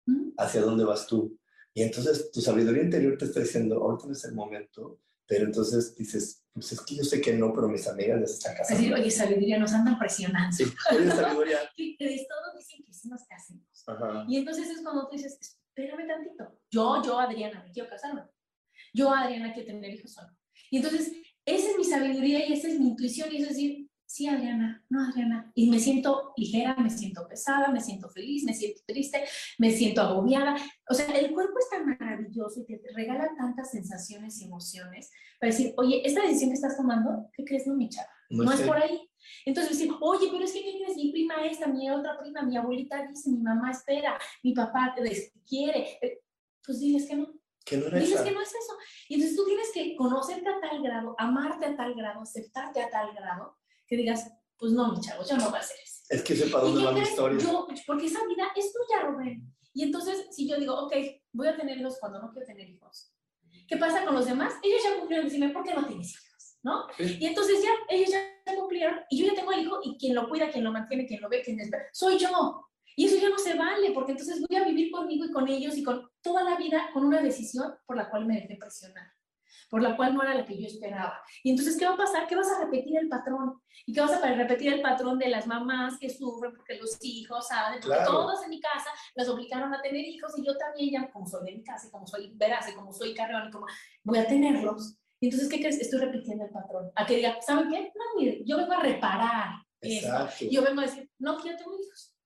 ¿Mm? 0.06 0.32
hacia 0.36 0.60
dónde 0.62 0.84
vas 0.84 1.06
tú. 1.06 1.38
Y 1.72 1.82
entonces 1.82 2.30
tu 2.30 2.40
sabiduría 2.40 2.82
interior 2.82 3.16
te 3.16 3.26
está 3.26 3.40
diciendo, 3.40 3.82
ahorita 3.82 4.06
no 4.06 4.12
es 4.12 4.24
el 4.24 4.34
momento, 4.34 5.00
pero 5.30 5.44
entonces 5.44 5.94
dices, 5.94 6.44
pues 6.52 6.72
es 6.72 6.80
que 6.80 6.96
yo 6.96 7.04
sé 7.04 7.20
que 7.20 7.32
no, 7.34 7.52
pero 7.54 7.68
mis 7.68 7.86
amigas 7.86 8.28
se 8.28 8.34
están 8.38 8.52
Es 8.54 8.58
casando. 8.58 8.80
decir, 8.82 8.94
oye, 8.94 9.10
sabiduría, 9.12 9.58
nos 9.60 9.72
andan 9.72 9.96
presionando. 9.96 10.56
Sí, 10.56 10.64
oye, 10.90 11.08
sabiduría. 11.08 11.58
Todos 11.76 12.58
dicen 12.58 12.84
que 12.84 12.92
sí 12.92 13.08
nos 13.08 13.22
casemos. 13.28 13.84
Ajá. 13.86 14.24
Y 14.28 14.38
entonces 14.38 14.68
es 14.68 14.82
cuando 14.82 15.06
tú 15.06 15.14
dices, 15.14 15.38
espérame 15.40 16.08
tantito. 16.08 16.60
Yo, 16.68 17.00
yo, 17.04 17.20
Adriana, 17.20 17.62
me 17.64 17.70
quiero 17.70 17.88
casarme. 17.88 18.22
Yo, 18.92 19.14
Adriana, 19.14 19.54
quiero 19.54 19.68
tener 19.68 19.94
hijos 19.94 20.14
solo. 20.14 20.36
Y 20.68 20.78
entonces, 20.78 21.12
esa 21.44 21.70
es 21.70 21.76
mi 21.76 21.84
sabiduría 21.84 22.48
y 22.48 22.52
esa 22.54 22.66
es 22.66 22.80
mi 22.80 22.88
intuición. 22.88 23.28
Y 23.32 23.42
es 23.42 23.50
decir, 23.50 23.79
sí, 24.20 24.28
Adriana, 24.28 24.84
no, 24.90 25.02
Adriana. 25.02 25.50
Y 25.54 25.70
me 25.70 25.78
siento 25.78 26.34
ligera, 26.36 26.76
me 26.76 26.90
siento 26.90 27.26
pesada, 27.26 27.68
me 27.68 27.80
siento 27.80 28.10
feliz, 28.10 28.44
me 28.44 28.52
siento 28.52 28.82
triste, 28.86 29.24
me 29.58 29.70
siento 29.70 30.02
agobiada. 30.02 30.56
O 30.90 30.94
sea, 30.94 31.06
el 31.06 31.32
cuerpo 31.32 31.54
es 31.58 31.70
tan 31.70 31.86
maravilloso 31.86 32.60
y 32.60 32.66
te 32.66 32.80
regala 32.94 33.30
tantas 33.38 33.70
sensaciones 33.70 34.38
y 34.40 34.44
emociones 34.44 35.10
para 35.40 35.52
decir, 35.52 35.72
oye, 35.78 36.02
esta 36.04 36.20
decisión 36.20 36.50
que 36.50 36.56
estás 36.56 36.76
tomando, 36.76 37.30
¿qué 37.32 37.44
crees, 37.44 37.66
no, 37.66 37.74
mi 37.76 37.88
chava? 37.88 38.08
No, 38.28 38.52
es 38.52 38.58
sé. 38.60 38.66
por 38.66 38.76
ahí. 38.76 39.10
Entonces 39.46 39.78
decir, 39.78 39.90
oye, 40.02 40.28
pero 40.30 40.44
es 40.44 40.52
que 40.52 40.62
¿qué 40.62 40.74
crees? 40.84 40.96
mi 40.96 41.10
prima 41.12 41.34
esta, 41.46 41.66
mi 41.66 41.90
otra 41.90 42.18
prima, 42.20 42.42
mi 42.42 42.58
abuelita 42.58 43.06
dice, 43.06 43.30
mi 43.30 43.40
mamá 43.40 43.70
espera, 43.70 44.18
mi 44.42 44.52
papá 44.52 44.94
te 44.94 45.32
quiere. 45.48 45.98
Eh, 46.02 46.20
Pues 46.64 46.78
diles 46.78 47.06
que 47.08 47.16
no. 47.16 47.32
Que 47.64 47.78
no 47.78 47.86
Dices 47.90 48.16
esa. 48.16 48.24
que 48.24 48.32
no 48.32 48.42
es 48.42 48.48
eso. 48.48 48.74
Y 49.08 49.14
entonces 49.14 49.36
tú 49.36 49.46
tienes 49.46 49.70
que 49.72 49.96
conocerte 49.96 50.46
a 50.46 50.60
tal 50.60 50.82
grado, 50.82 51.14
amarte 51.18 51.64
a 51.64 51.74
tal 51.76 51.94
grado, 51.94 52.20
aceptarte 52.20 52.82
a 52.82 52.90
tal 52.90 53.14
grado, 53.14 53.56
que 53.90 53.96
digas, 53.96 54.32
pues 54.56 54.72
no, 54.72 54.92
mi 54.92 55.00
chavo, 55.00 55.24
yo 55.28 55.36
no 55.36 55.50
voy 55.50 55.56
a 55.56 55.60
hacer 55.60 55.76
eso. 55.82 56.02
Es 56.08 56.22
que 56.22 56.36
sepa 56.36 56.60
¿Y 56.60 56.62
dónde 56.62 56.84
va 56.84 56.92
mi 56.92 57.00
historia. 57.00 57.38
Yo, 57.38 57.66
porque 57.86 58.06
esa 58.06 58.24
vida 58.26 58.44
es 58.54 58.72
tuya, 58.72 59.02
Rubén. 59.02 59.52
Y 59.74 59.82
entonces, 59.82 60.26
si 60.30 60.48
yo 60.48 60.58
digo, 60.58 60.74
ok, 60.74 60.94
voy 61.32 61.48
a 61.48 61.56
tener 61.56 61.76
hijos 61.76 61.98
cuando 61.98 62.20
no 62.20 62.30
quiero 62.30 62.46
tener 62.46 62.68
hijos, 62.68 63.12
¿qué 63.66 63.76
pasa 63.76 64.04
con 64.04 64.14
los 64.14 64.26
demás? 64.26 64.54
Ellos 64.62 64.80
ya 64.84 64.96
cumplieron, 64.96 65.26
decirme, 65.26 65.50
¿por 65.50 65.64
qué 65.64 65.74
no 65.74 65.86
tienes 65.86 66.12
hijos? 66.12 66.56
¿No? 66.62 66.86
Sí. 66.96 67.18
Y 67.20 67.26
entonces 67.26 67.62
ya, 67.62 67.70
ellos 67.88 68.10
ya 68.10 68.54
cumplieron, 68.54 69.00
y 69.10 69.18
yo 69.18 69.26
ya 69.26 69.34
tengo 69.34 69.52
el 69.52 69.62
hijo, 69.62 69.80
y 69.82 69.98
quien 69.98 70.14
lo 70.14 70.28
cuida, 70.28 70.50
quien 70.50 70.64
lo 70.64 70.72
mantiene, 70.72 71.06
quien 71.06 71.20
lo 71.20 71.28
ve, 71.28 71.42
quien 71.42 71.58
espera, 71.58 71.84
soy 71.92 72.16
yo. 72.16 72.66
Y 72.96 73.06
eso 73.06 73.16
ya 73.16 73.28
no 73.28 73.38
se 73.38 73.54
vale, 73.54 73.90
porque 73.92 74.12
entonces 74.12 74.40
voy 74.46 74.56
a 74.56 74.64
vivir 74.64 74.90
conmigo 74.90 75.24
y 75.24 75.32
con 75.32 75.48
ellos 75.48 75.76
y 75.76 75.82
con 75.82 76.08
toda 76.20 76.44
la 76.44 76.56
vida 76.56 76.90
con 76.92 77.04
una 77.04 77.22
decisión 77.22 77.74
por 77.86 77.96
la 77.96 78.08
cual 78.10 78.26
me 78.26 78.34
dejé 78.34 78.56
presionar, 78.56 79.10
por 79.70 79.80
la 79.82 79.96
cual 79.96 80.14
no 80.14 80.22
era 80.22 80.34
la 80.34 80.44
que 80.44 80.60
yo 80.60 80.66
esperaba. 80.66 81.22
Y 81.44 81.50
entonces, 81.50 81.78
¿qué 81.78 81.86
va 81.86 81.94
a 81.94 81.96
pasar? 81.96 82.26
Que 82.26 82.34
vas 82.36 82.50
a 82.50 82.64
repetir 82.64 82.98
el 82.98 83.08
patrón. 83.08 83.62
¿Y 83.86 83.92
qué 83.94 84.00
vas 84.00 84.12
a 84.12 84.34
repetir 84.34 84.72
el 84.72 84.82
patrón 84.82 85.18
de 85.18 85.28
las 85.28 85.46
mamás 85.46 85.96
que 85.98 86.10
sufren 86.10 86.52
porque 86.54 86.74
los 86.74 86.98
hijos 87.02 87.46
saben? 87.46 87.80
Porque 87.80 87.96
Claro. 87.96 88.10
todos 88.10 88.42
en 88.42 88.50
mi 88.50 88.60
casa 88.60 88.90
los 89.14 89.28
obligaron 89.28 89.72
a 89.72 89.80
tener 89.80 90.04
hijos 90.04 90.32
y 90.36 90.44
yo 90.44 90.56
también, 90.58 90.90
ya 90.90 91.10
como 91.12 91.26
soy 91.26 91.44
de 91.46 91.52
mi 91.58 91.62
casa 91.62 91.86
y 91.86 91.90
como 91.90 92.06
soy 92.06 92.32
veraz 92.34 92.68
y 92.68 92.74
como 92.74 92.92
soy 92.92 93.14
carreón 93.14 93.48
y 93.48 93.50
como 93.52 93.66
voy 94.02 94.18
a 94.18 94.26
tenerlos. 94.26 94.96
Y 95.20 95.26
entonces, 95.26 95.48
¿qué 95.48 95.60
crees? 95.60 95.80
Estoy 95.80 96.00
repitiendo 96.00 96.44
el 96.44 96.50
patrón. 96.50 96.90
A 96.96 97.06
que 97.06 97.16
diga, 97.16 97.38
¿saben 97.40 97.70
qué? 97.70 97.92
No, 97.94 98.20
mire, 98.20 98.42
yo 98.44 98.56
vengo 98.56 98.72
a 98.72 98.80
reparar 98.80 99.50
esto. 99.80 100.06
Exacto. 100.08 100.44
Yo 100.50 100.62
vengo 100.62 100.80
a 100.80 100.84
decir, 100.84 101.08
no 101.18 101.38
quiero 101.38 101.56
tener 101.58 101.80
hijos. 101.80 102.16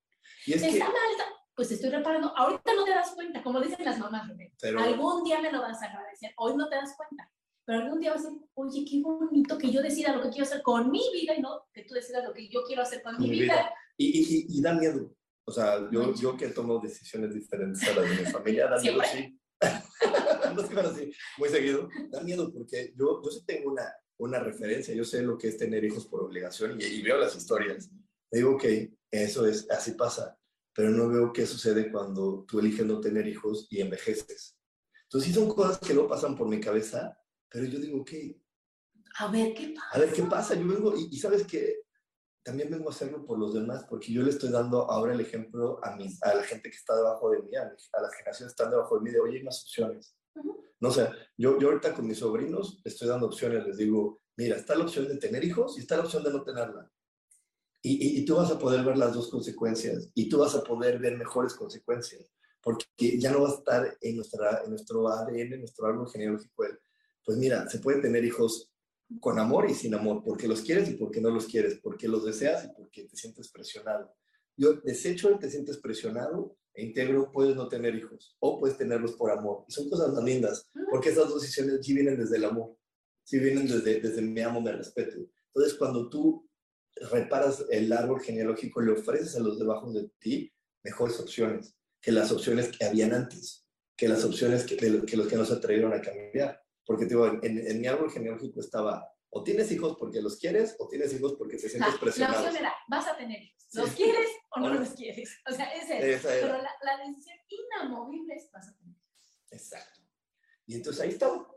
Y 0.47 0.53
es 0.55 0.63
que, 0.63 0.69
Está 0.71 0.87
mal, 0.87 0.95
está... 1.11 1.25
Pues 1.55 1.71
estoy 1.71 1.91
reparando. 1.91 2.37
Ahorita 2.37 2.75
no 2.75 2.85
te 2.85 2.91
das 2.91 3.13
cuenta, 3.15 3.43
como 3.43 3.61
dicen 3.61 3.85
las 3.85 3.99
mamás, 3.99 4.31
pero, 4.61 4.81
Algún 4.81 5.23
día 5.25 5.41
me 5.41 5.53
lo 5.53 5.61
vas 5.61 5.81
a 5.83 5.87
agradecer. 5.87 6.33
Hoy 6.37 6.57
no 6.57 6.69
te 6.69 6.77
das 6.77 6.95
cuenta. 6.97 7.31
Pero 7.65 7.81
algún 7.83 8.01
día 8.01 8.13
vas 8.13 8.27
a 8.27 8.29
decir, 8.31 8.43
oye, 8.55 8.85
qué 8.85 9.01
bonito 9.01 9.57
que 9.57 9.71
yo 9.71 9.81
decida 9.81 10.15
lo 10.15 10.23
que 10.23 10.29
quiero 10.29 10.45
hacer 10.45 10.63
con 10.63 10.91
mi 10.91 11.01
vida 11.15 11.35
y 11.35 11.41
no 11.41 11.67
que 11.73 11.85
tú 11.85 11.95
decidas 11.95 12.25
lo 12.25 12.35
que 12.35 12.49
yo 12.49 12.63
quiero 12.67 12.83
hacer 12.83 13.03
con, 13.03 13.15
Con 13.17 13.25
mi 13.25 13.31
vida. 13.31 13.55
vida. 13.55 13.75
y, 13.97 14.07
y, 14.19 14.47
y, 14.59 14.61
da 14.63 14.75
miedo. 14.75 15.15
O 15.47 15.53
sea, 15.53 15.79
yo, 15.91 16.05
Mucho. 16.05 16.21
yo 16.21 16.37
que 16.37 16.49
tomo 16.49 16.79
decisiones 16.79 17.33
diferentes 17.33 17.83
a 17.89 17.95
las 17.95 18.11
de 18.11 18.25
mi 18.25 18.31
familia, 18.31 18.69
da 18.69 18.79
miedo, 18.81 19.01
sí. 19.11 19.39
no 20.55 20.61
es 20.61 20.69
que 20.69 20.75
bueno, 20.75 20.95
sí, 20.95 21.11
muy 21.39 21.49
seguido. 21.49 21.89
Da 22.11 22.21
miedo 22.23 22.53
porque 22.53 22.93
yo, 22.97 23.23
yo 23.23 23.31
sí 23.31 23.45
tengo 23.47 23.71
una, 23.71 23.91
una 24.19 24.41
referencia. 24.41 24.95
Yo 24.95 25.05
sé 25.05 25.23
lo 25.23 25.39
que 25.39 25.49
es 25.49 25.57
tener 25.57 25.85
hijos 25.85 26.07
por 26.07 26.23
obligación 26.23 26.79
y, 26.81 26.85
y 26.85 27.03
veo 27.03 27.17
las 27.17 27.35
historias. 27.35 27.91
Digo, 28.31 28.57
ok, 28.57 28.65
eso 29.11 29.47
es, 29.47 29.71
así 29.71 29.93
pasa. 29.93 30.37
Pero 30.75 30.91
no 30.91 31.09
veo 31.09 31.33
qué 31.33 31.47
sucede 31.47 31.91
cuando 31.91 32.45
tú 32.49 32.59
eliges 32.59 32.85
no 32.85 33.01
tener 33.01 33.27
hijos 33.29 33.67
y 33.71 33.81
envejeces. 33.81 34.59
Entonces, 35.05 35.29
sí 35.29 35.35
son 35.35 35.49
cosas 35.49 35.79
que 35.79 35.95
no 35.95 36.09
pasan 36.09 36.37
por 36.37 36.49
mi 36.49 36.61
cabeza, 36.61 37.17
pero 37.49 37.67
yo 37.67 37.79
digo, 37.79 38.01
ok, 38.01 38.11
A 39.19 39.29
ver, 39.31 39.55
¿qué 39.55 39.69
pasa? 39.77 39.89
a 39.93 39.99
ver 40.01 40.13
qué 40.13 40.23
pasa. 40.25 40.55
Yo 40.55 40.67
vengo, 40.67 40.97
y, 40.97 41.09
y 41.13 41.19
sabes 41.19 41.47
que 41.47 41.85
también 42.43 42.71
vengo 42.71 42.89
a 42.89 42.93
hacerlo 42.93 43.25
por 43.25 43.39
los 43.39 43.55
demás, 43.55 43.87
porque 43.89 44.13
yo 44.13 44.23
le 44.23 44.31
estoy 44.31 44.51
dando 44.51 44.91
ahora 44.91 45.15
el 45.15 45.21
ejemplo 45.21 45.79
a, 45.83 45.97
mis, 45.97 46.23
a 46.23 46.35
la 46.35 46.43
gente 46.43 46.69
que 46.69 46.77
está 46.77 46.97
debajo 46.97 47.31
de 47.31 47.43
mí, 47.43 47.55
a, 47.57 47.63
a 47.63 48.03
las 48.03 48.15
generaciones 48.15 48.53
que 48.53 48.63
están 48.63 48.71
debajo 48.71 48.97
de 48.97 49.03
mí, 49.03 49.11
de 49.11 49.21
oye, 49.21 49.39
hay 49.39 49.45
más 49.45 49.63
opciones. 49.63 50.17
Ujú. 50.35 50.61
No 50.81 50.91
sé, 50.91 51.09
yo, 51.39 51.59
yo 51.59 51.69
ahorita 51.69 51.95
con 51.95 52.07
mis 52.07 52.19
sobrinos 52.19 52.83
estoy 52.85 53.09
dando 53.09 53.27
opciones, 53.27 53.65
les 53.67 53.77
digo, 53.79 54.21
mira, 54.37 54.57
está 54.57 54.75
la 54.75 54.85
opción 54.85 55.09
de 55.09 55.17
tener 55.17 55.43
hijos 55.45 55.79
y 55.79 55.81
está 55.81 55.97
la 55.97 56.03
opción 56.03 56.23
de 56.25 56.31
no 56.33 56.43
tenerla. 56.43 56.91
Y, 57.87 57.93
y, 57.93 58.21
y 58.21 58.25
tú 58.25 58.37
vas 58.37 58.51
a 58.51 58.59
poder 58.59 58.83
ver 58.83 58.97
las 58.97 59.13
dos 59.13 59.29
consecuencias 59.29 60.11
y 60.15 60.27
tú 60.31 60.39
vas 60.39 60.55
a 60.55 60.65
poder 60.65 60.99
ver 60.99 61.19
mejores 61.19 61.53
consecuencias, 61.53 62.33
porque 62.63 63.19
ya 63.19 63.31
no 63.31 63.43
va 63.43 63.51
a 63.51 63.55
estar 63.55 63.99
en, 64.01 64.17
nuestra, 64.17 64.63
en 64.65 64.71
nuestro 64.71 65.07
ADN, 65.07 65.53
en 65.53 65.61
nuestro 65.61 65.87
árbol 65.87 66.11
genealógico, 66.11 66.65
pues 67.25 67.37
mira, 67.37 67.69
se 67.69 67.81
pueden 67.81 68.01
tener 68.01 68.25
hijos 68.25 68.73
con 69.21 69.39
amor 69.39 69.69
y 69.69 69.75
sin 69.75 69.95
amor, 69.95 70.23
porque 70.25 70.49
los 70.49 70.63
quieres 70.63 70.89
y 70.89 70.95
porque 70.95 71.21
no 71.21 71.29
los 71.29 71.45
quieres, 71.45 71.79
porque 71.83 72.09
los 72.09 72.25
deseas 72.25 72.65
y 72.65 72.69
porque 72.69 73.05
te 73.05 73.17
sientes 73.17 73.51
presionado. 73.51 74.15
Yo 74.57 74.73
desecho 74.75 75.29
el 75.29 75.39
te 75.39 75.51
sientes 75.51 75.77
presionado 75.77 76.57
e 76.73 76.85
integro, 76.85 77.31
puedes 77.33 77.55
no 77.55 77.69
tener 77.69 77.95
hijos 77.95 78.35
o 78.41 78.59
puedes 78.59 78.79
tenerlos 78.79 79.13
por 79.13 79.31
amor. 79.31 79.67
Y 79.69 79.73
son 79.73 79.91
cosas 79.91 80.13
más 80.13 80.25
lindas, 80.25 80.71
Ujú. 80.75 80.87
porque 80.91 81.11
esas 81.11 81.29
dos 81.29 81.43
decisiones 81.43 81.85
sí 81.85 81.93
vienen 81.93 82.19
desde 82.19 82.39
el 82.39 82.45
amor, 82.45 82.77
sí 83.25 83.39
vienen 83.39 83.67
desde, 83.67 84.01
desde 84.01 84.23
me 84.23 84.43
amo, 84.43 84.63
me 84.63 84.73
respeto. 84.73 85.19
Entonces, 85.55 85.75
cuando 85.79 86.09
tú 86.09 86.49
reparas 86.97 87.65
el 87.71 87.93
árbol 87.93 88.21
genealógico, 88.21 88.81
le 88.81 88.93
ofreces 88.93 89.37
a 89.37 89.41
los 89.41 89.59
debajo 89.59 89.93
de 89.93 90.09
ti 90.19 90.53
mejores 90.83 91.19
opciones 91.21 91.77
que 92.01 92.13
las 92.13 92.31
opciones 92.33 92.69
que 92.77 92.85
habían 92.85 93.13
antes, 93.15 93.67
que 93.97 94.09
las 94.09 94.25
opciones 94.25 94.65
que, 94.65 94.77
de 94.77 94.91
lo- 94.91 95.07
que 95.07 95.17
los 95.17 95.27
que 95.27 95.37
no 95.37 95.45
se 95.45 95.55
atrevieron 95.55 95.93
a 95.93 96.01
cambiar. 96.03 96.63
Porque 96.85 97.07
digo, 97.07 97.27
en, 97.27 97.43
en 97.67 97.81
mi 97.81 97.87
árbol 97.87 98.11
genealógico 98.11 98.61
estaba, 98.61 99.09
o 99.31 99.43
tienes 99.43 99.73
hijos 99.73 99.97
porque 99.99 100.21
los 100.21 100.37
quieres, 100.37 100.77
o 100.79 100.87
tienes 100.89 101.13
hijos 101.15 101.35
porque 101.39 101.57
te 101.57 101.67
Ah, 101.67 101.71
sientes 101.71 101.93
la 101.95 102.01
presionado. 102.01 102.41
opción 102.45 102.57
era, 102.57 102.75
vas 102.89 103.07
a 103.09 103.17
tener 103.17 103.43
hijos. 103.43 103.67
¿Los 103.73 103.89
Sí. 103.91 103.97
quieres 103.97 104.29
o 104.55 104.61
no 104.61 104.67
Ahora- 104.67 104.81
los 104.81 104.91
quieres? 104.91 105.31
O 105.51 105.53
sea, 105.53 105.65
es. 105.75 105.91
Esa. 105.91 106.29
Pero 106.29 106.59
la, 106.59 106.71
la 106.85 106.99
decisión 107.07 107.37
inamovible 107.49 108.35
es, 108.35 108.51
vas 108.53 108.69
a 108.69 108.77
tener 108.77 108.95
hijos. 108.97 109.41
Exacto. 109.51 110.01
Y 110.67 110.75
entonces 110.77 111.03
ahí 111.03 111.09
estaba. 111.11 111.49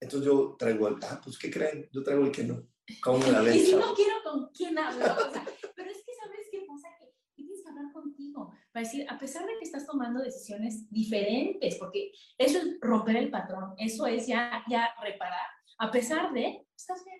Entonces 0.00 0.26
yo 0.26 0.56
traigo 0.58 0.88
el, 0.88 0.96
ah, 1.02 1.20
pues 1.22 1.38
¿qué 1.38 1.50
creen? 1.50 1.88
Yo 1.92 2.02
traigo 2.02 2.24
el 2.24 2.32
que 2.32 2.44
no. 2.44 2.66
¿Cómo 3.02 3.18
me 3.18 3.30
la 3.30 3.42
ven? 3.42 3.54
Y 3.56 3.66
si 3.66 3.76
no 3.76 3.94
quiero, 3.94 4.14
¿con 4.50 4.54
quién 4.56 4.78
hablo? 4.78 5.04
O 5.04 5.32
sea, 5.32 5.44
pero 5.74 5.90
es 5.90 5.98
que 6.04 6.12
sabes 6.22 6.46
qué 6.50 6.60
pasa, 6.66 6.88
que, 6.98 7.06
tienes 7.34 7.62
que 7.62 7.68
hablar 7.70 7.92
contigo 7.92 8.52
para 8.72 8.84
decir, 8.84 9.06
a 9.08 9.18
pesar 9.18 9.46
de 9.46 9.52
que 9.58 9.64
estás 9.64 9.86
tomando 9.86 10.20
decisiones 10.22 10.90
diferentes, 10.90 11.76
porque 11.76 12.12
eso 12.38 12.58
es 12.58 12.78
romper 12.80 13.16
el 13.16 13.30
patrón, 13.30 13.74
eso 13.78 14.06
es 14.06 14.26
ya, 14.26 14.62
ya 14.68 14.90
reparar, 15.02 15.46
a 15.78 15.90
pesar 15.90 16.32
de, 16.32 16.66
estás 16.76 17.04
bien, 17.04 17.18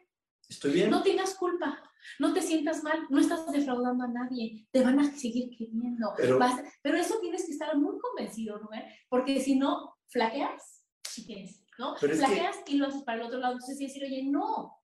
Estoy 0.49 0.73
bien. 0.73 0.91
no 0.91 1.03
tengas 1.03 1.35
culpa, 1.37 1.83
No 2.19 2.33
te 2.33 2.41
sientas 2.43 2.83
mal, 2.83 2.99
no 3.11 3.21
estás 3.21 3.51
defraudando 3.53 4.05
a 4.05 4.09
nadie, 4.09 4.67
te 4.73 4.83
van 4.83 4.99
a 4.99 5.05
seguir 5.13 5.51
queriendo. 5.57 6.13
Pero- 6.17 6.39
Vas- 6.39 6.63
pero 6.83 6.97
eso 6.97 7.19
tienes 7.21 7.45
que 7.45 7.53
estar 7.53 7.77
muy 7.77 7.99
convencido, 7.99 8.57
Rubén, 8.59 8.85
porque 9.11 9.39
si 9.41 9.57
no, 9.57 9.97
flaqueas, 10.09 10.83
si 11.07 11.27
quieres, 11.27 11.63
¿no? 11.79 11.95
Es 11.97 12.01
que- 12.01 12.09
flaqueas 12.17 12.57
y 12.67 12.77
lo 12.79 12.87
haces 12.87 13.03
para 13.03 13.21
el 13.21 13.27
otro 13.27 13.39
lado. 13.39 13.53
Entonces, 13.53 13.79
decir, 13.79 14.03
oye, 14.03 14.23
no, 14.25 14.77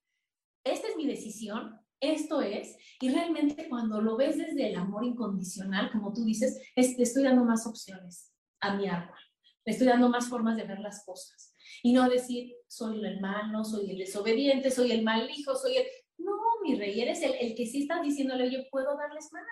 esta 0.62 0.88
es 0.88 0.97
mi 0.97 1.07
decisión, 1.07 1.80
esto 2.01 2.40
es, 2.42 2.76
y 3.01 3.11
realmente 3.11 3.68
cuando 3.68 4.01
lo 4.01 4.16
ves 4.16 4.36
desde 4.36 4.68
el 4.70 4.76
amor 4.76 5.05
incondicional, 5.05 5.90
como 5.92 6.12
tú 6.12 6.24
dices, 6.24 6.61
es, 6.76 6.97
le 6.97 7.03
estoy 7.05 7.24
dando 7.24 7.44
más 7.44 7.66
opciones 7.66 8.32
a 8.61 8.74
mi 8.76 8.88
árbol, 8.88 9.16
le 9.64 9.72
estoy 9.72 9.86
dando 9.86 10.09
más 10.09 10.28
formas 10.28 10.57
de 10.57 10.64
ver 10.64 10.78
las 10.80 11.05
cosas. 11.05 11.53
Y 11.82 11.92
no 11.92 12.09
decir, 12.09 12.55
soy 12.68 12.99
el 12.99 13.05
hermano, 13.05 13.64
soy 13.64 13.90
el 13.90 13.99
desobediente, 13.99 14.70
soy 14.70 14.92
el 14.92 15.03
mal 15.03 15.28
hijo, 15.30 15.55
soy 15.57 15.76
el... 15.78 15.86
No, 16.18 16.32
mi 16.62 16.76
rey, 16.76 17.01
eres 17.01 17.22
el, 17.22 17.34
el 17.34 17.55
que 17.55 17.66
sí 17.66 17.82
estás 17.82 18.03
diciéndole, 18.03 18.44
oye, 18.44 18.68
puedo 18.70 18.97
darles 18.97 19.30
más. 19.32 19.44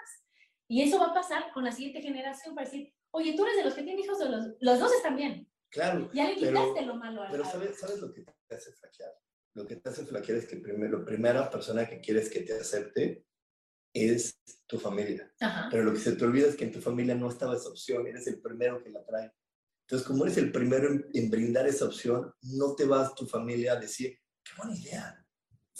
Y 0.68 0.82
eso 0.82 0.98
va 0.98 1.06
a 1.06 1.14
pasar 1.14 1.52
con 1.52 1.64
la 1.64 1.72
siguiente 1.72 2.00
generación 2.00 2.54
para 2.54 2.68
decir, 2.68 2.92
oye, 3.10 3.34
tú 3.34 3.44
eres 3.44 3.56
de 3.58 3.64
los 3.64 3.74
que 3.74 3.82
tienen 3.82 4.02
hijos, 4.02 4.18
o 4.20 4.28
los, 4.28 4.46
los 4.60 4.78
dos 4.80 4.92
están 4.94 5.16
bien. 5.16 5.48
Claro, 5.70 6.08
Ya 6.14 6.28
le 6.28 6.36
Pero- 6.36 6.60
quitaste 6.62 6.86
lo 6.86 6.94
malo 6.96 7.22
al 7.22 7.30
pero 7.32 7.44
¿sabes, 7.44 7.78
¿sabes 7.78 7.98
lo 8.00 8.12
que 8.12 8.22
te 8.22 8.54
hace 8.54 8.72
flaquear? 8.72 9.10
Lo 9.54 9.66
que 9.66 9.76
te 9.76 9.88
hace 9.88 10.04
flaquear 10.04 10.38
es 10.38 10.46
que 10.46 10.56
primero, 10.56 10.98
la 10.98 11.04
primera 11.04 11.50
persona 11.50 11.88
que 11.88 12.00
quieres 12.00 12.28
que 12.28 12.40
te 12.40 12.52
acepte 12.52 13.24
es 13.92 14.40
tu 14.66 14.78
familia. 14.78 15.32
Ajá. 15.40 15.68
Pero 15.70 15.84
lo 15.84 15.92
que 15.92 16.00
se 16.00 16.12
te 16.16 16.24
olvida 16.24 16.48
es 16.48 16.56
que 16.56 16.64
en 16.64 16.72
tu 16.72 16.80
familia 16.80 17.14
no 17.14 17.28
estaba 17.28 17.56
esa 17.56 17.68
opción, 17.68 18.06
eres 18.06 18.26
el 18.26 18.40
primero 18.40 18.82
que 18.82 18.90
la 18.90 19.04
trae. 19.04 19.32
Entonces, 19.86 20.06
como 20.06 20.24
eres 20.24 20.38
el 20.38 20.50
primero 20.50 20.88
en, 20.88 21.06
en 21.12 21.30
brindar 21.30 21.66
esa 21.68 21.84
opción, 21.84 22.32
no 22.42 22.74
te 22.74 22.84
vas 22.84 23.14
tu 23.14 23.26
familia 23.26 23.74
a 23.74 23.80
decir, 23.80 24.18
qué 24.42 24.52
buena 24.56 24.76
idea. 24.76 25.24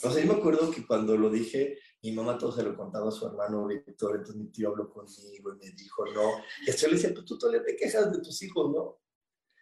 O 0.03 0.11
sea, 0.11 0.23
yo 0.23 0.33
me 0.33 0.39
acuerdo 0.39 0.71
que 0.71 0.85
cuando 0.85 1.17
lo 1.17 1.29
dije, 1.29 1.79
mi 2.03 2.11
mamá 2.11 2.37
todo 2.37 2.51
se 2.51 2.63
lo 2.63 2.75
contaba 2.75 3.09
a 3.09 3.11
su 3.11 3.25
hermano 3.25 3.65
Víctor, 3.65 4.17
entonces 4.17 4.35
mi 4.35 4.51
tío 4.51 4.69
habló 4.69 4.89
conmigo 4.89 5.53
y 5.53 5.57
me 5.57 5.71
dijo, 5.71 6.05
no. 6.13 6.43
Y 6.67 6.71
yo 6.71 6.87
le 6.87 6.95
decía, 6.95 7.13
pues 7.13 7.25
tú 7.25 7.37
todavía 7.37 7.63
te 7.63 7.75
quejas 7.75 8.11
de 8.11 8.19
tus 8.19 8.41
hijos, 8.43 8.71
¿no? 8.71 8.99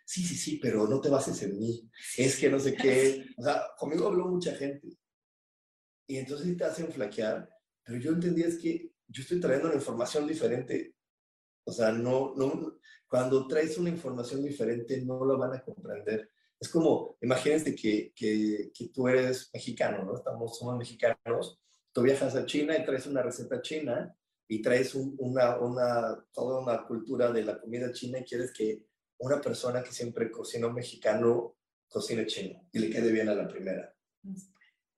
Sí, 0.05 0.21
sí, 0.23 0.35
sí, 0.35 0.59
pero 0.61 0.87
no 0.87 0.99
te 1.01 1.09
bases 1.09 1.41
en 1.43 1.57
mí. 1.57 1.89
Es 2.17 2.37
que 2.37 2.49
no 2.49 2.59
sé 2.59 2.75
qué. 2.75 3.25
O 3.37 3.43
sea, 3.43 3.63
conmigo 3.77 4.07
habló 4.07 4.27
mucha 4.27 4.53
gente. 4.55 4.97
Y 6.07 6.17
entonces 6.17 6.55
te 6.57 6.63
hacen 6.65 6.91
flaquear, 6.91 7.49
pero 7.83 7.99
yo 7.99 8.11
entendía 8.11 8.47
es 8.47 8.57
que 8.57 8.91
yo 9.07 9.21
estoy 9.21 9.39
trayendo 9.39 9.67
una 9.67 9.77
información 9.77 10.27
diferente. 10.27 10.95
O 11.65 11.71
sea, 11.71 11.91
no, 11.91 12.33
no, 12.35 12.77
cuando 13.07 13.47
traes 13.47 13.77
una 13.77 13.89
información 13.89 14.43
diferente 14.43 15.01
no 15.03 15.25
la 15.25 15.35
van 15.37 15.53
a 15.55 15.63
comprender. 15.63 16.29
Es 16.59 16.69
como, 16.69 17.17
imagínense 17.21 17.75
que, 17.75 18.13
que, 18.15 18.71
que 18.73 18.89
tú 18.89 19.07
eres 19.07 19.49
mexicano, 19.53 20.03
¿no? 20.03 20.15
Estamos, 20.15 20.57
somos 20.57 20.77
mexicanos, 20.77 21.61
tú 21.91 22.01
viajas 22.01 22.35
a 22.35 22.45
China 22.45 22.77
y 22.77 22.85
traes 22.85 23.05
una 23.07 23.21
receta 23.21 23.61
china 23.61 24.15
y 24.47 24.61
traes 24.61 24.95
un- 24.95 25.15
una, 25.19 25.57
una, 25.59 26.25
toda 26.33 26.61
una 26.61 26.85
cultura 26.85 27.31
de 27.31 27.43
la 27.43 27.59
comida 27.59 27.91
china 27.93 28.19
y 28.19 28.23
quieres 28.25 28.51
que 28.53 28.85
una 29.23 29.39
persona 29.39 29.83
que 29.83 29.91
siempre 29.91 30.29
cocinó 30.29 30.71
mexicano 30.71 31.55
cocine 31.87 32.25
chino 32.25 32.67
y 32.71 32.79
le 32.79 32.89
quede 32.89 33.11
bien 33.11 33.29
a 33.29 33.35
la 33.35 33.47
primera. 33.47 33.95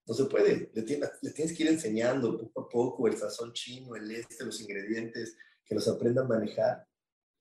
No 0.07 0.13
se 0.13 0.25
puede, 0.25 0.71
le, 0.73 0.81
tienes, 0.83 1.09
le 1.21 1.31
tienes 1.31 1.55
que 1.55 1.63
ir 1.63 1.69
enseñando 1.69 2.37
poco 2.37 2.61
a 2.61 2.69
poco 2.69 3.07
el 3.07 3.17
sazón 3.17 3.53
chino, 3.53 3.95
el 3.95 4.09
este, 4.11 4.45
los 4.45 4.61
ingredientes, 4.61 5.37
que 5.63 5.75
los 5.75 5.87
aprendan 5.87 6.25
a 6.25 6.29
manejar. 6.29 6.87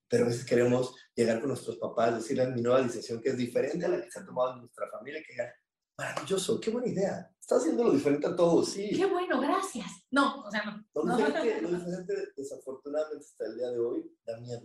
Pero 0.08 0.24
a 0.24 0.28
veces 0.28 0.44
queremos 0.44 0.94
llegar 1.14 1.40
con 1.40 1.48
nuestros 1.48 1.76
papás, 1.76 2.16
decirles 2.16 2.54
mi 2.54 2.62
nueva 2.62 2.82
decisión 2.82 3.20
que 3.20 3.30
es 3.30 3.36
diferente 3.36 3.86
a 3.86 3.88
la 3.88 4.02
que 4.02 4.10
se 4.10 4.20
ha 4.20 4.26
tomado 4.26 4.54
en 4.54 4.60
nuestra 4.60 4.88
familia, 4.90 5.22
que 5.26 5.32
digan, 5.32 5.48
maravilloso, 5.96 6.60
qué 6.60 6.70
buena 6.70 6.88
idea, 6.88 7.30
estás 7.40 7.60
haciendo 7.60 7.84
lo 7.84 7.92
diferente 7.92 8.26
a 8.26 8.36
todos, 8.36 8.70
sí. 8.70 8.90
Qué 8.94 9.06
bueno, 9.06 9.40
gracias. 9.40 9.86
No, 10.10 10.42
o 10.44 10.50
sea, 10.50 10.64
no. 10.64 10.84
Lo 10.94 11.04
no. 11.04 11.16
diferente, 11.16 11.62
lo 11.62 11.70
diferente, 11.70 12.14
desafortunadamente, 12.36 13.24
hasta 13.24 13.46
el 13.46 13.56
día 13.56 13.70
de 13.70 13.78
hoy, 13.78 14.16
da 14.24 14.38
miedo. 14.40 14.62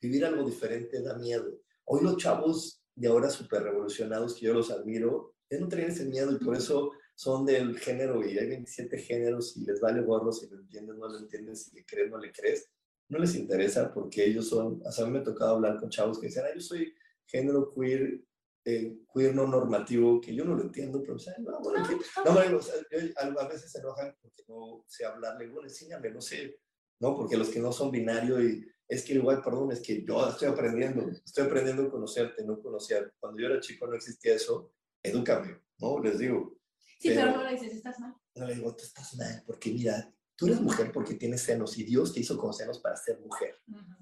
Vivir 0.00 0.24
algo 0.24 0.44
diferente 0.44 1.00
da 1.02 1.16
miedo. 1.16 1.60
Hoy 1.84 2.02
los 2.02 2.16
chavos 2.16 2.82
de 2.94 3.08
ahora 3.08 3.30
súper 3.30 3.62
revolucionados, 3.62 4.34
que 4.34 4.46
yo 4.46 4.54
los 4.54 4.70
admiro, 4.70 5.34
ya 5.50 5.58
no 5.60 5.68
tienen 5.68 5.90
ese 5.90 6.04
miedo 6.06 6.32
y 6.32 6.44
por 6.44 6.56
eso 6.56 6.92
son 7.14 7.46
del 7.46 7.78
género 7.78 8.26
y 8.26 8.36
hay 8.38 8.48
27 8.48 8.98
géneros 8.98 9.56
y 9.56 9.64
les 9.64 9.80
vale 9.80 10.02
gorro 10.02 10.32
si 10.32 10.48
lo 10.48 10.58
entiendes, 10.58 10.96
no 10.96 11.08
lo 11.08 11.18
entiendes, 11.18 11.64
si 11.64 11.76
le 11.76 11.84
crees, 11.84 12.10
no 12.10 12.18
le 12.18 12.32
crees. 12.32 12.68
No 13.08 13.18
les 13.18 13.36
interesa 13.36 13.92
porque 13.94 14.24
ellos 14.24 14.48
son, 14.48 14.82
a 14.84 15.04
mí 15.04 15.10
me 15.12 15.20
ha 15.20 15.22
tocado 15.22 15.54
hablar 15.56 15.78
con 15.78 15.88
chavos 15.90 16.18
que 16.18 16.26
dicen, 16.26 16.44
ah, 16.44 16.52
yo 16.54 16.60
soy 16.60 16.92
género 17.24 17.72
queer, 17.72 18.20
eh, 18.64 18.96
queer 19.14 19.34
no 19.34 19.46
normativo, 19.46 20.20
que 20.20 20.34
yo 20.34 20.44
no 20.44 20.56
lo 20.56 20.62
entiendo, 20.62 21.00
pero 21.02 21.14
o 21.14 21.18
sea, 21.18 21.34
no, 21.38 21.60
bueno, 21.60 21.86
no, 22.24 22.32
bueno, 22.34 22.56
o 22.58 22.62
sea, 22.62 22.74
yo- 22.90 22.98
a 23.16 23.44
a 23.44 23.48
veces 23.48 23.70
se 23.70 23.78
enojan 23.78 24.16
porque 24.20 24.42
no 24.48 24.84
sé 24.88 25.04
hablarle, 25.04 25.46
bueno, 25.48 25.68
enséñame, 25.68 26.10
no 26.10 26.20
sé, 26.20 26.58
¿no? 27.00 27.16
Porque 27.16 27.36
los 27.36 27.48
que 27.48 27.60
no 27.60 27.72
son 27.72 27.90
binario 27.90 28.42
y 28.42 28.66
es 28.88 29.04
que 29.04 29.14
igual, 29.14 29.42
perdón, 29.42 29.72
es 29.72 29.80
que 29.80 30.04
yo 30.04 30.28
estoy 30.28 30.48
aprendiendo, 30.48 31.08
estoy 31.08 31.44
aprendiendo 31.44 31.82
a 31.84 31.90
conocerte, 31.90 32.44
no 32.44 32.60
conocer. 32.60 33.12
Cuando 33.18 33.40
yo 33.40 33.46
era 33.48 33.60
chico 33.60 33.86
no 33.86 33.94
existía 33.96 34.34
eso, 34.34 34.72
edúcame, 35.02 35.60
¿no? 35.78 35.98
Les 36.00 36.18
digo, 36.18 36.56
Sí, 36.98 37.08
pero 37.10 37.22
pero- 37.26 37.36
no 37.38 37.44
le 37.44 37.52
dices, 37.52 37.72
estás 37.74 37.98
mal. 38.00 38.14
no 38.34 38.46
le 38.46 38.54
digo, 38.54 38.74
tú 38.76 38.84
estás 38.84 39.14
mal, 39.16 39.42
porque 39.46 39.72
mira, 39.72 40.12
tú 40.36 40.46
eres 40.46 40.60
mujer 40.60 40.92
porque 40.92 41.14
tienes 41.14 41.42
senos 41.42 41.76
y 41.78 41.84
Dios 41.84 42.12
te 42.14 42.20
hizo 42.20 42.38
con 42.38 42.52
senos 42.54 42.78
para 42.80 42.96
ser 42.96 43.18
mujer. 43.20 43.56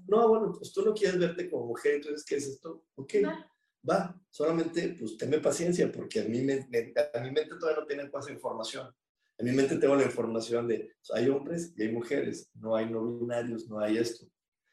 No, 0.07 0.27
bueno, 0.29 0.53
pues 0.57 0.71
tú 0.71 0.83
no 0.85 0.93
quieres 0.93 1.17
verte 1.19 1.49
como 1.49 1.65
mujer, 1.67 1.95
entonces, 1.95 2.23
¿qué 2.25 2.35
es 2.35 2.47
esto? 2.47 2.85
Ok, 2.95 3.13
Va. 3.25 3.51
va, 3.89 4.21
solamente 4.29 4.95
pues 4.99 5.17
tenme 5.17 5.39
paciencia 5.39 5.91
porque 5.91 6.21
a 6.21 6.25
mí 6.25 6.41
me, 6.41 6.67
me- 6.69 6.93
a 7.13 7.19
mi 7.21 7.31
mente 7.31 7.55
todavía 7.59 7.81
no 7.81 7.87
tiene 7.87 8.03
esa 8.13 8.31
información. 8.31 8.93
En 9.37 9.45
mi 9.45 9.51
mente 9.51 9.77
tengo 9.77 9.95
la 9.95 10.03
información 10.03 10.67
de 10.67 10.93
pues, 10.99 11.11
hay 11.13 11.29
hombres 11.29 11.73
y 11.75 11.83
hay 11.83 11.91
mujeres, 11.91 12.49
no 12.53 12.75
hay 12.75 12.89
no 12.89 13.19
binarios, 13.19 13.67
no 13.67 13.79
hay 13.79 13.97
esto. 13.97 14.25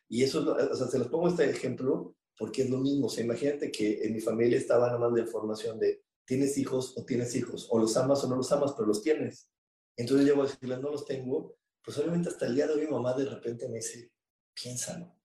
Y 0.08 0.22
eso, 0.22 0.54
o 0.54 0.74
sea, 0.74 0.86
se 0.86 0.98
los 0.98 1.08
pongo 1.08 1.28
este 1.28 1.48
ejemplo 1.48 2.14
porque 2.38 2.62
es 2.62 2.70
lo 2.70 2.78
mismo. 2.78 3.06
O 3.06 3.08
sea, 3.08 3.24
imagínate 3.24 3.72
que 3.72 4.04
en 4.04 4.12
mi 4.12 4.20
familia 4.20 4.58
estaba 4.58 4.86
nada 4.86 4.98
más 4.98 5.12
la 5.12 5.20
información 5.20 5.78
de 5.78 6.02
tienes 6.24 6.56
hijos 6.58 6.96
o 6.96 7.04
tienes 7.04 7.34
hijos, 7.34 7.68
o 7.70 7.78
los 7.78 7.96
amas 7.96 8.22
o 8.24 8.28
no 8.28 8.36
los 8.36 8.52
amas, 8.52 8.72
pero 8.72 8.86
los 8.86 9.02
tienes. 9.02 9.48
Entonces 9.96 10.34
voy 10.34 10.46
a 10.46 10.48
decirles, 10.48 10.80
no 10.80 10.90
los 10.90 11.04
tengo. 11.04 11.56
Pues 11.84 11.98
obviamente 11.98 12.28
hasta 12.28 12.46
el 12.46 12.54
día 12.54 12.66
de 12.66 12.74
hoy 12.74 12.86
mi 12.86 12.92
mamá 12.92 13.14
de 13.14 13.24
repente 13.24 13.68
me 13.68 13.76
dice, 13.76 14.12
piénsalo, 14.54 15.18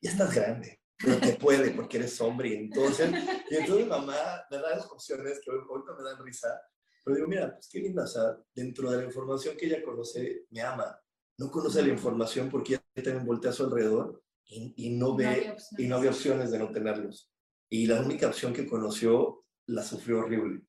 ya 0.00 0.10
estás 0.10 0.34
grande, 0.34 0.80
pero 0.96 1.18
te 1.18 1.34
puede 1.34 1.70
porque 1.72 1.96
eres 1.96 2.20
hombre. 2.20 2.56
Entonces, 2.56 3.10
y 3.50 3.56
entonces 3.56 3.86
mamá 3.86 4.44
me 4.50 4.58
da 4.58 4.76
las 4.76 4.86
opciones 4.86 5.40
que 5.44 5.50
ahorita 5.50 5.94
me 5.96 6.04
dan 6.04 6.24
risa, 6.24 6.60
pero 7.04 7.16
digo, 7.16 7.28
mira, 7.28 7.52
pues 7.54 7.68
qué 7.68 7.80
linda, 7.80 8.04
o 8.04 8.06
sea, 8.06 8.36
dentro 8.54 8.90
de 8.90 8.98
la 8.98 9.04
información 9.04 9.56
que 9.56 9.66
ella 9.66 9.82
conoce, 9.84 10.46
me 10.50 10.62
ama. 10.62 10.98
No 11.38 11.50
conoce 11.50 11.82
la 11.82 11.88
información 11.88 12.48
porque 12.48 12.74
ella 12.74 13.04
también 13.04 13.26
voltea 13.26 13.50
a 13.50 13.54
su 13.54 13.64
alrededor 13.64 14.22
y, 14.46 14.72
y 14.76 14.90
no 14.96 15.14
ve 15.16 15.54
y 15.78 15.86
no 15.86 15.96
había 15.96 16.10
opciones 16.10 16.50
de 16.50 16.58
no 16.58 16.70
tenerlos. 16.70 17.30
Y 17.70 17.86
la 17.86 18.00
única 18.00 18.28
opción 18.28 18.52
que 18.52 18.66
conoció 18.66 19.44
la 19.66 19.82
sufrió 19.82 20.20
horrible. 20.20 20.62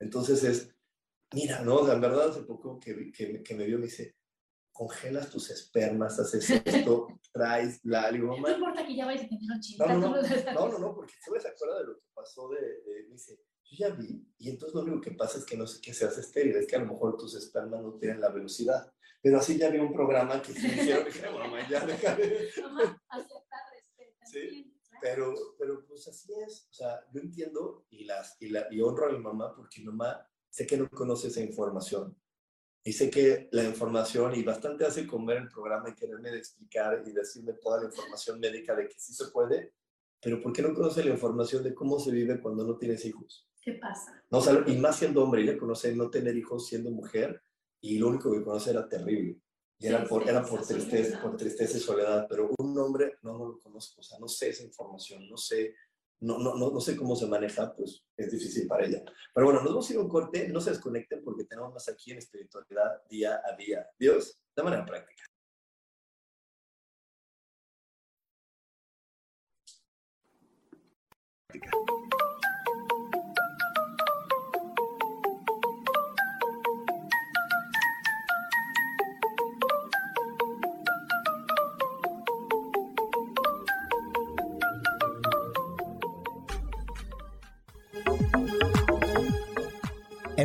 Entonces 0.00 0.44
es, 0.44 0.74
mira, 1.34 1.60
no, 1.62 1.86
la 1.86 1.94
verdad 1.98 2.30
hace 2.30 2.42
poco 2.42 2.78
que, 2.78 3.10
que, 3.12 3.28
me- 3.32 3.42
que 3.42 3.54
me 3.54 3.66
vio 3.66 3.78
me 3.78 3.86
dice, 3.86 4.14
congelas 4.72 5.30
tus 5.30 5.50
espermas, 5.50 6.18
haces 6.20 6.50
esto, 6.64 7.06
traes 7.32 7.80
la, 7.84 8.10
digo, 8.12 8.36
No 8.38 8.50
importa 8.50 8.86
que 8.86 8.94
ya 8.94 9.06
vayas 9.06 9.24
a 9.24 9.28
tener 9.28 9.50
80. 9.58 9.86
no, 9.94 9.98
no, 9.98 10.22
no, 10.54 10.68
no, 10.72 10.78
no, 10.78 10.94
porque 10.94 11.14
se 11.22 11.48
acuerda 11.48 11.78
de 11.80 11.84
lo 11.86 11.96
que 11.98 12.04
pasó 12.14 12.48
de, 12.50 12.60
de- 12.60 13.06
me 13.08 13.14
dice, 13.14 13.40
yo 13.70 13.88
ya 13.88 13.94
vi, 13.94 14.26
y 14.38 14.50
entonces 14.50 14.74
lo 14.74 14.82
único 14.82 15.00
que 15.00 15.12
pasa 15.12 15.38
es 15.38 15.44
que 15.44 15.56
no 15.56 15.66
sé 15.66 15.80
qué 15.80 15.92
seas 15.92 16.16
estéril, 16.18 16.56
es 16.56 16.66
que 16.66 16.76
a 16.76 16.80
lo 16.80 16.86
mejor 16.86 17.16
tus 17.16 17.34
espermas 17.34 17.82
no 17.82 17.94
tienen 17.94 18.20
la 18.20 18.30
velocidad. 18.30 18.92
Pero 19.22 19.38
así 19.38 19.58
ya 19.58 19.70
vi 19.70 19.78
un 19.78 19.92
programa 19.92 20.40
que 20.40 20.52
se 20.52 20.68
hicieron, 20.68 21.04
dije, 21.04 21.28
mamá, 21.30 21.68
ya 21.68 21.84
deja 21.86 22.14
de... 22.14 22.48
Aceptar, 23.08 23.60
respetar. 23.72 24.28
Sí. 24.30 24.72
Pero, 25.00 25.34
pero 25.58 25.84
pues 25.86 26.06
así 26.08 26.32
es. 26.46 26.68
O 26.70 26.74
sea, 26.74 27.00
yo 27.12 27.20
entiendo 27.20 27.86
y, 27.90 28.04
las, 28.04 28.36
y, 28.40 28.50
la, 28.50 28.66
y 28.70 28.80
honro 28.80 29.08
a 29.08 29.12
mi 29.12 29.18
mamá 29.18 29.54
porque 29.54 29.80
mi 29.80 29.86
mamá 29.86 30.28
sé 30.48 30.66
que 30.66 30.76
no 30.76 30.88
conoce 30.88 31.28
esa 31.28 31.40
información. 31.40 32.16
Y 32.84 32.92
sé 32.92 33.10
que 33.10 33.48
la 33.50 33.64
información, 33.64 34.34
y 34.36 34.44
bastante 34.44 34.86
hace 34.86 35.08
comer 35.08 35.38
el 35.38 35.48
programa 35.48 35.90
y 35.90 35.94
quererme 35.94 36.30
explicar 36.36 37.02
y 37.04 37.10
decirme 37.10 37.54
toda 37.54 37.80
la 37.80 37.86
información 37.86 38.38
médica 38.38 38.76
de 38.76 38.88
que 38.88 38.94
sí 38.96 39.12
se 39.12 39.26
puede, 39.26 39.74
pero 40.22 40.40
¿por 40.40 40.52
qué 40.52 40.62
no 40.62 40.72
conoce 40.72 41.04
la 41.04 41.10
información 41.10 41.64
de 41.64 41.74
cómo 41.74 41.98
se 41.98 42.12
vive 42.12 42.40
cuando 42.40 42.64
no 42.64 42.78
tienes 42.78 43.04
hijos? 43.04 43.48
¿Qué 43.66 43.72
pasa? 43.72 44.22
No, 44.30 44.38
o 44.38 44.40
sea, 44.40 44.62
y 44.64 44.76
más 44.76 44.94
siendo 44.94 45.24
hombre, 45.24 45.42
ella 45.42 45.58
conoce 45.58 45.92
no 45.92 46.08
tener 46.08 46.36
hijos 46.36 46.68
siendo 46.68 46.88
mujer 46.92 47.42
y 47.80 47.98
lo 47.98 48.06
único 48.06 48.30
que 48.30 48.44
conoce 48.44 48.70
era 48.70 48.88
terrible. 48.88 49.40
Y 49.80 49.88
era 49.88 50.04
por, 50.04 50.22
era 50.28 50.44
por 50.44 50.64
Tristeza, 50.64 51.04
soledad. 51.04 51.22
por 51.22 51.36
tristeza 51.36 51.76
y 51.76 51.80
soledad, 51.80 52.26
pero 52.30 52.48
un 52.58 52.78
hombre 52.78 53.18
no, 53.22 53.36
no 53.36 53.46
lo 53.46 53.58
conozco, 53.58 54.00
o 54.00 54.04
sea, 54.04 54.20
no 54.20 54.28
sé 54.28 54.50
esa 54.50 54.62
información, 54.62 55.28
no 55.28 55.36
sé, 55.36 55.74
no, 56.20 56.38
no, 56.38 56.54
no, 56.54 56.70
no 56.70 56.80
sé 56.80 56.96
cómo 56.96 57.16
se 57.16 57.26
maneja, 57.26 57.74
pues 57.74 58.04
es 58.16 58.30
difícil 58.30 58.68
para 58.68 58.86
ella. 58.86 59.02
Pero 59.34 59.46
bueno, 59.46 59.60
nos 59.60 59.70
vamos 59.70 59.90
a 59.90 59.92
ir 59.92 59.98
a 59.98 60.02
un 60.02 60.08
corte, 60.08 60.48
no 60.48 60.60
se 60.60 60.70
desconecten 60.70 61.24
porque 61.24 61.44
tenemos 61.44 61.72
más 61.74 61.88
aquí 61.88 62.12
en 62.12 62.18
espiritualidad 62.18 63.02
día 63.10 63.42
a 63.44 63.56
día. 63.56 63.84
Dios, 63.98 64.40
de 64.54 64.62
manera 64.62 64.86
práctica. 64.86 65.24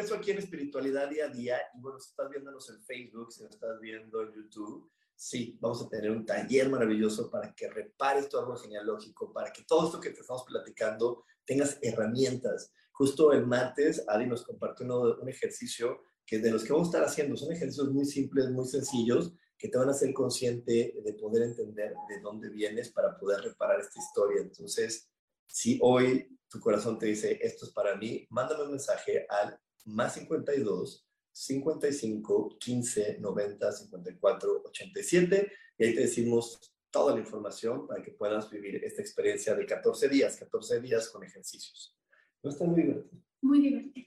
Regreso 0.00 0.18
aquí 0.18 0.30
en 0.30 0.38
Espiritualidad 0.38 1.10
Día 1.10 1.26
a 1.26 1.28
Día. 1.28 1.60
Y 1.74 1.80
bueno, 1.82 2.00
si 2.00 2.08
estás 2.08 2.30
viéndonos 2.30 2.70
en 2.70 2.82
Facebook, 2.84 3.30
si 3.30 3.42
nos 3.42 3.52
estás 3.52 3.78
viendo 3.80 4.22
en 4.22 4.32
YouTube, 4.32 4.90
sí, 5.14 5.58
vamos 5.60 5.82
a 5.82 5.90
tener 5.90 6.10
un 6.10 6.24
taller 6.24 6.70
maravilloso 6.70 7.30
para 7.30 7.54
que 7.54 7.68
repares 7.68 8.26
tu 8.30 8.38
árbol 8.38 8.58
genealógico, 8.58 9.30
para 9.30 9.52
que 9.52 9.62
todo 9.64 9.84
esto 9.84 10.00
que 10.00 10.08
te 10.08 10.22
estamos 10.22 10.44
platicando 10.44 11.24
tengas 11.44 11.78
herramientas. 11.82 12.72
Justo 12.92 13.34
el 13.34 13.46
martes, 13.46 14.02
Adi 14.08 14.26
nos 14.26 14.42
compartió 14.42 14.86
un 15.20 15.28
ejercicio 15.28 16.00
que 16.24 16.38
de 16.38 16.50
los 16.50 16.64
que 16.64 16.72
vamos 16.72 16.88
a 16.88 16.92
estar 16.92 17.04
haciendo. 17.04 17.36
Son 17.36 17.52
ejercicios 17.52 17.90
muy 17.90 18.06
simples, 18.06 18.48
muy 18.48 18.66
sencillos, 18.66 19.34
que 19.58 19.68
te 19.68 19.76
van 19.76 19.88
a 19.88 19.92
hacer 19.92 20.14
consciente 20.14 20.94
de 21.04 21.12
poder 21.12 21.42
entender 21.42 21.92
de 22.08 22.20
dónde 22.22 22.48
vienes 22.48 22.90
para 22.90 23.18
poder 23.18 23.42
reparar 23.42 23.78
esta 23.78 23.98
historia. 23.98 24.40
Entonces, 24.40 25.10
si 25.46 25.78
hoy 25.82 26.38
tu 26.48 26.58
corazón 26.58 26.98
te 26.98 27.04
dice, 27.04 27.38
esto 27.42 27.66
es 27.66 27.72
para 27.72 27.96
mí, 27.96 28.26
mándame 28.30 28.62
un 28.62 28.70
mensaje 28.70 29.26
al 29.28 29.60
más 29.86 30.14
52 30.14 31.06
55 31.32 32.56
15 32.58 33.18
90 33.20 33.72
54 33.72 34.62
87 34.66 35.52
y 35.78 35.84
ahí 35.84 35.94
te 35.94 36.00
decimos 36.02 36.74
toda 36.90 37.14
la 37.14 37.20
información 37.20 37.86
para 37.86 38.02
que 38.02 38.10
puedas 38.10 38.50
vivir 38.50 38.84
esta 38.84 39.00
experiencia 39.00 39.54
de 39.54 39.64
14 39.64 40.08
días, 40.08 40.36
14 40.36 40.80
días 40.80 41.08
con 41.08 41.24
ejercicios. 41.24 41.96
¿No 42.42 42.50
está 42.50 42.64
muy 42.64 42.82
divertido? 42.82 43.22
Muy 43.42 43.60
divertido. 43.60 44.06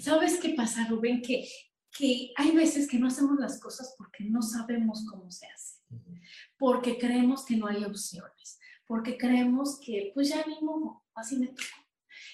¿Sabes 0.00 0.38
qué 0.40 0.54
pasa, 0.54 0.86
Rubén? 0.88 1.20
Que, 1.20 1.46
que 1.96 2.32
hay 2.36 2.52
veces 2.52 2.88
que 2.88 2.98
no 2.98 3.08
hacemos 3.08 3.38
las 3.38 3.60
cosas 3.60 3.94
porque 3.98 4.24
no 4.24 4.42
sabemos 4.42 5.04
cómo 5.10 5.30
se 5.30 5.46
hace, 5.46 5.82
porque 6.58 6.98
creemos 6.98 7.44
que 7.44 7.56
no 7.56 7.66
hay 7.66 7.84
opciones, 7.84 8.58
porque 8.86 9.16
creemos 9.16 9.78
que 9.84 10.12
pues 10.14 10.28
ya 10.28 10.44
ni 10.46 10.60
modo, 10.62 11.04
así 11.14 11.36
me 11.36 11.48
tocó. 11.48 11.85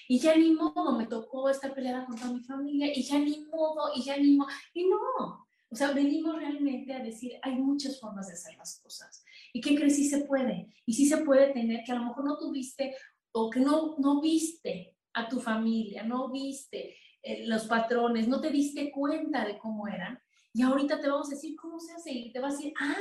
Y 0.07 0.19
ya 0.19 0.35
ni 0.35 0.51
modo, 0.51 0.97
me 0.97 1.07
tocó 1.07 1.49
estar 1.49 1.73
peleada 1.73 2.05
con 2.05 2.15
toda 2.15 2.31
mi 2.31 2.41
familia, 2.41 2.91
y 2.95 3.03
ya 3.03 3.19
ni 3.19 3.45
modo, 3.45 3.91
y 3.95 4.03
ya 4.03 4.17
ni 4.17 4.35
modo, 4.35 4.49
y 4.73 4.85
no. 4.87 5.47
O 5.69 5.75
sea, 5.75 5.91
venimos 5.91 6.35
realmente 6.35 6.93
a 6.93 6.99
decir, 6.99 7.33
hay 7.41 7.55
muchas 7.55 7.99
formas 7.99 8.27
de 8.27 8.33
hacer 8.33 8.55
las 8.57 8.79
cosas. 8.79 9.23
¿Y 9.51 9.59
qué 9.59 9.75
crees? 9.75 9.95
Sí 9.95 10.07
se 10.07 10.25
puede. 10.25 10.67
Y 10.85 10.93
sí 10.93 11.07
se 11.07 11.17
puede 11.17 11.51
tener 11.51 11.83
que 11.83 11.91
a 11.91 11.95
lo 11.95 12.05
mejor 12.05 12.25
no 12.25 12.37
tuviste 12.37 12.95
o 13.31 13.49
que 13.49 13.59
no, 13.59 13.95
no 13.97 14.21
viste 14.21 14.95
a 15.13 15.27
tu 15.27 15.39
familia, 15.39 16.03
no 16.03 16.29
viste 16.29 16.95
eh, 17.23 17.47
los 17.47 17.65
patrones, 17.65 18.27
no 18.27 18.39
te 18.39 18.51
diste 18.51 18.91
cuenta 18.91 19.45
de 19.45 19.57
cómo 19.57 19.87
eran. 19.87 20.19
Y 20.53 20.61
ahorita 20.61 21.01
te 21.01 21.09
vamos 21.09 21.27
a 21.27 21.35
decir 21.35 21.55
cómo 21.55 21.79
se 21.79 21.93
hace 21.93 22.11
y 22.11 22.31
te 22.31 22.39
vas 22.39 22.53
a 22.53 22.57
decir, 22.57 22.73
ah, 22.79 22.95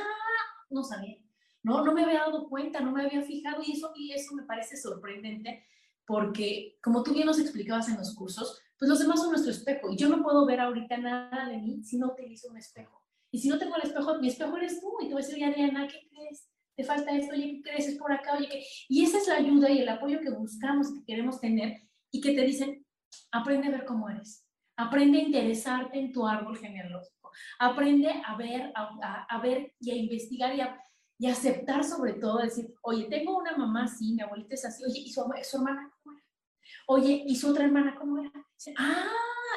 no 0.70 0.82
sabía. 0.82 1.18
No, 1.62 1.84
no 1.84 1.92
me 1.92 2.04
había 2.04 2.20
dado 2.20 2.48
cuenta, 2.48 2.80
no 2.80 2.92
me 2.92 3.02
había 3.02 3.22
fijado 3.22 3.62
y 3.62 3.72
eso, 3.72 3.92
y 3.94 4.12
eso 4.12 4.34
me 4.34 4.44
parece 4.44 4.76
sorprendente 4.76 5.64
porque 6.06 6.78
como 6.82 7.02
tú 7.02 7.12
bien 7.14 7.26
nos 7.26 7.38
explicabas 7.38 7.88
en 7.88 7.96
los 7.96 8.14
cursos, 8.14 8.60
pues 8.78 8.88
los 8.88 8.98
demás 8.98 9.20
son 9.20 9.30
nuestro 9.30 9.52
espejo 9.52 9.90
y 9.92 9.96
yo 9.96 10.08
no 10.08 10.22
puedo 10.22 10.44
ver 10.46 10.60
ahorita 10.60 10.96
nada 10.98 11.48
de 11.48 11.58
mí 11.58 11.82
si 11.84 11.98
no 11.98 12.08
utilizo 12.12 12.48
un 12.50 12.56
espejo. 12.56 13.00
Y 13.30 13.38
si 13.38 13.48
no 13.48 13.58
tengo 13.58 13.76
el 13.76 13.82
espejo, 13.82 14.18
mi 14.18 14.28
espejo 14.28 14.56
eres 14.56 14.80
tú 14.80 14.92
y 15.00 15.06
te 15.08 15.14
voy 15.14 15.22
a 15.22 15.24
decir, 15.24 15.36
oye, 15.36 15.46
Adriana, 15.46 15.88
¿qué 15.88 16.08
crees? 16.10 16.48
Te 16.76 16.84
falta 16.84 17.16
esto, 17.16 17.32
oye, 17.34 17.52
¿qué 17.56 17.62
crees? 17.62 17.88
Es 17.88 17.98
por 17.98 18.12
acá, 18.12 18.34
oye, 18.36 18.48
¿qué? 18.48 18.62
Y 18.88 19.04
esa 19.04 19.18
es 19.18 19.28
la 19.28 19.36
ayuda 19.36 19.70
y 19.70 19.78
el 19.78 19.88
apoyo 19.88 20.20
que 20.20 20.30
buscamos, 20.30 20.92
que 20.92 21.04
queremos 21.04 21.40
tener 21.40 21.80
y 22.10 22.20
que 22.20 22.34
te 22.34 22.42
dicen, 22.42 22.84
aprende 23.30 23.68
a 23.68 23.70
ver 23.70 23.84
cómo 23.84 24.08
eres. 24.10 24.44
Aprende 24.76 25.18
a 25.18 25.22
interesarte 25.22 25.98
en 25.98 26.12
tu 26.12 26.26
árbol 26.26 26.58
genealógico. 26.58 27.30
Aprende 27.58 28.08
a 28.26 28.36
ver, 28.36 28.72
a, 28.74 28.82
a- 29.02 29.26
a 29.28 29.40
ver 29.40 29.74
y 29.80 29.90
a 29.92 29.96
investigar 29.96 30.54
y 30.56 30.60
a, 30.60 30.78
y 31.18 31.26
aceptar 31.28 31.84
sobre 31.84 32.14
todo, 32.14 32.38
decir, 32.38 32.74
oye, 32.82 33.04
tengo 33.08 33.36
una 33.38 33.56
mamá 33.56 33.84
así, 33.84 34.12
mi 34.14 34.22
abuelita 34.22 34.54
es 34.54 34.64
así, 34.64 34.82
oye, 34.84 35.00
¿y 35.00 35.12
su, 35.12 35.22
su 35.44 35.56
hermana? 35.58 35.91
Oye, 36.86 37.24
¿y 37.26 37.36
su 37.36 37.50
otra 37.50 37.64
hermana 37.64 37.94
cómo 37.98 38.18
era? 38.18 38.32
Ah, 38.78 39.10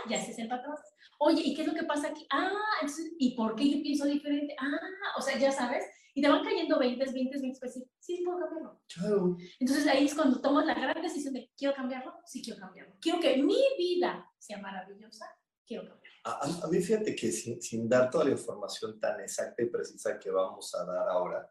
ya 0.09 0.17
es 0.17 0.37
el 0.39 0.47
patrón. 0.47 0.75
Oye, 1.19 1.41
¿y 1.45 1.55
qué 1.55 1.61
es 1.61 1.67
lo 1.67 1.73
que 1.73 1.83
pasa 1.83 2.09
aquí? 2.09 2.25
Ah, 2.31 2.51
entonces, 2.81 3.13
¿y 3.19 3.35
por 3.35 3.55
qué 3.55 3.69
yo 3.69 3.81
pienso 3.81 4.05
diferente? 4.05 4.55
Ah, 4.59 4.79
o 5.17 5.21
sea, 5.21 5.37
ya 5.37 5.51
sabes, 5.51 5.85
y 6.13 6.21
te 6.21 6.29
van 6.29 6.43
cayendo 6.43 6.77
20, 6.79 7.03
20, 7.11 7.39
20, 7.39 7.59
pues 7.59 7.73
sí, 7.73 7.83
sí 7.99 8.21
puedo 8.25 8.39
cambiarlo. 8.39 8.81
Claro. 8.93 9.37
Entonces 9.59 9.87
ahí 9.87 10.05
es 10.05 10.13
cuando 10.15 10.39
tomas 10.41 10.65
la 10.65 10.73
gran 10.73 11.01
decisión 11.01 11.33
de, 11.33 11.51
¿quiero 11.57 11.73
cambiarlo? 11.73 12.13
Sí, 12.25 12.41
quiero 12.41 12.59
cambiarlo. 12.59 12.95
Quiero 13.01 13.19
que 13.19 13.37
mi 13.43 13.57
vida 13.77 14.25
sea 14.37 14.59
maravillosa, 14.59 15.25
quiero 15.65 15.83
cambiarlo. 15.87 16.19
A, 16.25 16.31
a- 16.31 16.65
a 16.65 16.67
mí 16.69 16.81
fíjate 16.81 17.15
que 17.15 17.31
sin, 17.31 17.61
sin 17.61 17.87
dar 17.89 18.09
toda 18.09 18.25
la 18.25 18.31
información 18.31 18.99
tan 18.99 19.19
exacta 19.21 19.61
y 19.61 19.69
precisa 19.69 20.17
que 20.19 20.31
vamos 20.31 20.73
a 20.75 20.85
dar 20.85 21.07
ahora, 21.09 21.49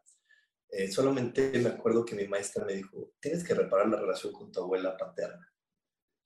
eh, 0.69 0.91
solamente 0.91 1.51
me 1.59 1.69
acuerdo 1.69 2.03
que 2.03 2.15
mi 2.15 2.27
maestra 2.27 2.65
me 2.65 2.73
dijo, 2.73 3.13
tienes 3.19 3.43
que 3.43 3.53
reparar 3.53 3.87
la 3.87 3.99
relación 4.01 4.33
con 4.33 4.51
tu 4.51 4.61
abuela 4.61 4.97
paterna. 4.97 5.47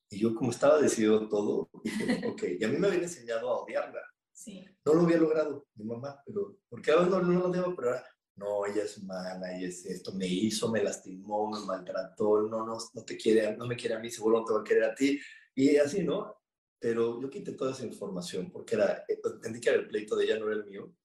Y 0.09 0.19
yo 0.19 0.33
como 0.33 0.51
estaba 0.51 0.81
decidido 0.81 1.27
todo, 1.29 1.69
dije, 1.83 2.03
ok, 2.27 2.43
y 2.59 2.63
a 2.63 2.67
mí 2.67 2.77
me 2.77 2.87
habían 2.87 3.03
enseñado 3.03 3.49
a 3.49 3.63
odiarla. 3.63 4.01
Sí. 4.31 4.65
No 4.85 4.93
lo 4.93 5.01
había 5.01 5.17
logrado, 5.17 5.67
mi 5.75 5.85
mamá, 5.85 6.21
pero 6.25 6.57
porque 6.69 6.91
ahora 6.91 7.07
no, 7.07 7.21
no 7.21 7.39
lo 7.39 7.45
odiaba, 7.49 7.75
pero 7.75 7.89
ahora, 7.89 8.05
no, 8.35 8.65
ella 8.65 8.83
es 8.83 9.03
mala, 9.03 9.55
ella 9.55 9.67
es 9.67 9.85
esto, 9.85 10.13
me 10.13 10.25
hizo, 10.25 10.71
me 10.71 10.81
lastimó, 10.81 11.51
me 11.51 11.59
maltrató, 11.65 12.41
no, 12.43 12.65
no, 12.65 12.77
no 12.93 13.03
te 13.03 13.17
quiere, 13.17 13.55
no 13.57 13.67
me 13.67 13.75
quiere 13.75 13.95
a 13.95 13.99
mí, 13.99 14.09
seguro 14.09 14.39
no 14.39 14.45
te 14.45 14.53
va 14.53 14.61
a 14.61 14.63
querer 14.63 14.83
a 14.85 14.95
ti. 14.95 15.19
Y 15.53 15.75
así, 15.75 16.03
¿no? 16.03 16.37
Pero 16.79 17.21
yo 17.21 17.29
quité 17.29 17.51
toda 17.51 17.73
esa 17.73 17.85
información 17.85 18.49
porque 18.49 18.75
era, 18.75 19.03
eh, 19.09 19.19
entendí 19.21 19.59
que 19.59 19.69
era 19.69 19.79
el 19.79 19.87
pleito 19.87 20.15
de 20.15 20.23
ella, 20.23 20.39
no 20.39 20.47
era 20.47 20.55
el 20.55 20.65
mío. 20.65 20.95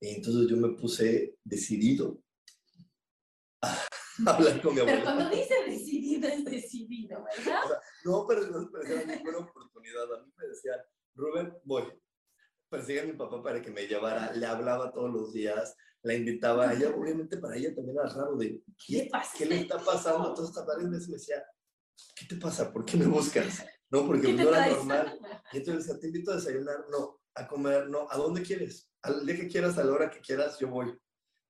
Y 0.00 0.08
entonces 0.10 0.48
yo 0.50 0.56
me 0.58 0.76
puse 0.76 1.36
decidido 1.42 2.22
hablar 4.26 4.62
con 4.62 4.74
mi 4.74 4.80
Pero 4.80 4.92
abuela. 4.92 5.04
cuando 5.04 5.36
dice 5.36 5.54
decidido, 5.66 6.28
es 6.28 6.44
decidido, 6.44 7.24
¿verdad? 7.24 7.62
No, 8.04 8.26
pero 8.26 8.46
no 8.46 8.68
pero 8.70 8.84
era 8.84 9.04
una 9.04 9.22
buena 9.22 9.38
oportunidad. 9.38 10.14
A 10.14 10.22
mí 10.22 10.32
me 10.36 10.46
decían, 10.48 10.78
Rubén, 11.14 11.54
voy. 11.64 11.84
Persigue 12.68 13.00
a 13.00 13.04
mi 13.04 13.12
papá 13.12 13.42
para 13.42 13.60
que 13.60 13.70
me 13.70 13.86
llevara. 13.86 14.32
Le 14.32 14.46
hablaba 14.46 14.92
todos 14.92 15.12
los 15.12 15.32
días, 15.32 15.76
la 16.02 16.14
invitaba 16.14 16.68
a 16.68 16.74
ella. 16.74 16.90
Obviamente 16.94 17.36
para 17.38 17.56
ella 17.56 17.74
también 17.74 17.96
era 17.98 18.08
raro 18.08 18.36
de, 18.36 18.62
¿Qué 18.86 19.08
pasa? 19.10 19.32
¿Qué 19.36 19.46
le 19.46 19.60
está 19.60 19.78
pasando? 19.78 20.28
Entonces 20.28 20.56
hasta 20.56 20.72
varias 20.72 20.90
veces 20.90 21.08
me 21.08 21.16
decía, 21.16 21.44
¿qué 22.16 22.26
te 22.26 22.36
pasa? 22.36 22.72
¿Por 22.72 22.84
qué 22.84 22.96
me 22.96 23.06
buscas? 23.06 23.64
No, 23.90 24.06
porque 24.06 24.28
¿Qué 24.28 24.32
no 24.32 24.48
era 24.48 24.68
normal. 24.68 25.18
Y 25.52 25.58
entonces 25.58 26.00
te 26.00 26.06
invito 26.06 26.32
a 26.32 26.36
desayunar, 26.36 26.86
no, 26.90 27.20
a 27.34 27.46
comer, 27.46 27.88
no, 27.88 28.06
¿a 28.10 28.16
dónde 28.16 28.42
quieres? 28.42 28.90
Al 29.02 29.26
día 29.26 29.36
que 29.36 29.48
quieras, 29.48 29.76
a 29.76 29.84
la 29.84 29.92
hora 29.92 30.10
que 30.10 30.20
quieras, 30.20 30.58
yo 30.58 30.68
voy. 30.68 30.98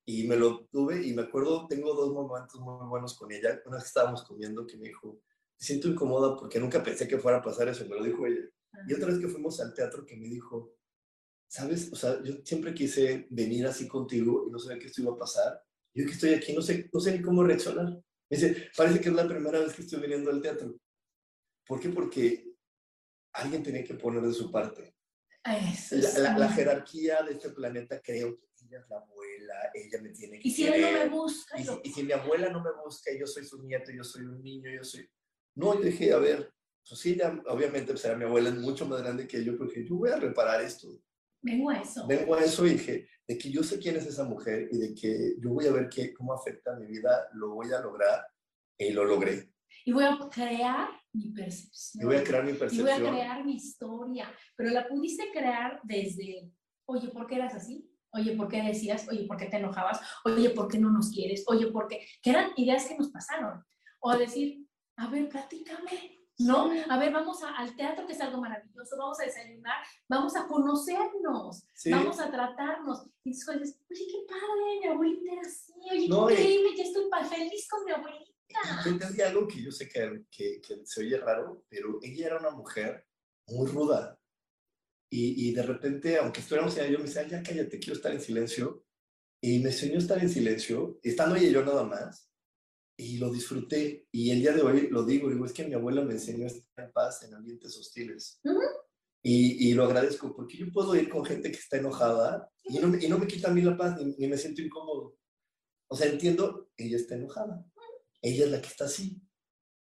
Y 0.04 0.26
me 0.26 0.36
lo 0.36 0.66
tuve 0.66 1.06
y 1.06 1.14
me 1.14 1.22
acuerdo, 1.22 1.66
tengo 1.68 1.94
dos 1.94 2.12
momentos 2.12 2.60
muy 2.60 2.86
buenos 2.88 3.16
con 3.16 3.30
ella. 3.32 3.60
Una 3.66 3.76
vez 3.76 3.84
que 3.84 3.88
estábamos 3.88 4.24
comiendo 4.24 4.66
que 4.66 4.76
me 4.76 4.88
dijo, 4.88 5.12
me 5.58 5.64
siento 5.66 5.88
incómoda 5.88 6.36
porque 6.36 6.58
nunca 6.58 6.82
pensé 6.82 7.06
que 7.06 7.18
fuera 7.18 7.38
a 7.38 7.42
pasar 7.42 7.68
eso, 7.68 7.86
me 7.86 7.94
lo 7.96 8.02
dijo 8.04 8.26
ella. 8.26 8.42
Y 8.88 8.94
otra 8.94 9.08
vez 9.08 9.18
que 9.20 9.28
fuimos 9.28 9.60
al 9.60 9.72
teatro 9.74 10.04
que 10.04 10.16
me 10.16 10.28
dijo, 10.28 10.74
¿sabes? 11.48 11.92
O 11.92 11.96
sea, 11.96 12.20
yo 12.22 12.34
siempre 12.44 12.74
quise 12.74 13.26
venir 13.30 13.66
así 13.66 13.86
contigo 13.86 14.44
y 14.48 14.50
no 14.50 14.58
sabía 14.58 14.78
que 14.80 14.86
esto 14.86 15.02
iba 15.02 15.12
a 15.12 15.18
pasar. 15.18 15.62
Yo 15.94 16.04
que 16.06 16.12
estoy 16.12 16.34
aquí 16.34 16.52
no 16.54 16.62
sé, 16.62 16.88
no 16.92 16.98
sé 17.00 17.12
ni 17.16 17.22
cómo 17.22 17.44
reaccionar. 17.44 17.86
Me 17.86 18.36
dice, 18.38 18.70
parece 18.76 19.00
que 19.00 19.08
es 19.10 19.14
la 19.14 19.28
primera 19.28 19.60
vez 19.60 19.74
que 19.74 19.82
estoy 19.82 20.00
viniendo 20.00 20.30
al 20.30 20.40
teatro. 20.40 20.74
¿Por 21.66 21.78
qué? 21.78 21.90
Porque 21.90 22.50
alguien 23.34 23.62
tenía 23.62 23.84
que 23.84 23.94
poner 23.94 24.22
de 24.22 24.32
su 24.32 24.50
parte. 24.50 24.96
La, 25.96 26.08
la- 26.18 26.38
la 26.38 26.48
jerarquía 26.50 27.22
de 27.22 27.32
este 27.34 27.50
planeta 27.50 28.00
creo 28.00 28.38
que 28.38 28.46
ella 28.72 28.82
es 28.84 28.90
la 28.90 28.96
abuela, 28.98 29.54
ella 29.74 30.02
me 30.02 30.08
tiene 30.10 30.38
que 30.40 30.48
Y 30.48 30.50
si 30.50 30.64
él 30.66 30.80
no 30.80 30.86
me 30.86 30.92
querer. 30.92 31.10
busca, 31.10 31.60
Y 31.60 31.64
si, 31.64 31.72
y 31.84 31.90
si 31.92 32.02
mi 32.04 32.12
abuela 32.12 32.50
no 32.50 32.62
me 32.62 32.70
busca 32.84 33.10
yo 33.18 33.26
soy 33.26 33.44
su 33.44 33.62
nieto, 33.62 33.90
yo 33.92 34.04
soy 34.04 34.22
un 34.22 34.42
niño, 34.42 34.70
yo 34.70 34.84
soy... 34.84 35.08
No, 35.54 35.74
yo 35.74 35.80
dije, 35.82 36.12
a 36.12 36.18
ver, 36.18 36.52
pues 36.88 37.00
sí, 37.00 37.16
ya, 37.16 37.40
obviamente 37.46 37.92
pues, 37.92 38.04
era 38.04 38.16
mi 38.16 38.24
abuela 38.24 38.48
es 38.48 38.56
mucho 38.56 38.86
más 38.86 39.02
grande 39.02 39.26
que 39.26 39.44
yo, 39.44 39.56
porque 39.58 39.84
yo 39.86 39.96
voy 39.96 40.10
a 40.10 40.16
reparar 40.16 40.62
esto. 40.62 40.88
vengo 41.42 41.70
a 41.70 41.80
eso. 41.80 42.06
Vengo 42.06 42.34
a 42.34 42.42
eso 42.42 42.66
y 42.66 42.70
dije, 42.70 43.08
de 43.28 43.38
que 43.38 43.50
yo 43.50 43.62
sé 43.62 43.78
quién 43.78 43.96
es 43.96 44.06
esa 44.06 44.24
mujer 44.24 44.68
y 44.72 44.78
de 44.78 44.94
que 44.94 45.34
yo 45.38 45.50
voy 45.50 45.66
a 45.66 45.72
ver 45.72 45.88
qué, 45.88 46.12
cómo 46.14 46.32
afecta 46.32 46.74
mi 46.76 46.86
vida, 46.86 47.28
lo 47.34 47.50
voy 47.54 47.70
a 47.72 47.80
lograr 47.80 48.26
y 48.78 48.90
lo 48.92 49.04
logré. 49.04 49.52
Y 49.84 49.92
voy 49.92 50.04
a 50.04 50.18
crear 50.30 50.88
mi 51.12 51.32
percepción. 51.32 52.02
Y 52.02 52.06
voy 52.06 52.16
a 52.16 52.24
crear 52.24 52.44
mi 52.44 52.50
Y 52.52 52.54
voy 52.54 52.66
a 52.66 52.68
percepción. 52.70 53.10
crear 53.10 53.44
mi 53.44 53.54
historia. 53.56 54.32
Pero 54.56 54.70
la 54.70 54.86
pudiste 54.88 55.30
crear 55.32 55.80
desde, 55.84 56.50
oye, 56.86 57.08
¿por 57.08 57.26
qué 57.26 57.36
eras 57.36 57.54
así? 57.54 57.88
Oye, 58.12 58.36
¿por 58.36 58.48
qué 58.48 58.62
decías? 58.62 59.08
Oye, 59.08 59.24
¿por 59.26 59.36
qué 59.36 59.46
te 59.46 59.56
enojabas? 59.56 60.00
Oye, 60.24 60.50
¿por 60.50 60.68
qué 60.68 60.78
no 60.78 60.90
nos 60.90 61.10
quieres? 61.10 61.44
Oye, 61.46 61.66
¿por 61.68 61.88
qué? 61.88 62.06
Que 62.22 62.30
eran 62.30 62.52
ideas 62.56 62.86
que 62.86 62.96
nos 62.96 63.08
pasaron. 63.10 63.64
O 64.00 64.16
decir, 64.16 64.66
a 64.96 65.06
ver, 65.08 65.28
platícame, 65.28 66.18
¿no? 66.38 66.70
A 66.90 66.98
ver, 66.98 67.12
vamos 67.12 67.42
a- 67.42 67.56
al 67.56 67.74
teatro, 67.74 68.06
que 68.06 68.12
es 68.12 68.20
algo 68.20 68.40
maravilloso, 68.40 68.96
vamos 68.98 69.18
a 69.20 69.24
desayunar, 69.24 69.76
vamos 70.08 70.36
a 70.36 70.46
conocernos, 70.46 71.64
Sí. 71.74 71.90
vamos 71.90 72.20
a 72.20 72.30
tratarnos. 72.30 73.06
Y 73.24 73.30
después 73.30 73.60
dices, 73.60 73.80
oye, 73.90 74.06
qué 74.10 74.26
padre, 74.28 74.80
mi 74.82 74.86
abuelita 74.88 75.32
era 75.32 75.42
así, 75.42 75.72
oye, 75.90 76.08
No, 76.08 76.26
qué 76.26 76.34
increíble, 76.34 76.76
ya 76.76 76.84
estoy 76.84 77.04
feliz 77.30 77.68
con 77.68 77.84
mi 77.84 77.92
abuelita. 77.92 78.32
Yo 78.84 78.90
entendí 78.90 79.22
algo 79.22 79.48
que 79.48 79.62
yo 79.62 79.70
sé 79.72 79.88
que, 79.88 80.24
que, 80.30 80.60
que 80.60 80.84
se 80.84 81.00
oye 81.00 81.16
raro, 81.16 81.64
pero 81.70 81.98
ella 82.02 82.26
era 82.26 82.38
una 82.38 82.50
mujer 82.50 83.06
muy 83.48 83.66
ruda. 83.70 84.18
Y, 85.14 85.48
y 85.48 85.52
de 85.52 85.62
repente, 85.62 86.16
aunque 86.16 86.40
estuviéramos 86.40 86.74
allá, 86.78 86.88
yo 86.90 86.98
me 86.98 87.04
decía, 87.04 87.20
"Ay, 87.22 87.30
ya 87.30 87.42
cállate, 87.42 87.78
quiero 87.78 87.94
estar 87.96 88.12
en 88.12 88.20
silencio. 88.20 88.84
Y 89.42 89.58
me 89.58 89.68
a 89.70 89.72
estar 89.72 90.18
en 90.20 90.28
silencio, 90.28 90.98
estando 91.02 91.34
ella 91.36 91.48
y 91.48 91.52
yo 91.52 91.64
nada 91.64 91.84
más. 91.84 92.30
Y 92.96 93.18
lo 93.18 93.30
disfruté. 93.30 94.06
Y 94.12 94.30
el 94.30 94.40
día 94.40 94.52
de 94.52 94.62
hoy 94.62 94.88
lo 94.88 95.04
digo, 95.04 95.28
digo, 95.28 95.44
es 95.44 95.52
que 95.52 95.66
mi 95.66 95.74
abuela 95.74 96.02
me 96.02 96.14
enseñó 96.14 96.44
a 96.44 96.46
estar 96.48 96.86
en 96.86 96.92
paz 96.92 97.22
en 97.24 97.34
ambientes 97.34 97.76
hostiles. 97.76 98.40
Ujú. 98.44 98.58
y, 99.24 99.68
y 99.70 99.74
lo 99.74 99.84
agradezco 99.84 100.34
porque 100.34 100.56
yo 100.56 100.66
puedo 100.72 100.96
ir 100.96 101.08
con 101.08 101.24
gente 101.24 101.50
que 101.52 101.58
está 101.58 101.76
enojada 101.76 102.50
y 102.64 102.78
no, 102.80 102.88
me- 102.88 103.04
y 103.04 103.08
no 103.08 103.18
me 103.18 103.26
quita 103.28 103.48
a 103.50 103.54
mí 103.54 103.60
la 103.62 103.76
paz 103.76 103.96
ni, 103.98 104.14
ni 104.16 104.26
me 104.28 104.36
siento 104.38 104.62
incómodo. 104.62 105.16
O 105.88 105.96
sea, 105.96 106.06
entiendo, 106.10 106.70
ella 106.76 106.96
está 106.96 107.14
enojada. 107.16 107.64
Ella 108.22 108.44
es 108.46 108.50
la 108.50 108.60
que 108.62 108.68
está 108.68 108.86
así. 108.86 109.20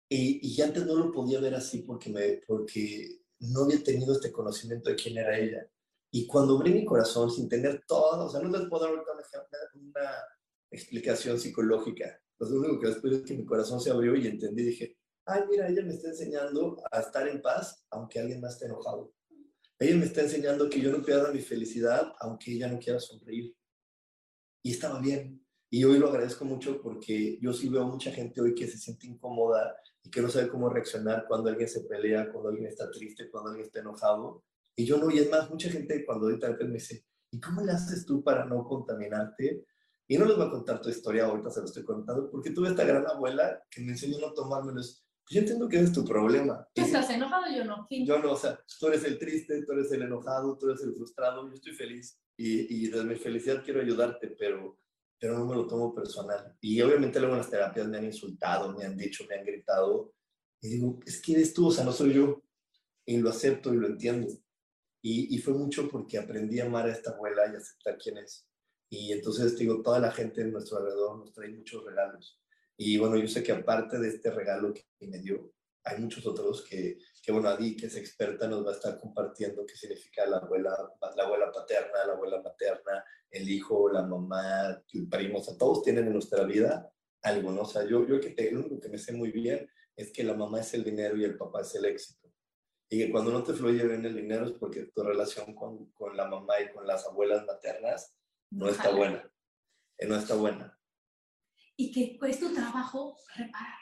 Y, 0.09 0.39
y 0.47 0.61
antes 0.61 0.85
no 0.85 0.95
lo 0.95 1.11
podía 1.11 1.39
ver 1.41 1.55
así 1.55 1.81
porque, 1.81 2.09
me, 2.09 2.41
porque 2.47 3.19
no 3.39 3.63
había 3.63 3.83
tenido 3.83 4.13
este 4.13 4.31
conocimiento 4.31 4.89
de 4.89 4.95
quién 4.95 5.17
era 5.17 5.37
ella. 5.37 5.67
Y 6.11 6.25
cuando 6.25 6.55
abrí 6.55 6.73
mi 6.73 6.85
corazón 6.85 7.29
sin 7.29 7.49
tener 7.49 7.83
todo, 7.87 8.25
o 8.25 8.29
sea, 8.29 8.41
no 8.41 8.49
les 8.49 8.69
puedo 8.69 8.83
dar 8.83 8.91
ahorita 8.91 9.11
una, 9.11 9.91
una 9.91 10.11
explicación 10.71 11.39
psicológica. 11.39 12.19
Lo 12.39 12.47
único 12.47 12.79
que 12.79 12.87
después 12.87 13.13
es 13.13 13.23
que 13.23 13.35
mi 13.35 13.45
corazón 13.45 13.81
se 13.81 13.91
abrió 13.91 14.15
y 14.15 14.27
entendí, 14.27 14.63
dije, 14.63 14.97
ay, 15.25 15.43
mira, 15.49 15.67
ella 15.67 15.83
me 15.83 15.93
está 15.93 16.09
enseñando 16.09 16.77
a 16.91 16.99
estar 16.99 17.27
en 17.27 17.41
paz 17.41 17.83
aunque 17.89 18.19
alguien 18.19 18.41
más 18.41 18.53
esté 18.53 18.65
enojado. 18.65 19.11
Ella 19.79 19.97
me 19.97 20.05
está 20.05 20.21
enseñando 20.21 20.69
que 20.69 20.81
yo 20.81 20.91
no 20.91 21.03
pierda 21.03 21.31
mi 21.31 21.41
felicidad 21.41 22.13
aunque 22.19 22.53
ella 22.53 22.67
no 22.67 22.79
quiera 22.79 22.99
sonreír. 22.99 23.55
Y 24.63 24.71
estaba 24.71 24.99
bien. 24.99 25.45
Y 25.69 25.83
hoy 25.83 25.99
lo 25.99 26.09
agradezco 26.09 26.45
mucho 26.45 26.81
porque 26.81 27.37
yo 27.41 27.53
sí 27.53 27.69
veo 27.69 27.85
mucha 27.85 28.11
gente 28.11 28.41
hoy 28.41 28.55
que 28.55 28.67
se 28.67 28.77
siente 28.77 29.07
incómoda 29.07 29.75
y 30.07 30.09
que 30.09 30.21
no 30.21 30.29
sabe 30.29 30.47
cómo 30.47 30.69
reaccionar 30.69 31.25
cuando 31.27 31.49
alguien 31.49 31.67
se 31.67 31.81
pelea, 31.81 32.31
cuando 32.31 32.49
alguien 32.49 32.67
está 32.67 32.89
triste, 32.89 33.29
cuando 33.29 33.49
alguien 33.49 33.65
está 33.65 33.81
enojado. 33.81 34.45
Y 34.73 34.85
yo 34.85 34.97
no, 34.97 35.11
y 35.11 35.19
es 35.19 35.29
más, 35.29 35.49
mucha 35.49 35.69
gente 35.69 36.05
cuando 36.05 36.27
ahorita 36.27 36.55
me 36.61 36.75
dice, 36.75 37.03
¿y 37.29 37.41
cómo 37.41 37.61
le 37.61 37.73
haces 37.73 38.05
tú 38.05 38.23
para 38.23 38.45
no 38.45 38.63
contaminarte? 38.63 39.65
Y 40.07 40.17
no 40.17 40.23
les 40.23 40.37
voy 40.37 40.47
a 40.47 40.51
contar 40.51 40.79
tu 40.81 40.89
historia, 40.89 41.25
ahorita 41.25 41.49
se 41.49 41.59
lo 41.59 41.65
estoy 41.65 41.83
contando, 41.83 42.31
porque 42.31 42.51
tuve 42.51 42.69
esta 42.69 42.85
gran 42.85 43.05
abuela 43.05 43.61
que 43.69 43.81
me 43.81 43.91
enseñó 43.91 44.17
a 44.17 44.21
no 44.21 44.33
tomármelos. 44.33 45.05
Yo 45.29 45.41
entiendo 45.41 45.67
que 45.67 45.81
es 45.81 45.91
tu 45.91 46.05
problema. 46.05 46.65
¿Tú 46.73 46.83
estás 46.83 47.09
enojado? 47.09 47.43
Yo 47.53 47.65
no. 47.65 47.85
Yo 47.89 48.19
no, 48.19 48.31
o 48.31 48.37
sea, 48.37 48.57
tú 48.79 48.87
eres 48.87 49.03
el 49.03 49.19
triste, 49.19 49.61
tú 49.65 49.73
eres 49.73 49.91
el 49.91 50.03
enojado, 50.03 50.57
tú 50.57 50.69
eres 50.69 50.81
el 50.83 50.93
frustrado, 50.93 51.49
yo 51.49 51.53
estoy 51.53 51.73
feliz 51.73 52.17
y, 52.37 52.83
y 52.83 52.87
desde 52.87 53.03
mi 53.03 53.15
felicidad 53.15 53.61
quiero 53.61 53.81
ayudarte, 53.81 54.33
pero, 54.39 54.79
pero 55.19 55.37
no 55.37 55.45
me 55.45 55.55
lo 55.55 55.67
tomo 55.67 55.93
personal. 55.93 56.55
Y 56.61 56.81
obviamente 56.81 57.19
luego 57.19 57.35
en 57.35 57.41
las 57.41 57.49
terapias 57.49 57.87
me 57.87 57.97
han 57.97 58.05
insultado, 58.05 58.73
me 58.73 58.85
han 58.85 58.97
dicho, 58.97 59.25
me 59.27 59.35
han 59.35 59.45
gritado, 59.45 60.13
y 60.61 60.69
digo, 60.69 60.99
es 61.05 61.21
que 61.21 61.33
eres 61.33 61.53
tú, 61.53 61.67
o 61.67 61.71
sea, 61.71 61.83
no 61.83 61.91
soy 61.91 62.13
yo, 62.13 62.41
y 63.05 63.17
lo 63.17 63.29
acepto 63.29 63.73
y 63.73 63.77
lo 63.77 63.87
entiendo. 63.87 64.27
Y, 65.01 65.35
y 65.35 65.37
fue 65.39 65.53
mucho 65.53 65.87
porque 65.89 66.17
aprendí 66.17 66.59
a 66.59 66.65
amar 66.65 66.87
a 66.87 66.91
esta 66.91 67.11
abuela 67.11 67.43
y 67.51 67.55
aceptar 67.55 67.97
quién 67.97 68.17
es. 68.17 68.47
Y 68.89 69.11
entonces, 69.11 69.57
digo, 69.57 69.81
toda 69.81 69.99
la 69.99 70.11
gente 70.11 70.41
en 70.41 70.51
nuestro 70.51 70.77
alrededor 70.77 71.19
nos 71.19 71.33
trae 71.33 71.49
muchos 71.49 71.83
regalos. 71.85 72.41
Y 72.77 72.97
bueno, 72.97 73.17
yo 73.17 73.27
sé 73.27 73.43
que 73.43 73.51
aparte 73.51 73.99
de 73.99 74.09
este 74.09 74.31
regalo 74.31 74.73
que 74.73 75.07
me 75.07 75.19
dio, 75.19 75.51
hay 75.83 75.99
muchos 75.99 76.25
otros 76.27 76.63
que, 76.63 76.97
que 77.21 77.31
bueno, 77.31 77.49
Adi, 77.49 77.75
que 77.75 77.87
es 77.87 77.95
experta, 77.95 78.47
nos 78.47 78.65
va 78.65 78.71
a 78.71 78.75
estar 78.75 78.99
compartiendo 78.99 79.65
qué 79.65 79.75
significa 79.75 80.25
la 80.25 80.37
abuela, 80.37 80.75
la 81.15 81.23
abuela 81.23 81.51
paterna, 81.51 82.05
la 82.05 82.13
abuela 82.13 82.41
materna, 82.41 83.03
el 83.37 83.49
hijo, 83.49 83.89
la 83.91 84.03
mamá, 84.03 84.81
el 84.93 85.07
primo, 85.07 85.39
o 85.39 85.43
sea, 85.43 85.57
todos 85.57 85.83
tienen 85.83 86.05
en 86.07 86.13
nuestra 86.13 86.43
vida 86.43 86.91
algo, 87.21 87.51
¿no? 87.51 87.61
O 87.61 87.65
sea, 87.65 87.83
yo, 87.85 88.05
yo 88.07 88.19
que 88.19 88.31
te, 88.31 88.51
lo 88.51 88.59
único 88.61 88.79
que 88.79 88.89
me 88.89 88.97
sé 88.97 89.13
muy 89.13 89.31
bien 89.31 89.69
es 89.95 90.11
que 90.11 90.23
la 90.23 90.33
mamá 90.33 90.59
es 90.61 90.73
el 90.73 90.83
dinero 90.83 91.17
y 91.17 91.23
el 91.23 91.37
papá 91.37 91.61
es 91.61 91.73
el 91.75 91.85
éxito. 91.85 92.31
Y 92.89 92.99
que 92.99 93.11
cuando 93.11 93.31
no 93.31 93.43
te 93.43 93.53
fluye 93.53 93.85
bien 93.85 94.05
el 94.05 94.15
dinero 94.15 94.45
es 94.45 94.53
porque 94.53 94.85
tu 94.93 95.03
relación 95.03 95.53
con, 95.55 95.91
con 95.91 96.15
la 96.15 96.27
mamá 96.27 96.53
y 96.61 96.71
con 96.73 96.85
las 96.87 97.05
abuelas 97.05 97.45
maternas 97.45 98.15
no 98.51 98.69
está 98.69 98.91
buena. 98.95 99.29
Eh, 99.97 100.05
No 100.07 100.15
está 100.15 100.35
buena. 100.35 100.79
y 101.75 101.91
que 101.91 102.17
es 102.29 102.39
tu 102.39 102.53
trabajo 102.53 103.17
reparar. 103.35 103.79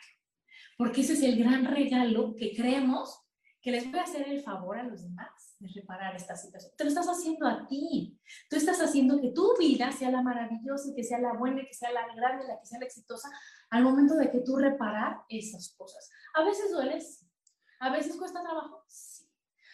Porque 0.78 1.02
ese 1.02 1.14
es 1.14 1.24
el 1.24 1.38
gran 1.38 1.66
regalo 1.66 2.34
que 2.36 2.56
creemos 2.56 3.22
que 3.62 3.72
les 3.72 3.90
voy 3.90 4.00
a 4.00 4.04
hacer 4.04 4.28
el 4.30 4.42
favor 4.42 4.78
a 4.78 4.84
los 4.84 5.04
demás 5.04 5.45
de 5.60 5.70
reparar 5.74 6.16
esta 6.16 6.36
situación. 6.36 6.74
Te 6.78 6.84
lo 6.84 6.90
estás 6.90 7.08
haciendo 7.08 7.48
a 7.48 7.66
ti. 7.68 8.20
Tú 8.50 8.56
estás 8.56 8.80
haciendo 8.82 9.20
que 9.22 9.32
tu 9.32 9.56
vida 9.58 9.92
sea 9.92 10.12
la 10.12 10.22
maravillosa, 10.22 10.94
que 10.96 11.04
sea 11.04 11.20
la 11.20 11.34
buena, 11.34 11.66
que 11.66 11.74
sea 11.74 11.92
la 11.92 12.08
grande, 12.16 12.46
la 12.48 12.60
que 12.60 12.66
sea 12.66 12.80
la 12.80 12.86
exitosa, 12.86 13.30
al 13.70 13.84
momento 13.84 14.16
de 14.16 14.30
que 14.32 14.40
tú 14.42 14.58
reparar 14.58 15.22
esas 15.30 15.74
cosas. 15.78 16.10
A 16.34 16.44
veces 16.44 16.72
dueles, 16.72 17.26
a 17.80 17.92
veces 17.92 18.18
cuesta 18.18 18.42
trabajo, 18.42 18.84
sí. 18.88 19.26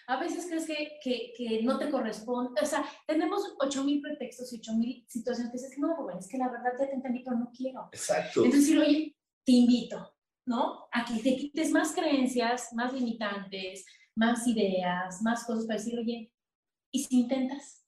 A 0.08 0.20
veces 0.20 0.46
crees 0.48 0.66
que, 0.66 1.00
que, 1.02 1.34
que 1.38 1.64
no 1.64 1.78
te 1.78 1.90
corresponde. 1.90 2.60
O 2.62 2.66
sea, 2.66 2.84
tenemos 3.08 3.56
8.000 3.60 4.02
pretextos 4.02 4.52
y 4.52 4.60
8.000 4.60 5.06
situaciones 5.08 5.52
que 5.52 5.58
dices, 5.58 5.78
no, 5.78 5.96
Rubén, 5.96 6.18
es 6.18 6.28
que 6.28 6.38
la 6.38 6.50
verdad 6.50 6.74
ya 6.78 6.88
te 6.88 6.96
entendí, 6.96 7.24
pero 7.24 7.38
no 7.38 7.52
quiero. 7.56 7.88
Exacto. 7.94 8.44
Entonces, 8.44 8.68
decir, 8.68 8.80
oye, 8.80 9.16
te 9.46 9.52
invito, 9.54 10.14
¿no? 10.46 10.88
A 10.92 11.06
que 11.06 11.22
te 11.22 11.38
quites 11.38 11.72
más 11.72 11.94
creencias, 11.94 12.74
más 12.74 12.92
limitantes, 12.92 13.86
más 14.16 14.48
ideas, 14.48 15.22
más 15.22 15.46
cosas 15.46 15.66
para 15.66 15.80
decir, 15.80 15.98
oye, 15.98 16.32
¿y 16.92 17.04
si 17.04 17.20
intentas? 17.22 17.86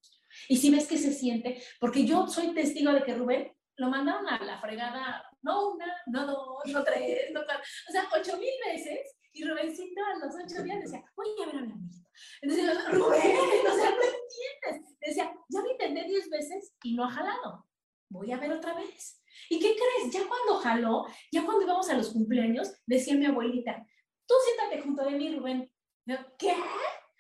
¿Y 0.47 0.57
si 0.57 0.69
ves 0.69 0.88
que 0.88 0.97
se 0.97 1.13
siente? 1.13 1.61
Porque 1.80 2.05
yo 2.05 2.28
soy 2.28 2.53
testigo 2.53 2.91
de 2.91 3.03
que 3.03 3.15
Rubén 3.15 3.51
lo 3.78 3.89
mandaron 3.89 4.28
a 4.28 4.43
la 4.43 4.59
fregada, 4.59 5.26
no 5.41 5.71
una, 5.71 5.86
no 6.07 6.26
dos, 6.26 6.65
no 6.67 6.84
tres, 6.84 7.32
no 7.34 7.41
cuatro, 7.45 7.63
o 7.89 7.91
sea, 7.91 8.07
ocho 8.15 8.38
mil 8.38 8.53
veces, 8.65 9.15
y 9.34 9.43
Rubéncito 9.45 10.01
a 10.03 10.26
los 10.26 10.36
ocho 10.36 10.63
días 10.63 10.82
decía, 10.82 11.03
oye, 11.15 11.32
a 11.41 11.45
ver 11.47 11.55
abuelito. 11.55 11.97
Entonces, 12.41 12.91
Rubén, 12.91 13.38
o 13.67 13.76
sea, 13.76 13.89
no 13.89 14.01
entiendes. 14.03 14.99
Decía, 15.01 15.34
ya 15.49 15.61
lo 15.61 15.71
intenté 15.71 16.03
diez 16.03 16.30
veces 16.30 16.74
y 16.84 16.93
no 16.93 17.05
ha 17.05 17.11
jalado. 17.11 17.65
Voy 18.09 18.32
a 18.32 18.38
ver 18.38 18.51
otra 18.51 18.76
vez. 18.76 19.24
¿Y 19.49 19.59
qué 19.59 19.76
crees? 19.76 20.13
Ya 20.13 20.28
cuando 20.28 20.61
jaló, 20.61 21.07
ya 21.32 21.43
cuando 21.43 21.63
íbamos 21.63 21.89
a 21.89 21.97
los 21.97 22.11
cumpleaños, 22.11 22.74
decía 22.86 23.15
mi 23.15 23.26
abuelita, 23.26 23.84
tú 24.28 24.36
siéntate 24.45 24.82
junto 24.82 25.03
de 25.03 25.17
mí, 25.17 25.36
Rubén. 25.36 25.71
Yo, 26.06 26.16
¿Qué? 26.38 26.54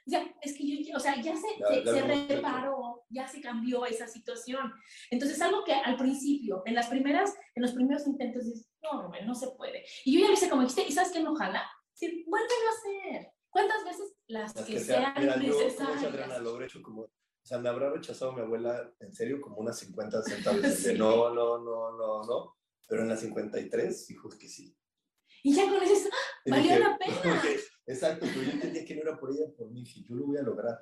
Sea, 0.05 0.21
es 0.41 0.57
que 0.57 0.67
yo, 0.67 0.81
ya- 0.83 0.97
o 0.97 0.99
sea, 0.99 1.15
ya 1.21 1.33
se, 1.35 1.47
Ya- 1.57 1.67
se, 1.69 1.83
ya 1.85 1.93
se 1.93 2.01
reparó, 2.35 3.05
ya 3.09 3.25
se 3.25 3.39
cambió 3.39 3.85
esa 3.85 4.05
situación. 4.05 4.69
Entonces, 5.09 5.41
algo 5.41 5.63
que 5.63 5.71
al 5.73 5.95
principio, 5.95 6.61
en 6.65 6.75
las 6.75 6.87
primeras, 6.87 7.33
en 7.55 7.61
los 7.63 7.71
primeros 7.71 8.05
intentos, 8.05 8.43
dices, 8.43 8.69
no, 8.81 9.01
Rubén, 9.03 9.25
no 9.25 9.33
se 9.33 9.47
puede. 9.51 9.85
Y 10.03 10.13
yo 10.15 10.19
ya 10.21 10.27
lo 10.27 10.33
hice 10.33 10.49
como 10.49 10.61
dijiste, 10.63 10.85
¿y 10.87 10.91
sabes 10.91 11.11
qué 11.13 11.21
no 11.23 11.33
jala? 11.35 11.63
Sí, 11.93 12.25
vuélvelo 12.27 12.53
a 12.67 12.71
hacer. 13.13 13.31
¿Cuántas 13.49 13.85
veces? 13.85 14.13
Las, 14.27 14.53
Las 14.55 14.65
que, 14.65 14.73
que 14.73 14.79
sea, 14.81 15.13
sean 15.15 15.39
yo, 15.39 15.39
dice 15.39 15.63
necesarias. 15.65 16.03
Adriana, 16.03 16.39
lo 16.39 16.61
hecho 16.61 16.81
como, 16.81 17.03
o 17.03 17.11
sea, 17.45 17.59
me 17.59 17.69
habrá 17.69 17.89
rechazado 17.91 18.33
mi 18.33 18.41
abuela, 18.41 18.91
en 18.99 19.13
serio, 19.13 19.39
como 19.39 19.57
unas 19.57 19.79
50, 19.79 20.21
60 20.21 20.51
veces, 20.77 20.83
de 20.83 20.91
Sí. 20.93 20.97
no, 20.99 21.33
no, 21.33 21.59
no, 21.59 21.91
no, 21.97 22.23
no, 22.23 22.57
pero 22.89 23.03
en 23.03 23.07
las 23.09 23.21
53, 23.21 24.09
hijos 24.11 24.35
que 24.35 24.49
sí. 24.49 24.75
Y 25.43 25.53
ya 25.55 25.69
con 25.69 25.81
eso, 25.81 26.09
¡ah! 26.11 26.41
Valió 26.47 26.79
la 26.79 26.97
pena. 26.97 27.41
Exacto, 27.85 28.25
pero 28.33 28.43
yo 28.43 28.51
entendía 28.51 28.85
que 28.85 28.95
no 28.95 29.01
era 29.01 29.19
por 29.19 29.31
ella, 29.31 29.45
por 29.57 29.69
mí, 29.69 29.83
que 29.83 30.01
yo 30.03 30.15
lo 30.15 30.27
voy 30.27 30.37
a 30.37 30.41
lograr. 30.41 30.79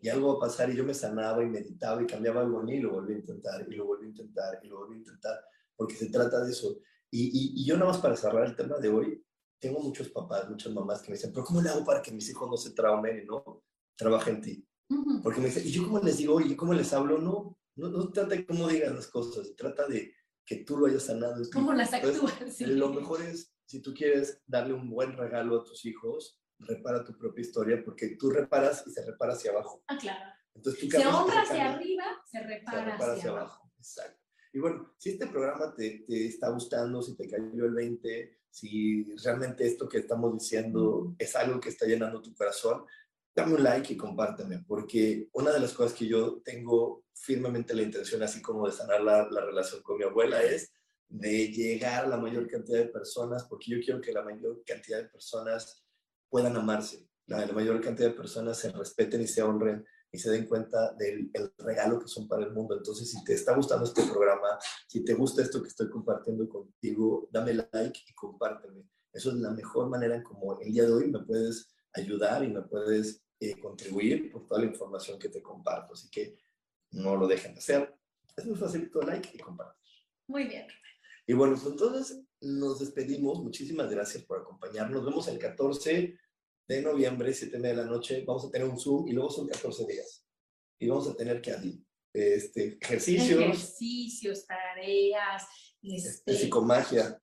Y 0.00 0.08
algo 0.08 0.32
va 0.32 0.34
a 0.34 0.48
pasar 0.48 0.68
y 0.70 0.76
yo 0.76 0.84
me 0.84 0.94
sanaba 0.94 1.42
y 1.44 1.48
meditaba 1.48 2.02
y 2.02 2.06
cambiaba 2.06 2.40
algo 2.40 2.60
en 2.60 2.66
mí 2.66 2.74
y 2.74 2.80
lo 2.80 2.92
volví 2.92 3.14
a 3.14 3.18
intentar 3.18 3.64
y 3.68 3.74
lo 3.74 3.86
volví 3.86 4.06
a 4.06 4.08
intentar 4.08 4.60
y 4.62 4.66
lo 4.68 4.78
volví 4.78 4.96
a 4.96 4.98
intentar, 4.98 5.40
porque 5.76 5.94
se 5.94 6.10
trata 6.10 6.44
de 6.44 6.50
eso. 6.50 6.80
Y, 7.10 7.60
y, 7.60 7.64
yo 7.64 7.76
nada 7.76 7.90
más 7.90 7.98
para 7.98 8.16
cerrar 8.16 8.46
el 8.46 8.56
tema 8.56 8.78
de 8.78 8.88
hoy, 8.88 9.24
tengo 9.58 9.80
muchos 9.80 10.08
papás, 10.10 10.48
muchas 10.48 10.72
mamás 10.72 11.02
que 11.02 11.10
me 11.10 11.16
dicen, 11.16 11.32
pero 11.32 11.44
¿cómo 11.44 11.60
le 11.60 11.68
hago 11.68 11.84
para 11.84 12.02
que 12.02 12.12
mis 12.12 12.28
hijos 12.30 12.48
no 12.48 12.56
se 12.56 12.70
traumen 12.70 13.22
y 13.22 13.26
no 13.26 13.62
trabajen 13.96 14.36
en 14.36 14.42
ti? 14.42 14.68
Porque 15.22 15.40
me 15.40 15.46
dicen, 15.46 15.66
¿y 15.66 15.70
yo 15.70 15.84
cómo 15.84 16.00
les 16.00 16.16
digo? 16.16 16.40
¿Y 16.40 16.56
cómo 16.56 16.72
les 16.72 16.92
hablo? 16.92 17.18
No, 17.18 17.56
no, 17.76 17.88
no 17.88 18.10
trata 18.10 18.34
de 18.34 18.46
cómo 18.46 18.68
digan 18.68 18.96
las 18.96 19.08
cosas, 19.08 19.46
se 19.46 19.54
trata 19.54 19.86
de 19.86 20.12
que 20.44 20.64
tú 20.64 20.76
lo 20.76 20.86
hayas 20.86 21.04
sanado. 21.04 21.42
¿Cómo 21.52 21.72
las 21.72 21.92
actúas? 21.92 22.34
Sí. 22.50 22.66
Lo 22.66 22.92
mejor 22.92 23.22
es, 23.22 23.52
si 23.66 23.80
tú 23.80 23.94
quieres 23.94 24.42
darle 24.46 24.74
un 24.74 24.90
buen 24.90 25.16
regalo 25.16 25.60
a 25.60 25.64
tus 25.64 25.84
hijos, 25.84 26.39
repara 26.60 27.04
tu 27.04 27.16
propia 27.16 27.42
historia, 27.42 27.82
porque 27.84 28.16
tú 28.16 28.30
reparas 28.30 28.84
y 28.86 28.90
se 28.90 29.04
repara 29.04 29.32
hacia 29.32 29.50
abajo. 29.50 29.82
Ah, 29.88 29.98
claro. 29.98 30.32
Entonces, 30.54 30.80
tú 30.80 30.90
se 30.90 31.06
honra 31.06 31.42
hacia 31.42 31.74
arriba, 31.74 32.04
se 32.30 32.40
repara, 32.40 32.96
hacia, 32.96 33.30
abajo. 33.30 33.72
Exacto. 33.78 34.20
Y 34.52 34.58
bueno, 34.58 34.94
si 34.98 35.10
este 35.10 35.26
programa 35.26 35.74
te, 35.74 36.04
te, 36.06 36.26
está 36.26 36.50
gustando, 36.50 37.02
si 37.02 37.16
te 37.16 37.28
cayó 37.28 37.64
el 37.64 37.74
20, 37.74 38.40
si 38.50 39.04
realmente 39.22 39.66
esto 39.66 39.88
que 39.88 39.98
estamos 39.98 40.32
diciendo 40.32 41.14
es 41.18 41.36
algo 41.36 41.60
que 41.60 41.68
está 41.68 41.86
llenando 41.86 42.20
tu 42.20 42.34
corazón, 42.34 42.84
dame 43.34 43.54
un 43.54 43.62
like 43.62 43.92
y 43.92 43.96
compárteme, 43.96 44.64
porque 44.66 45.28
una 45.32 45.52
de 45.52 45.60
las 45.60 45.72
cosas 45.72 45.96
que 45.96 46.06
yo 46.06 46.42
tengo 46.42 47.04
firmemente 47.14 47.74
la 47.74 47.82
intención, 47.82 48.22
así 48.22 48.42
como 48.42 48.66
de 48.66 48.72
sanar 48.72 49.02
la, 49.02 49.28
la 49.30 49.44
relación 49.44 49.82
con 49.82 49.98
mi 49.98 50.04
abuela, 50.04 50.42
es 50.42 50.72
de 51.08 51.48
llegar 51.48 52.04
a 52.04 52.08
la 52.08 52.16
mayor 52.16 52.48
cantidad 52.48 52.78
de 52.78 52.86
personas, 52.86 53.44
porque 53.44 53.70
yo 53.70 53.80
quiero 53.80 54.00
que 54.00 54.12
la 54.12 54.22
mayor 54.22 54.62
cantidad 54.64 54.98
de 54.98 55.08
personas 55.08 55.84
puedan 56.30 56.56
amarse, 56.56 57.08
la, 57.26 57.44
la 57.44 57.52
mayor 57.52 57.80
cantidad 57.80 58.08
de 58.08 58.14
personas 58.14 58.58
se 58.58 58.70
respeten 58.72 59.20
y 59.20 59.26
se 59.26 59.42
honren 59.42 59.84
y 60.12 60.18
se 60.18 60.30
den 60.30 60.46
cuenta 60.46 60.92
del 60.94 61.30
el 61.32 61.52
regalo 61.58 62.00
que 62.00 62.08
son 62.08 62.26
para 62.26 62.44
el 62.44 62.52
mundo. 62.52 62.76
Entonces, 62.76 63.10
si 63.10 63.22
te 63.24 63.34
está 63.34 63.54
gustando 63.54 63.84
este 63.84 64.02
programa, 64.04 64.58
si 64.88 65.04
te 65.04 65.14
gusta 65.14 65.42
esto 65.42 65.62
que 65.62 65.68
estoy 65.68 65.88
compartiendo 65.88 66.48
contigo, 66.48 67.28
dame 67.30 67.54
like 67.54 68.00
y 68.06 68.14
compárteme. 68.14 68.84
Eso 69.12 69.30
es 69.30 69.36
la 69.36 69.50
mejor 69.50 69.88
manera 69.88 70.16
en 70.16 70.22
como 70.22 70.58
el 70.60 70.72
día 70.72 70.84
de 70.84 70.92
hoy 70.92 71.10
me 71.10 71.20
puedes 71.20 71.74
ayudar 71.92 72.44
y 72.44 72.48
me 72.48 72.62
puedes 72.62 73.22
eh, 73.40 73.58
contribuir 73.60 74.30
por 74.30 74.46
toda 74.46 74.60
la 74.60 74.66
información 74.66 75.18
que 75.18 75.28
te 75.28 75.42
comparto. 75.42 75.94
Así 75.94 76.08
que 76.10 76.36
no 76.92 77.16
lo 77.16 77.26
dejen 77.26 77.54
de 77.54 77.58
hacer. 77.58 77.96
Es 78.36 78.46
muy 78.46 78.56
fácil, 78.56 78.90
like 79.06 79.30
y 79.32 79.38
compartir. 79.38 79.80
Muy 80.26 80.44
bien. 80.44 80.66
Y 81.26 81.34
bueno, 81.34 81.54
pues 81.54 81.66
entonces 81.66 82.20
nos 82.40 82.80
despedimos. 82.80 83.42
Muchísimas 83.42 83.90
gracias 83.90 84.24
por 84.24 84.40
acompañarnos. 84.40 85.02
Nos 85.02 85.04
vemos 85.04 85.28
el 85.28 85.38
14 85.38 86.18
de 86.68 86.82
noviembre, 86.82 87.32
7 87.32 87.58
de 87.58 87.74
la 87.74 87.84
noche. 87.84 88.24
Vamos 88.26 88.46
a 88.46 88.50
tener 88.50 88.68
un 88.68 88.78
Zoom 88.78 89.08
y 89.08 89.12
luego 89.12 89.30
son 89.30 89.48
14 89.48 89.86
días. 89.86 90.26
Y 90.78 90.88
vamos 90.88 91.08
a 91.08 91.16
tener 91.16 91.40
que 91.40 91.54
este, 92.12 92.78
ejercicios. 92.80 93.40
Ejercicios, 93.40 94.46
tareas, 94.46 95.46
este, 95.82 96.34
psicomagia. 96.34 97.20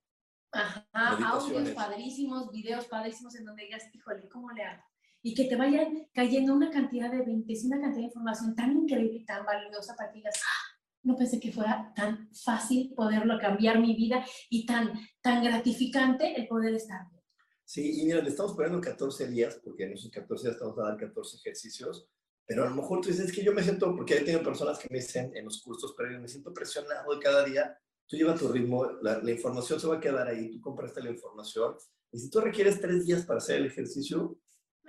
Ajá, 0.52 0.88
audios 0.94 1.70
padrísimos, 1.72 2.52
videos 2.52 2.86
padrísimos 2.86 3.36
en 3.36 3.46
donde 3.46 3.64
digas, 3.64 3.84
híjole, 3.94 4.28
¿cómo 4.30 4.52
le 4.52 4.64
hago? 4.64 4.84
Y 5.22 5.34
que 5.34 5.46
te 5.46 5.56
vayan 5.56 6.08
cayendo 6.14 6.54
una 6.54 6.70
cantidad 6.70 7.12
de 7.12 7.24
20, 7.24 7.54
una 7.66 7.82
cantidad 7.82 8.02
de 8.02 8.08
información 8.08 8.56
tan 8.56 8.72
increíble 8.72 9.18
y 9.18 9.26
tan 9.26 9.46
valiosa 9.46 9.96
para 9.96 10.12
que 10.12 10.20
digas, 10.20 10.40
¡Ah! 10.42 10.67
No 11.08 11.16
pensé 11.16 11.40
que 11.40 11.54
fuera 11.54 11.94
tan 11.96 12.30
fácil 12.34 12.94
poderlo 12.94 13.40
cambiar 13.40 13.80
mi 13.80 13.96
vida 13.96 14.26
y 14.50 14.66
tan, 14.66 14.92
tan 15.22 15.42
gratificante 15.42 16.36
el 16.36 16.48
poder 16.48 16.76
estar 16.76 17.10
bien. 17.10 17.24
Sí, 17.64 18.02
y 18.02 18.06
mira, 18.06 18.22
le 18.22 18.30
estamos 18.30 18.54
poniendo 18.54 18.82
14 18.82 19.28
días, 19.28 19.60
porque 19.64 19.86
en 19.86 19.94
esos 19.94 20.12
14 20.12 20.44
días 20.44 20.56
estamos 20.56 20.78
a 20.80 20.84
dar 20.84 20.98
14 20.98 21.38
ejercicios, 21.38 22.10
pero 22.46 22.64
a 22.64 22.70
lo 22.70 22.76
mejor 22.76 23.02
tú 23.02 23.10
dices, 23.10 23.26
es 23.26 23.34
que 23.34 23.44
yo 23.44 23.54
me 23.54 23.64
siento, 23.64 23.96
porque 23.96 24.16
he 24.16 24.20
tenido 24.20 24.44
personas 24.44 24.80
que 24.80 24.88
me 24.90 24.98
dicen 24.98 25.32
en 25.36 25.46
los 25.46 25.62
cursos 25.62 25.94
previos, 25.96 26.22
me 26.22 26.28
siento 26.28 26.54
presionado 26.54 27.14
de 27.14 27.20
cada 27.22 27.46
día, 27.46 27.78
tú 28.06 28.18
llevas 28.18 28.40
tu 28.40 28.50
ritmo, 28.50 28.86
la, 29.02 29.20
la, 29.20 29.32
información 29.32 29.80
se 29.80 29.88
va 29.88 29.96
a 29.96 30.00
quedar 30.00 30.28
ahí, 30.28 30.52
tú 30.52 30.62
compraste 30.62 31.02
la 31.02 31.10
información, 31.10 31.76
y 32.12 32.20
si 32.20 32.30
tú 32.30 32.42
requieres 32.42 32.80
tres 32.80 33.06
días 33.06 33.26
para 33.26 33.40
hacer 33.40 33.58
el 33.58 33.66
ejercicio, 33.66 34.38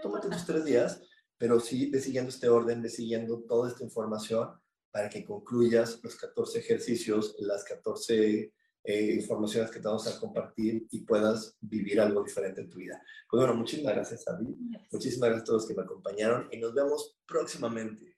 tómate 0.02 0.28
tus 0.28 0.46
tres 0.46 0.64
días, 0.64 1.00
pero 1.36 1.60
sí 1.60 1.90
ve 1.90 2.00
siguiendo 2.00 2.30
este 2.30 2.48
orden, 2.48 2.82
ve 2.82 2.88
siguiendo 2.88 3.42
toda 3.42 3.70
esta 3.70 3.84
información 3.84 4.50
para 4.90 5.08
que 5.08 5.24
concluyas 5.24 6.00
los 6.02 6.16
14 6.16 6.58
ejercicios, 6.58 7.36
las 7.38 7.64
14 7.64 8.52
eh, 8.84 9.12
informaciones 9.14 9.70
que 9.70 9.80
te 9.80 9.86
vamos 9.88 10.06
a 10.06 10.18
compartir 10.18 10.86
y 10.90 11.00
puedas 11.00 11.56
vivir 11.60 12.00
algo 12.00 12.22
diferente 12.22 12.62
en 12.62 12.70
tu 12.70 12.78
vida. 12.78 13.02
Pues 13.28 13.40
bueno, 13.40 13.54
muchísimas 13.54 13.94
gracias 13.94 14.26
a 14.28 14.38
mí, 14.38 14.56
muchísimas 14.90 15.30
gracias 15.30 15.42
a 15.42 15.52
todos 15.52 15.68
que 15.68 15.74
me 15.74 15.82
acompañaron 15.82 16.48
y 16.50 16.58
nos 16.58 16.74
vemos 16.74 17.18
próximamente. 17.26 18.16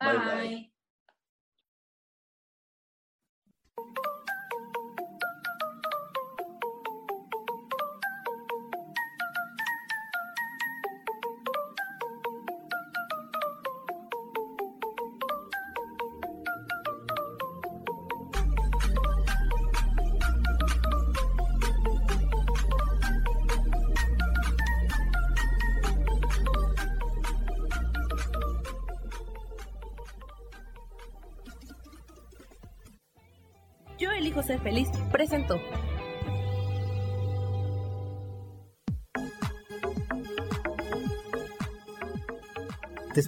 bye. 0.00 0.18
bye. 0.18 0.48
ser 0.48 0.71